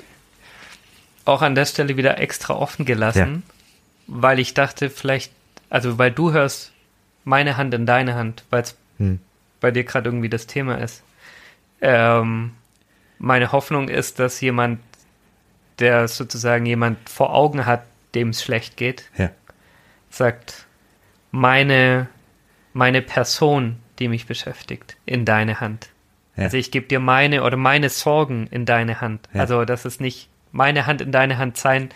auch 1.25 1.43
an 1.43 1.55
der 1.55 1.67
Stelle 1.67 1.97
wieder 1.97 2.19
extra 2.19 2.55
offen 2.55 2.85
gelassen, 2.85 3.43
ja. 3.47 3.55
weil 4.07 4.39
ich 4.39 4.55
dachte, 4.55 4.91
vielleicht, 4.91 5.33
also 5.71 5.99
weil 5.99 6.11
du 6.11 6.33
hörst 6.33 6.73
meine 7.25 7.57
Hand 7.57 7.75
in 7.75 7.87
deine 7.87 8.15
Hand, 8.15 8.45
weil 8.51 8.63
es 8.63 8.77
hm. 8.97 9.21
bei 9.61 9.71
dir 9.71 9.85
gerade 9.85 10.09
irgendwie 10.09 10.31
das 10.31 10.47
Thema 10.47 10.77
ist. 10.77 11.03
Ähm, 11.81 12.53
meine 13.19 13.53
Hoffnung 13.53 13.89
ist, 13.89 14.19
dass 14.19 14.41
jemand, 14.41 14.81
der 15.79 16.09
sozusagen 16.09 16.67
jemand 16.67 17.09
vor 17.09 17.35
Augen 17.35 17.67
hat, 17.67 17.83
dem 18.15 18.31
es 18.31 18.43
schlecht 18.43 18.77
geht, 18.77 19.05
ja. 19.17 19.31
Sagt, 20.11 20.67
meine, 21.31 22.09
meine 22.73 23.03
Person, 23.03 23.77
die 23.99 24.09
mich 24.09 24.27
beschäftigt, 24.27 24.97
in 25.07 25.25
deine 25.25 25.61
Hand. 25.61 25.89
Ja. 26.37 26.45
Also 26.45 26.57
ich 26.57 26.71
gebe 26.71 26.87
dir 26.87 27.01
meine 27.01 27.43
oder 27.43 27.57
meine 27.57 27.89
Sorgen 27.89 28.47
in 28.51 28.65
deine 28.65 29.01
Hand. 29.01 29.29
Ja. 29.35 29.41
Also 29.41 29.65
dass 29.65 29.85
es 29.85 30.01
nicht 30.01 30.29
meine 30.53 30.87
Hand 30.87 31.01
in 31.01 31.13
deine 31.13 31.39
Hand 31.39 31.57
sein 31.57 31.91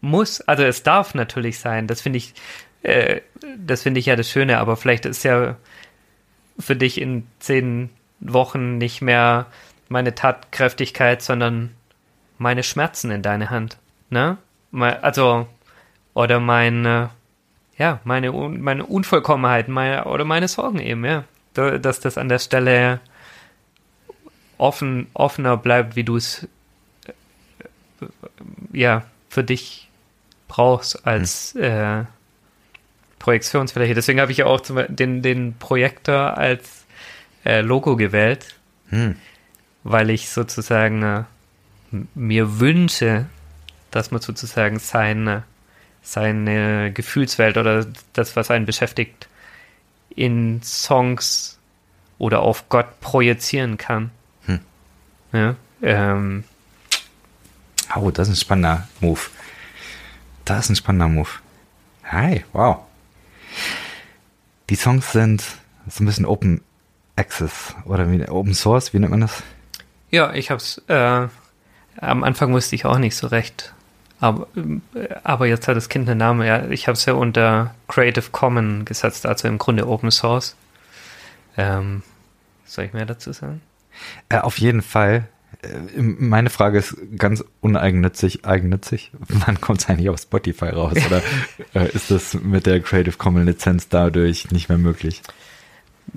muss. 0.00 0.40
Also 0.40 0.64
es 0.64 0.82
darf 0.82 1.14
natürlich 1.14 1.58
sein. 1.58 1.86
Das 1.86 2.00
finde 2.00 2.16
ich, 2.16 2.34
äh, 2.82 3.20
das 3.58 3.82
finde 3.82 4.00
ich 4.00 4.06
ja 4.06 4.16
das 4.16 4.30
Schöne. 4.30 4.58
Aber 4.58 4.76
vielleicht 4.76 5.04
ist 5.04 5.24
ja 5.24 5.56
für 6.58 6.76
dich 6.76 7.00
in 7.00 7.26
zehn 7.38 7.90
Wochen 8.20 8.78
nicht 8.78 9.02
mehr 9.02 9.46
meine 9.88 10.14
Tatkräftigkeit, 10.14 11.22
sondern 11.22 11.74
meine 12.38 12.62
Schmerzen 12.62 13.10
in 13.10 13.22
deine 13.22 13.50
Hand. 13.50 13.78
Ne? 14.08 14.38
Also 14.72 15.46
oder 16.14 16.40
meine 16.40 17.10
ja 17.80 18.00
meine 18.04 18.30
meine 18.30 18.84
Unvollkommenheit, 18.86 19.68
meine 19.68 20.04
oder 20.04 20.24
meine 20.24 20.46
Sorgen 20.46 20.78
eben 20.78 21.04
ja, 21.04 21.24
dass 21.54 21.98
das 22.00 22.18
an 22.18 22.28
der 22.28 22.38
Stelle 22.38 23.00
offen, 24.58 25.08
offener 25.14 25.56
bleibt, 25.56 25.96
wie 25.96 26.04
du 26.04 26.16
es 26.16 26.46
äh, 27.06 28.06
ja 28.72 29.04
für 29.28 29.42
dich 29.42 29.88
brauchst 30.46 31.06
als 31.06 31.54
hm. 31.54 31.62
äh, 31.62 32.04
Projektionsfläche. 33.18 33.94
Deswegen 33.94 34.20
habe 34.20 34.32
ich 34.32 34.38
ja 34.38 34.46
auch 34.46 34.60
den, 34.88 35.22
den 35.22 35.54
Projektor 35.58 36.36
als 36.36 36.84
äh, 37.44 37.60
Logo 37.62 37.96
gewählt, 37.96 38.54
hm. 38.90 39.16
weil 39.84 40.10
ich 40.10 40.28
sozusagen 40.28 41.02
äh, 41.02 41.24
mir 42.14 42.60
wünsche, 42.60 43.26
dass 43.90 44.10
man 44.10 44.20
sozusagen 44.20 44.78
seine, 44.78 45.44
seine 46.02 46.92
Gefühlswelt 46.92 47.56
oder 47.56 47.86
das, 48.12 48.36
was 48.36 48.50
einen 48.50 48.66
beschäftigt, 48.66 49.28
in 50.14 50.62
Songs 50.62 51.58
oder 52.18 52.40
auf 52.40 52.68
Gott 52.68 53.00
projizieren 53.00 53.76
kann. 53.76 54.10
Ja, 55.32 55.54
ähm. 55.82 56.44
Oh, 57.94 58.10
das 58.10 58.28
ist 58.28 58.34
ein 58.34 58.40
spannender 58.40 58.88
Move. 59.00 59.20
Das 60.44 60.64
ist 60.64 60.70
ein 60.70 60.76
spannender 60.76 61.08
Move. 61.08 61.28
Hi, 62.04 62.44
wow. 62.52 62.78
Die 64.68 64.76
Songs 64.76 65.12
sind 65.12 65.42
so 65.88 66.02
ein 66.02 66.06
bisschen 66.06 66.26
Open 66.26 66.60
Access 67.16 67.74
oder 67.84 68.10
wie, 68.10 68.26
Open 68.28 68.54
Source, 68.54 68.92
wie 68.92 68.98
nennt 68.98 69.10
man 69.10 69.20
das? 69.20 69.42
Ja, 70.10 70.32
ich 70.32 70.50
hab's, 70.50 70.82
äh, 70.88 71.28
am 71.98 72.24
Anfang 72.24 72.52
wusste 72.52 72.74
ich 72.74 72.84
auch 72.84 72.98
nicht 72.98 73.16
so 73.16 73.26
recht. 73.28 73.72
Aber, 74.20 74.46
aber 75.24 75.46
jetzt 75.46 75.66
hat 75.66 75.76
das 75.76 75.88
Kind 75.88 76.08
einen 76.08 76.18
Namen. 76.18 76.46
Ja, 76.46 76.68
ich 76.68 76.86
habe 76.86 76.94
es 76.94 77.06
ja 77.06 77.14
unter 77.14 77.74
Creative 77.88 78.26
Commons 78.30 78.84
gesetzt, 78.84 79.26
also 79.26 79.48
im 79.48 79.58
Grunde 79.58 79.88
Open 79.88 80.10
Source. 80.10 80.56
Ähm, 81.56 82.02
soll 82.66 82.84
ich 82.84 82.92
mehr 82.92 83.06
dazu 83.06 83.32
sagen? 83.32 83.62
Äh, 84.28 84.38
auf 84.38 84.58
jeden 84.58 84.82
Fall. 84.82 85.26
Äh, 85.62 85.68
meine 85.96 86.50
Frage 86.50 86.78
ist 86.78 86.96
ganz 87.16 87.42
uneigennützig, 87.60 88.44
eigennützig. 88.44 89.10
Wann 89.20 89.60
kommt 89.60 89.80
es 89.80 89.88
eigentlich 89.88 90.10
auf 90.10 90.20
Spotify 90.20 90.66
raus? 90.66 90.94
Oder 91.06 91.22
äh, 91.74 91.90
ist 91.90 92.10
das 92.10 92.34
mit 92.34 92.66
der 92.66 92.80
Creative 92.80 93.16
Commons 93.16 93.46
Lizenz 93.46 93.88
dadurch 93.88 94.50
nicht 94.50 94.68
mehr 94.68 94.78
möglich? 94.78 95.22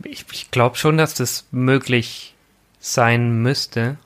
Ich, 0.03 0.25
ich 0.31 0.51
glaube 0.51 0.75
schon, 0.75 0.97
dass 0.97 1.13
das 1.13 1.45
möglich 1.51 2.35
sein 2.80 3.41
müsste. 3.41 3.97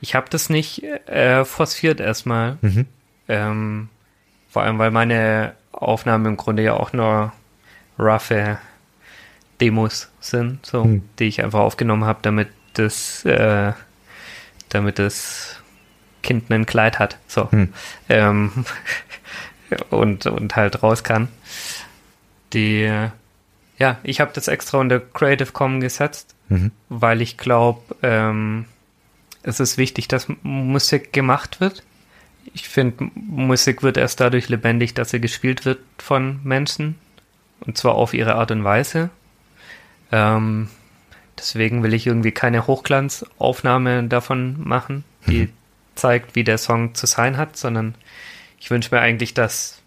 Ich 0.00 0.14
habe 0.14 0.26
das 0.30 0.50
nicht 0.50 0.82
äh, 0.82 1.44
forciert 1.44 2.00
erstmal. 2.00 2.58
Mhm. 2.60 2.86
Ähm, 3.28 3.88
vor 4.48 4.62
allem, 4.62 4.78
weil 4.78 4.90
meine 4.90 5.54
Aufnahmen 5.72 6.26
im 6.26 6.36
Grunde 6.36 6.62
ja 6.62 6.74
auch 6.74 6.92
nur 6.92 7.32
roughe 7.98 8.58
Demos 9.60 10.10
sind, 10.20 10.64
so, 10.64 10.84
mhm. 10.84 11.08
die 11.18 11.24
ich 11.24 11.42
einfach 11.42 11.60
aufgenommen 11.60 12.04
habe, 12.04 12.18
damit 12.22 12.48
das, 12.74 13.24
äh, 13.24 13.72
damit 14.68 14.98
das 14.98 15.60
Kind 16.22 16.50
ein 16.50 16.66
Kleid 16.66 16.98
hat. 16.98 17.18
So. 17.26 17.50
Hm. 17.50 17.72
Ähm, 18.08 18.52
und, 19.90 20.26
und 20.26 20.56
halt 20.56 20.82
raus 20.82 21.04
kann. 21.04 21.28
Die, 22.52 22.90
ja, 23.78 23.98
ich 24.02 24.20
habe 24.20 24.32
das 24.34 24.48
extra 24.48 24.78
unter 24.78 25.00
Creative 25.00 25.52
Commons 25.52 25.82
gesetzt, 25.82 26.34
mhm. 26.48 26.72
weil 26.88 27.22
ich 27.22 27.38
glaube, 27.38 27.82
ähm, 28.02 28.66
es 29.42 29.60
ist 29.60 29.78
wichtig, 29.78 30.08
dass 30.08 30.26
Musik 30.42 31.12
gemacht 31.12 31.60
wird. 31.60 31.82
Ich 32.54 32.68
finde, 32.68 33.10
Musik 33.14 33.82
wird 33.82 33.96
erst 33.96 34.20
dadurch 34.20 34.48
lebendig, 34.48 34.94
dass 34.94 35.10
sie 35.10 35.20
gespielt 35.20 35.64
wird 35.64 35.80
von 35.98 36.40
Menschen. 36.44 36.96
Und 37.60 37.78
zwar 37.78 37.94
auf 37.94 38.14
ihre 38.14 38.34
Art 38.34 38.50
und 38.50 38.64
Weise. 38.64 39.10
Ähm, 40.12 40.68
Deswegen 41.38 41.82
will 41.82 41.92
ich 41.92 42.06
irgendwie 42.06 42.32
keine 42.32 42.66
Hochglanzaufnahme 42.66 44.04
davon 44.04 44.56
machen, 44.62 45.04
die 45.26 45.42
mhm. 45.42 45.52
zeigt, 45.94 46.34
wie 46.34 46.44
der 46.44 46.58
Song 46.58 46.94
zu 46.94 47.06
sein 47.06 47.36
hat, 47.36 47.56
sondern 47.56 47.94
ich 48.58 48.70
wünsche 48.70 48.94
mir 48.94 49.02
eigentlich, 49.02 49.34
dass, 49.34 49.82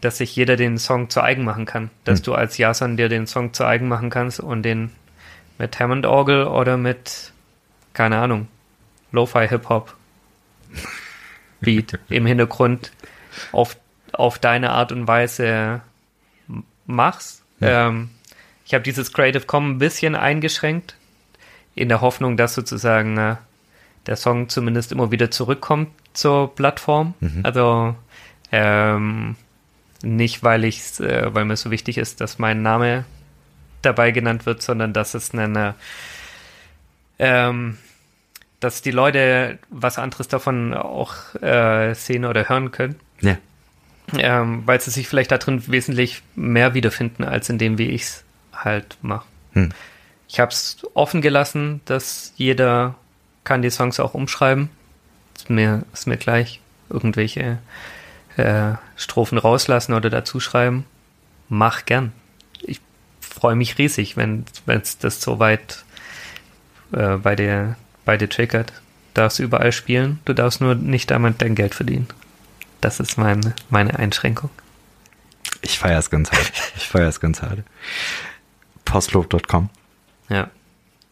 dass 0.00 0.18
sich 0.18 0.34
jeder 0.34 0.56
den 0.56 0.78
Song 0.78 1.10
zu 1.10 1.22
eigen 1.22 1.44
machen 1.44 1.66
kann. 1.66 1.90
Dass 2.04 2.20
mhm. 2.20 2.24
du 2.24 2.34
als 2.34 2.56
Jason 2.56 2.96
dir 2.96 3.08
den 3.08 3.26
Song 3.26 3.52
zu 3.52 3.66
eigen 3.66 3.88
machen 3.88 4.08
kannst 4.08 4.40
und 4.40 4.62
den 4.62 4.90
mit 5.58 5.78
Hammond 5.78 6.06
Orgel 6.06 6.44
oder 6.44 6.76
mit, 6.76 7.32
keine 7.92 8.18
Ahnung, 8.18 8.48
Lo-Fi 9.12 9.48
Hip-Hop 9.48 9.94
Beat 11.66 11.98
im 12.08 12.24
Hintergrund 12.24 12.92
auf, 13.52 13.76
auf 14.12 14.38
deine 14.38 14.70
Art 14.70 14.92
und 14.92 15.06
Weise 15.08 15.82
machst. 16.86 17.42
Ja. 17.60 17.88
Ähm, 17.88 18.10
ich 18.64 18.72
habe 18.72 18.82
dieses 18.82 19.12
Creative 19.12 19.44
Commons 19.44 19.74
ein 19.74 19.78
bisschen 19.78 20.14
eingeschränkt, 20.14 20.96
in 21.74 21.88
der 21.88 22.00
Hoffnung, 22.00 22.36
dass 22.36 22.54
sozusagen 22.54 23.18
äh, 23.18 23.36
der 24.06 24.16
Song 24.16 24.48
zumindest 24.48 24.92
immer 24.92 25.10
wieder 25.10 25.30
zurückkommt 25.30 25.90
zur 26.14 26.54
Plattform. 26.54 27.14
Mhm. 27.20 27.40
Also 27.42 27.96
ähm, 28.52 29.36
nicht, 30.02 30.42
weil 30.42 30.64
ich, 30.64 31.00
äh, 31.00 31.34
weil 31.34 31.44
mir 31.44 31.56
so 31.56 31.70
wichtig 31.70 31.98
ist, 31.98 32.20
dass 32.20 32.38
mein 32.38 32.62
Name 32.62 33.04
dabei 33.82 34.12
genannt 34.12 34.46
wird, 34.46 34.62
sondern 34.62 34.92
dass 34.92 35.14
es 35.14 35.32
eine, 35.32 35.74
ähm, 37.18 37.78
dass 38.60 38.82
die 38.82 38.90
Leute 38.90 39.58
was 39.68 39.98
anderes 39.98 40.28
davon 40.28 40.74
auch 40.74 41.34
äh, 41.42 41.94
sehen 41.94 42.24
oder 42.24 42.48
hören 42.48 42.70
können. 42.70 42.96
Ja. 43.20 43.36
Ähm, 44.16 44.62
weil 44.66 44.80
sie 44.80 44.90
sich 44.90 45.08
vielleicht 45.08 45.32
darin 45.32 45.66
wesentlich 45.66 46.22
mehr 46.34 46.74
wiederfinden, 46.74 47.24
als 47.24 47.48
in 47.48 47.58
dem, 47.58 47.76
wie 47.78 47.90
ich 47.90 48.02
es 48.02 48.24
halt 48.52 48.96
mache. 49.02 49.26
Hm. 49.52 49.70
Ich 50.28 50.40
habe 50.40 50.52
es 50.52 50.78
offen 50.94 51.22
gelassen, 51.22 51.80
dass 51.84 52.32
jeder 52.36 52.94
kann 53.44 53.62
die 53.62 53.70
Songs 53.70 54.00
auch 54.00 54.14
umschreiben. 54.14 54.70
Ist 55.36 55.50
mir, 55.50 55.82
ist 55.92 56.06
mir 56.06 56.16
gleich 56.16 56.60
irgendwelche 56.88 57.58
äh, 58.36 58.72
Strophen 58.96 59.38
rauslassen 59.38 59.92
oder 59.92 60.10
dazuschreiben. 60.10 60.84
Mach 61.48 61.84
gern. 61.84 62.12
Ich 62.60 62.80
freue 63.20 63.56
mich 63.56 63.78
riesig, 63.78 64.16
wenn 64.16 64.44
es 64.66 64.98
das 64.98 65.20
so 65.20 65.38
weit 65.38 65.84
äh, 66.92 67.16
bei 67.16 67.36
dir 67.36 67.76
bei 68.06 68.16
dir 68.16 68.30
triggert. 68.30 68.70
Du 68.70 69.20
darfst 69.20 69.38
überall 69.38 69.72
spielen, 69.72 70.20
du 70.24 70.32
darfst 70.32 70.62
nur 70.62 70.74
nicht 70.74 71.10
damit 71.10 71.42
dein 71.42 71.54
Geld 71.54 71.74
verdienen. 71.74 72.06
Das 72.80 73.00
ist 73.00 73.18
mein, 73.18 73.52
meine 73.68 73.98
Einschränkung. 73.98 74.48
Ich 75.60 75.78
feiere 75.78 75.98
es 75.98 76.08
ganz 76.08 76.32
hart. 76.32 76.52
Ich 76.76 76.88
feiere 76.88 77.08
es 77.08 77.20
ganz 77.20 77.42
hart. 77.42 77.60
Postlob.com. 78.84 79.68
Ja. 80.28 80.50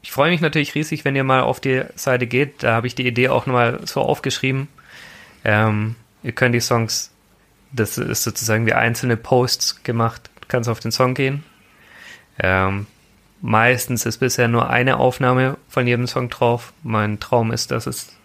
Ich 0.03 0.12
freue 0.12 0.31
mich 0.31 0.41
natürlich 0.41 0.75
riesig, 0.75 1.05
wenn 1.05 1.16
ihr 1.16 1.25
mal 1.25 1.41
auf 1.41 1.61
die 1.61 1.83
Seite 1.97 2.27
geht. 2.27 2.62
Da 2.62 2.75
habe 2.75 2.87
ich 2.87 2.95
die 2.95 3.07
Idee 3.07 3.31
auch 3.31 3.47
nochmal 3.47 3.81
so 3.85 4.03
aufgeschrieben. 4.03 4.69
Ähm, 5.45 5.97
ihr 6.23 6.33
könnt 6.33 6.55
die 6.55 6.61
Songs, 6.61 7.11
das 7.73 7.97
ist 7.97 8.23
sozusagen 8.23 8.66
wie 8.66 8.75
einzelne 8.75 9.16
Posts 9.16 9.83
gemacht. 9.83 10.31
Du 10.43 10.49
kannst 10.49 10.69
auf 10.69 10.81
den 10.81 10.93
Song 10.93 11.15
gehen. 11.15 11.43
Ähm, 12.39 12.87
meistens 13.45 14.07
ist 14.07 14.19
bisher 14.19 14.49
nur 14.49 14.71
eine 14.71 14.97
Aufnahme 14.97 15.59
von 15.69 15.87
jedem 15.87 16.07
Song 16.07 16.31
drauf. 16.31 16.73
Mein 16.83 17.21
Traum 17.21 17.53
ist, 17.53 17.71
dass 17.71 17.87
es 17.87 18.16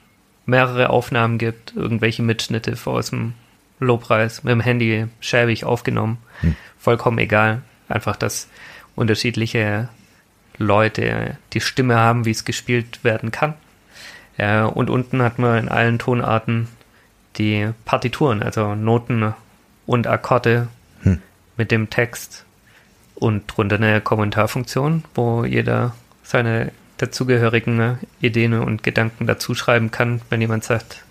mehrere 0.46 0.90
Aufnahmen 0.90 1.38
gibt, 1.38 1.76
irgendwelche 1.76 2.24
Mitschnitte 2.24 2.76
aus 2.86 3.10
dem 3.10 3.34
Lobpreis 3.82 4.46
mit 4.46 4.52
dem 4.54 4.62
Handy 4.62 5.08
schäbig 5.20 5.66
aufgenommen. 5.66 6.20
Hm. 6.40 6.56
Vollkommen 6.80 7.18
egal. 7.18 7.64
Einfach, 7.90 8.16
dass 8.16 8.48
unterschiedliche 8.96 9.90
Leute 10.58 11.38
die 11.52 11.62
Stimme 11.62 11.98
haben, 11.98 12.24
wie 12.24 12.32
es 12.32 12.46
gespielt 12.46 13.04
werden 13.04 13.32
kann. 13.32 13.56
Ja, 14.38 14.68
und 14.68 14.90
unten 14.90 15.22
hat 15.22 15.38
man 15.38 15.58
in 15.58 15.68
allen 15.68 16.00
Tonarten 16.00 16.70
die 17.36 17.70
Partituren, 17.84 18.42
also 18.42 18.74
Noten 18.74 19.34
und 19.86 20.08
Akkorde 20.08 20.70
hm. 21.02 21.22
mit 21.58 21.72
dem 21.72 21.90
Text 21.90 22.46
und 23.20 23.46
drunter 23.48 23.76
eine 23.76 24.02
Kommentarfunktion, 24.02 25.04
wo 25.14 25.44
jeder 25.44 25.94
seine 26.24 26.72
dazugehörigen 26.98 28.00
Ideen 28.22 28.54
und 28.54 28.84
Gedanken 28.84 29.28
dazu 29.28 29.56
schreiben 29.56 29.92
kann, 29.92 30.22
wenn 30.30 30.42
jemand 30.42 30.64
sagt, 30.64 31.04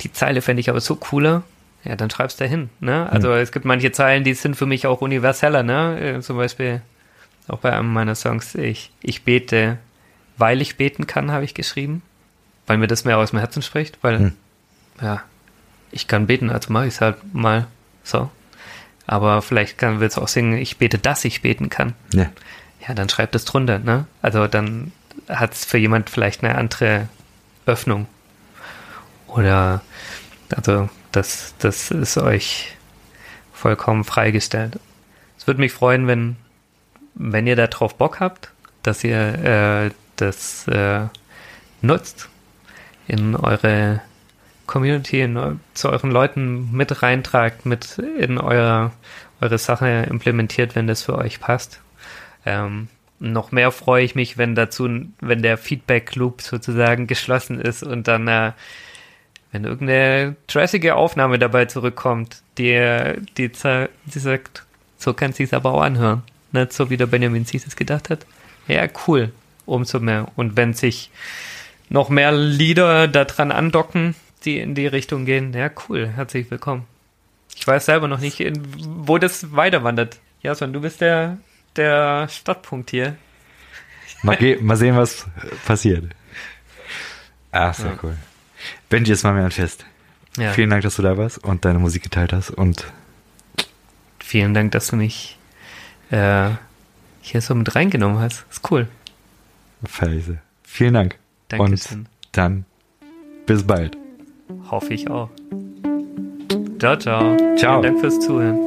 die 0.00 0.12
Zeile 0.12 0.42
fände 0.42 0.60
ich 0.60 0.70
aber 0.70 0.80
so 0.80 0.96
cooler, 0.96 1.42
ja, 1.84 1.96
dann 1.96 2.10
schreibst 2.10 2.40
du 2.40 2.46
hin. 2.46 2.70
Ne? 2.80 3.08
Also 3.10 3.32
hm. 3.32 3.40
es 3.40 3.52
gibt 3.52 3.64
manche 3.64 3.92
Zeilen, 3.92 4.24
die 4.24 4.34
sind 4.34 4.56
für 4.56 4.66
mich 4.66 4.86
auch 4.86 5.00
universeller, 5.00 5.62
ne? 5.62 6.16
Äh, 6.16 6.20
zum 6.20 6.36
Beispiel 6.36 6.80
auch 7.48 7.58
bei 7.58 7.72
einem 7.72 7.92
meiner 7.92 8.14
Songs, 8.14 8.54
ich, 8.54 8.90
ich 9.02 9.24
bete, 9.24 9.78
weil 10.36 10.60
ich 10.60 10.76
beten 10.76 11.06
kann, 11.06 11.32
habe 11.32 11.44
ich 11.44 11.54
geschrieben. 11.54 12.02
Weil 12.66 12.78
mir 12.78 12.86
das 12.86 13.04
mehr 13.04 13.18
aus 13.18 13.30
dem 13.30 13.40
Herzen 13.40 13.60
spricht, 13.60 13.98
weil, 14.02 14.18
hm. 14.18 14.32
ja, 15.00 15.22
ich 15.90 16.06
kann 16.06 16.26
beten, 16.26 16.50
also 16.50 16.72
mache 16.72 16.86
ich 16.86 16.94
es 16.94 17.00
halt 17.00 17.16
mal 17.34 17.66
so. 18.04 18.30
Aber 19.06 19.42
vielleicht 19.42 19.78
kann 19.78 20.00
willst 20.00 20.16
du 20.16 20.22
auch 20.22 20.28
singen, 20.28 20.58
ich 20.58 20.78
bete, 20.78 20.98
dass 20.98 21.24
ich 21.24 21.42
beten 21.42 21.68
kann. 21.68 21.94
Ja. 22.12 22.30
Ja, 22.86 22.94
dann 22.94 23.08
schreibt 23.08 23.34
es 23.34 23.44
drunter, 23.44 23.78
ne? 23.78 24.06
Also 24.22 24.46
dann 24.48 24.92
hat 25.28 25.52
es 25.54 25.64
für 25.64 25.78
jemand 25.78 26.10
vielleicht 26.10 26.42
eine 26.42 26.56
andere 26.56 27.08
Öffnung. 27.64 28.06
Oder, 29.28 29.82
also, 30.54 30.88
das, 31.12 31.54
das 31.58 31.90
ist 31.90 32.16
euch 32.18 32.76
vollkommen 33.52 34.04
freigestellt. 34.04 34.80
Es 35.38 35.46
würde 35.46 35.60
mich 35.60 35.72
freuen, 35.72 36.06
wenn 36.06 36.36
wenn 37.14 37.46
ihr 37.46 37.56
darauf 37.56 37.96
Bock 37.96 38.20
habt, 38.20 38.50
dass 38.82 39.04
ihr 39.04 39.18
äh, 39.18 39.90
das 40.16 40.66
äh, 40.68 41.06
nutzt 41.80 42.28
in 43.06 43.36
eure 43.36 44.00
Community, 44.72 45.20
in, 45.20 45.60
zu 45.74 45.90
euren 45.90 46.10
Leuten 46.10 46.72
mit 46.72 47.02
reintragt, 47.02 47.66
mit 47.66 47.98
in 47.98 48.38
euer, 48.38 48.92
eure 49.40 49.58
Sache 49.58 50.06
implementiert, 50.08 50.74
wenn 50.74 50.86
das 50.86 51.02
für 51.02 51.16
euch 51.18 51.40
passt. 51.40 51.80
Ähm, 52.46 52.88
noch 53.18 53.52
mehr 53.52 53.70
freue 53.70 54.04
ich 54.04 54.14
mich, 54.14 54.38
wenn 54.38 54.54
dazu, 54.54 54.88
wenn 55.20 55.42
der 55.42 55.58
Feedback 55.58 56.16
Loop 56.16 56.42
sozusagen 56.42 57.06
geschlossen 57.06 57.60
ist 57.60 57.82
und 57.82 58.08
dann, 58.08 58.26
äh, 58.26 58.52
wenn 59.52 59.64
irgendeine 59.64 60.36
trashige 60.48 60.96
Aufnahme 60.96 61.38
dabei 61.38 61.66
zurückkommt, 61.66 62.42
die, 62.58 63.14
die, 63.36 63.52
die 63.52 64.18
sagt, 64.18 64.64
so 64.98 65.14
kann 65.14 65.34
es 65.38 65.52
aber 65.52 65.72
auch 65.74 65.82
anhören 65.82 66.22
nicht 66.52 66.72
so 66.72 66.90
wie 66.90 66.96
der 66.96 67.06
Benjamin 67.06 67.44
Sies 67.44 67.66
es 67.66 67.76
gedacht 67.76 68.10
hat. 68.10 68.26
Ja, 68.68 68.86
cool, 69.06 69.32
umso 69.66 70.00
mehr. 70.00 70.28
Und 70.36 70.56
wenn 70.56 70.74
sich 70.74 71.10
noch 71.88 72.08
mehr 72.08 72.32
Lieder 72.32 73.08
daran 73.08 73.50
andocken, 73.50 74.14
die 74.44 74.58
in 74.58 74.74
die 74.74 74.86
Richtung 74.86 75.24
gehen, 75.24 75.52
ja, 75.52 75.70
cool, 75.88 76.08
herzlich 76.08 76.50
willkommen. 76.50 76.84
Ich 77.56 77.66
weiß 77.66 77.86
selber 77.86 78.08
noch 78.08 78.20
nicht, 78.20 78.42
wo 78.86 79.18
das 79.18 79.54
weiterwandert. 79.54 80.18
Jason, 80.42 80.72
du 80.72 80.80
bist 80.80 81.00
der, 81.00 81.38
der 81.76 82.28
Startpunkt 82.28 82.90
hier. 82.90 83.16
Mal, 84.22 84.58
mal 84.60 84.76
sehen, 84.76 84.96
was 84.96 85.26
passiert. 85.64 86.04
Ach, 87.50 87.74
sehr 87.74 87.92
ja. 87.92 87.98
cool. 88.02 88.16
Benji, 88.88 89.12
es 89.12 89.24
war 89.24 89.32
mir 89.32 89.44
ein 89.44 89.50
Fest. 89.50 89.84
Ja. 90.36 90.52
Vielen 90.52 90.70
Dank, 90.70 90.82
dass 90.82 90.96
du 90.96 91.02
da 91.02 91.16
warst 91.16 91.38
und 91.38 91.64
deine 91.64 91.78
Musik 91.78 92.02
geteilt 92.02 92.32
hast 92.32 92.50
und 92.50 92.86
vielen 94.18 94.54
Dank, 94.54 94.72
dass 94.72 94.86
du 94.86 94.96
mich 94.96 95.38
äh, 96.10 96.50
hier 97.20 97.40
so 97.40 97.54
mit 97.54 97.74
reingenommen 97.74 98.18
hast. 98.18 98.46
Ist 98.50 98.70
cool. 98.70 98.88
Feise. 99.84 100.38
Vielen 100.62 100.94
Dank. 100.94 101.18
Dankeschön. 101.48 101.98
Und 101.98 102.08
dann 102.32 102.64
bis 103.46 103.66
bald. 103.66 104.01
Hoffe 104.70 104.94
ich 104.94 105.10
auch. 105.10 105.28
Ciao, 106.78 106.96
ciao. 106.96 107.36
Ciao. 107.56 107.80
Vielen 107.80 107.82
Dank 107.82 108.00
fürs 108.00 108.20
Zuhören. 108.20 108.58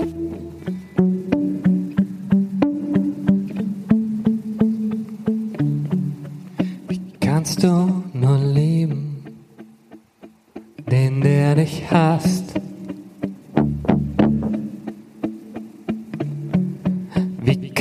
Wie 6.88 7.02
kannst 7.19 7.64
du 7.64 8.03
nur 8.14 8.38
lieben, 8.38 9.23
den 10.89 11.22
der 11.22 11.56
dich 11.56 11.89
hasst? 11.91 12.56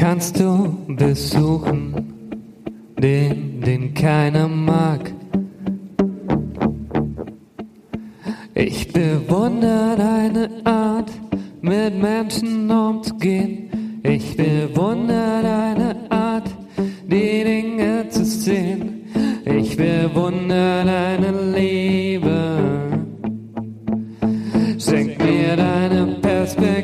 kannst 0.04 0.38
du 0.38 0.76
besuchen, 0.86 1.94
den, 2.98 3.62
den 3.62 3.94
keiner 3.94 4.46
mag. 4.46 5.13
Ich 8.56 8.92
bewundere 8.92 9.96
deine 9.96 10.48
Art, 10.62 11.10
mit 11.60 12.00
Menschen 12.00 12.70
umzugehen. 12.70 14.00
Ich 14.04 14.36
bewundere 14.36 15.42
deine 15.42 15.96
Art, 16.08 16.48
die 17.04 17.42
Dinge 17.42 18.08
zu 18.10 18.24
sehen. 18.24 19.10
Ich 19.44 19.76
bewundere 19.76 20.84
deine 20.84 21.52
Liebe. 21.52 22.58
Schenk 24.78 25.18
mir 25.18 25.56
deine 25.56 26.06
Perspektive. 26.22 26.83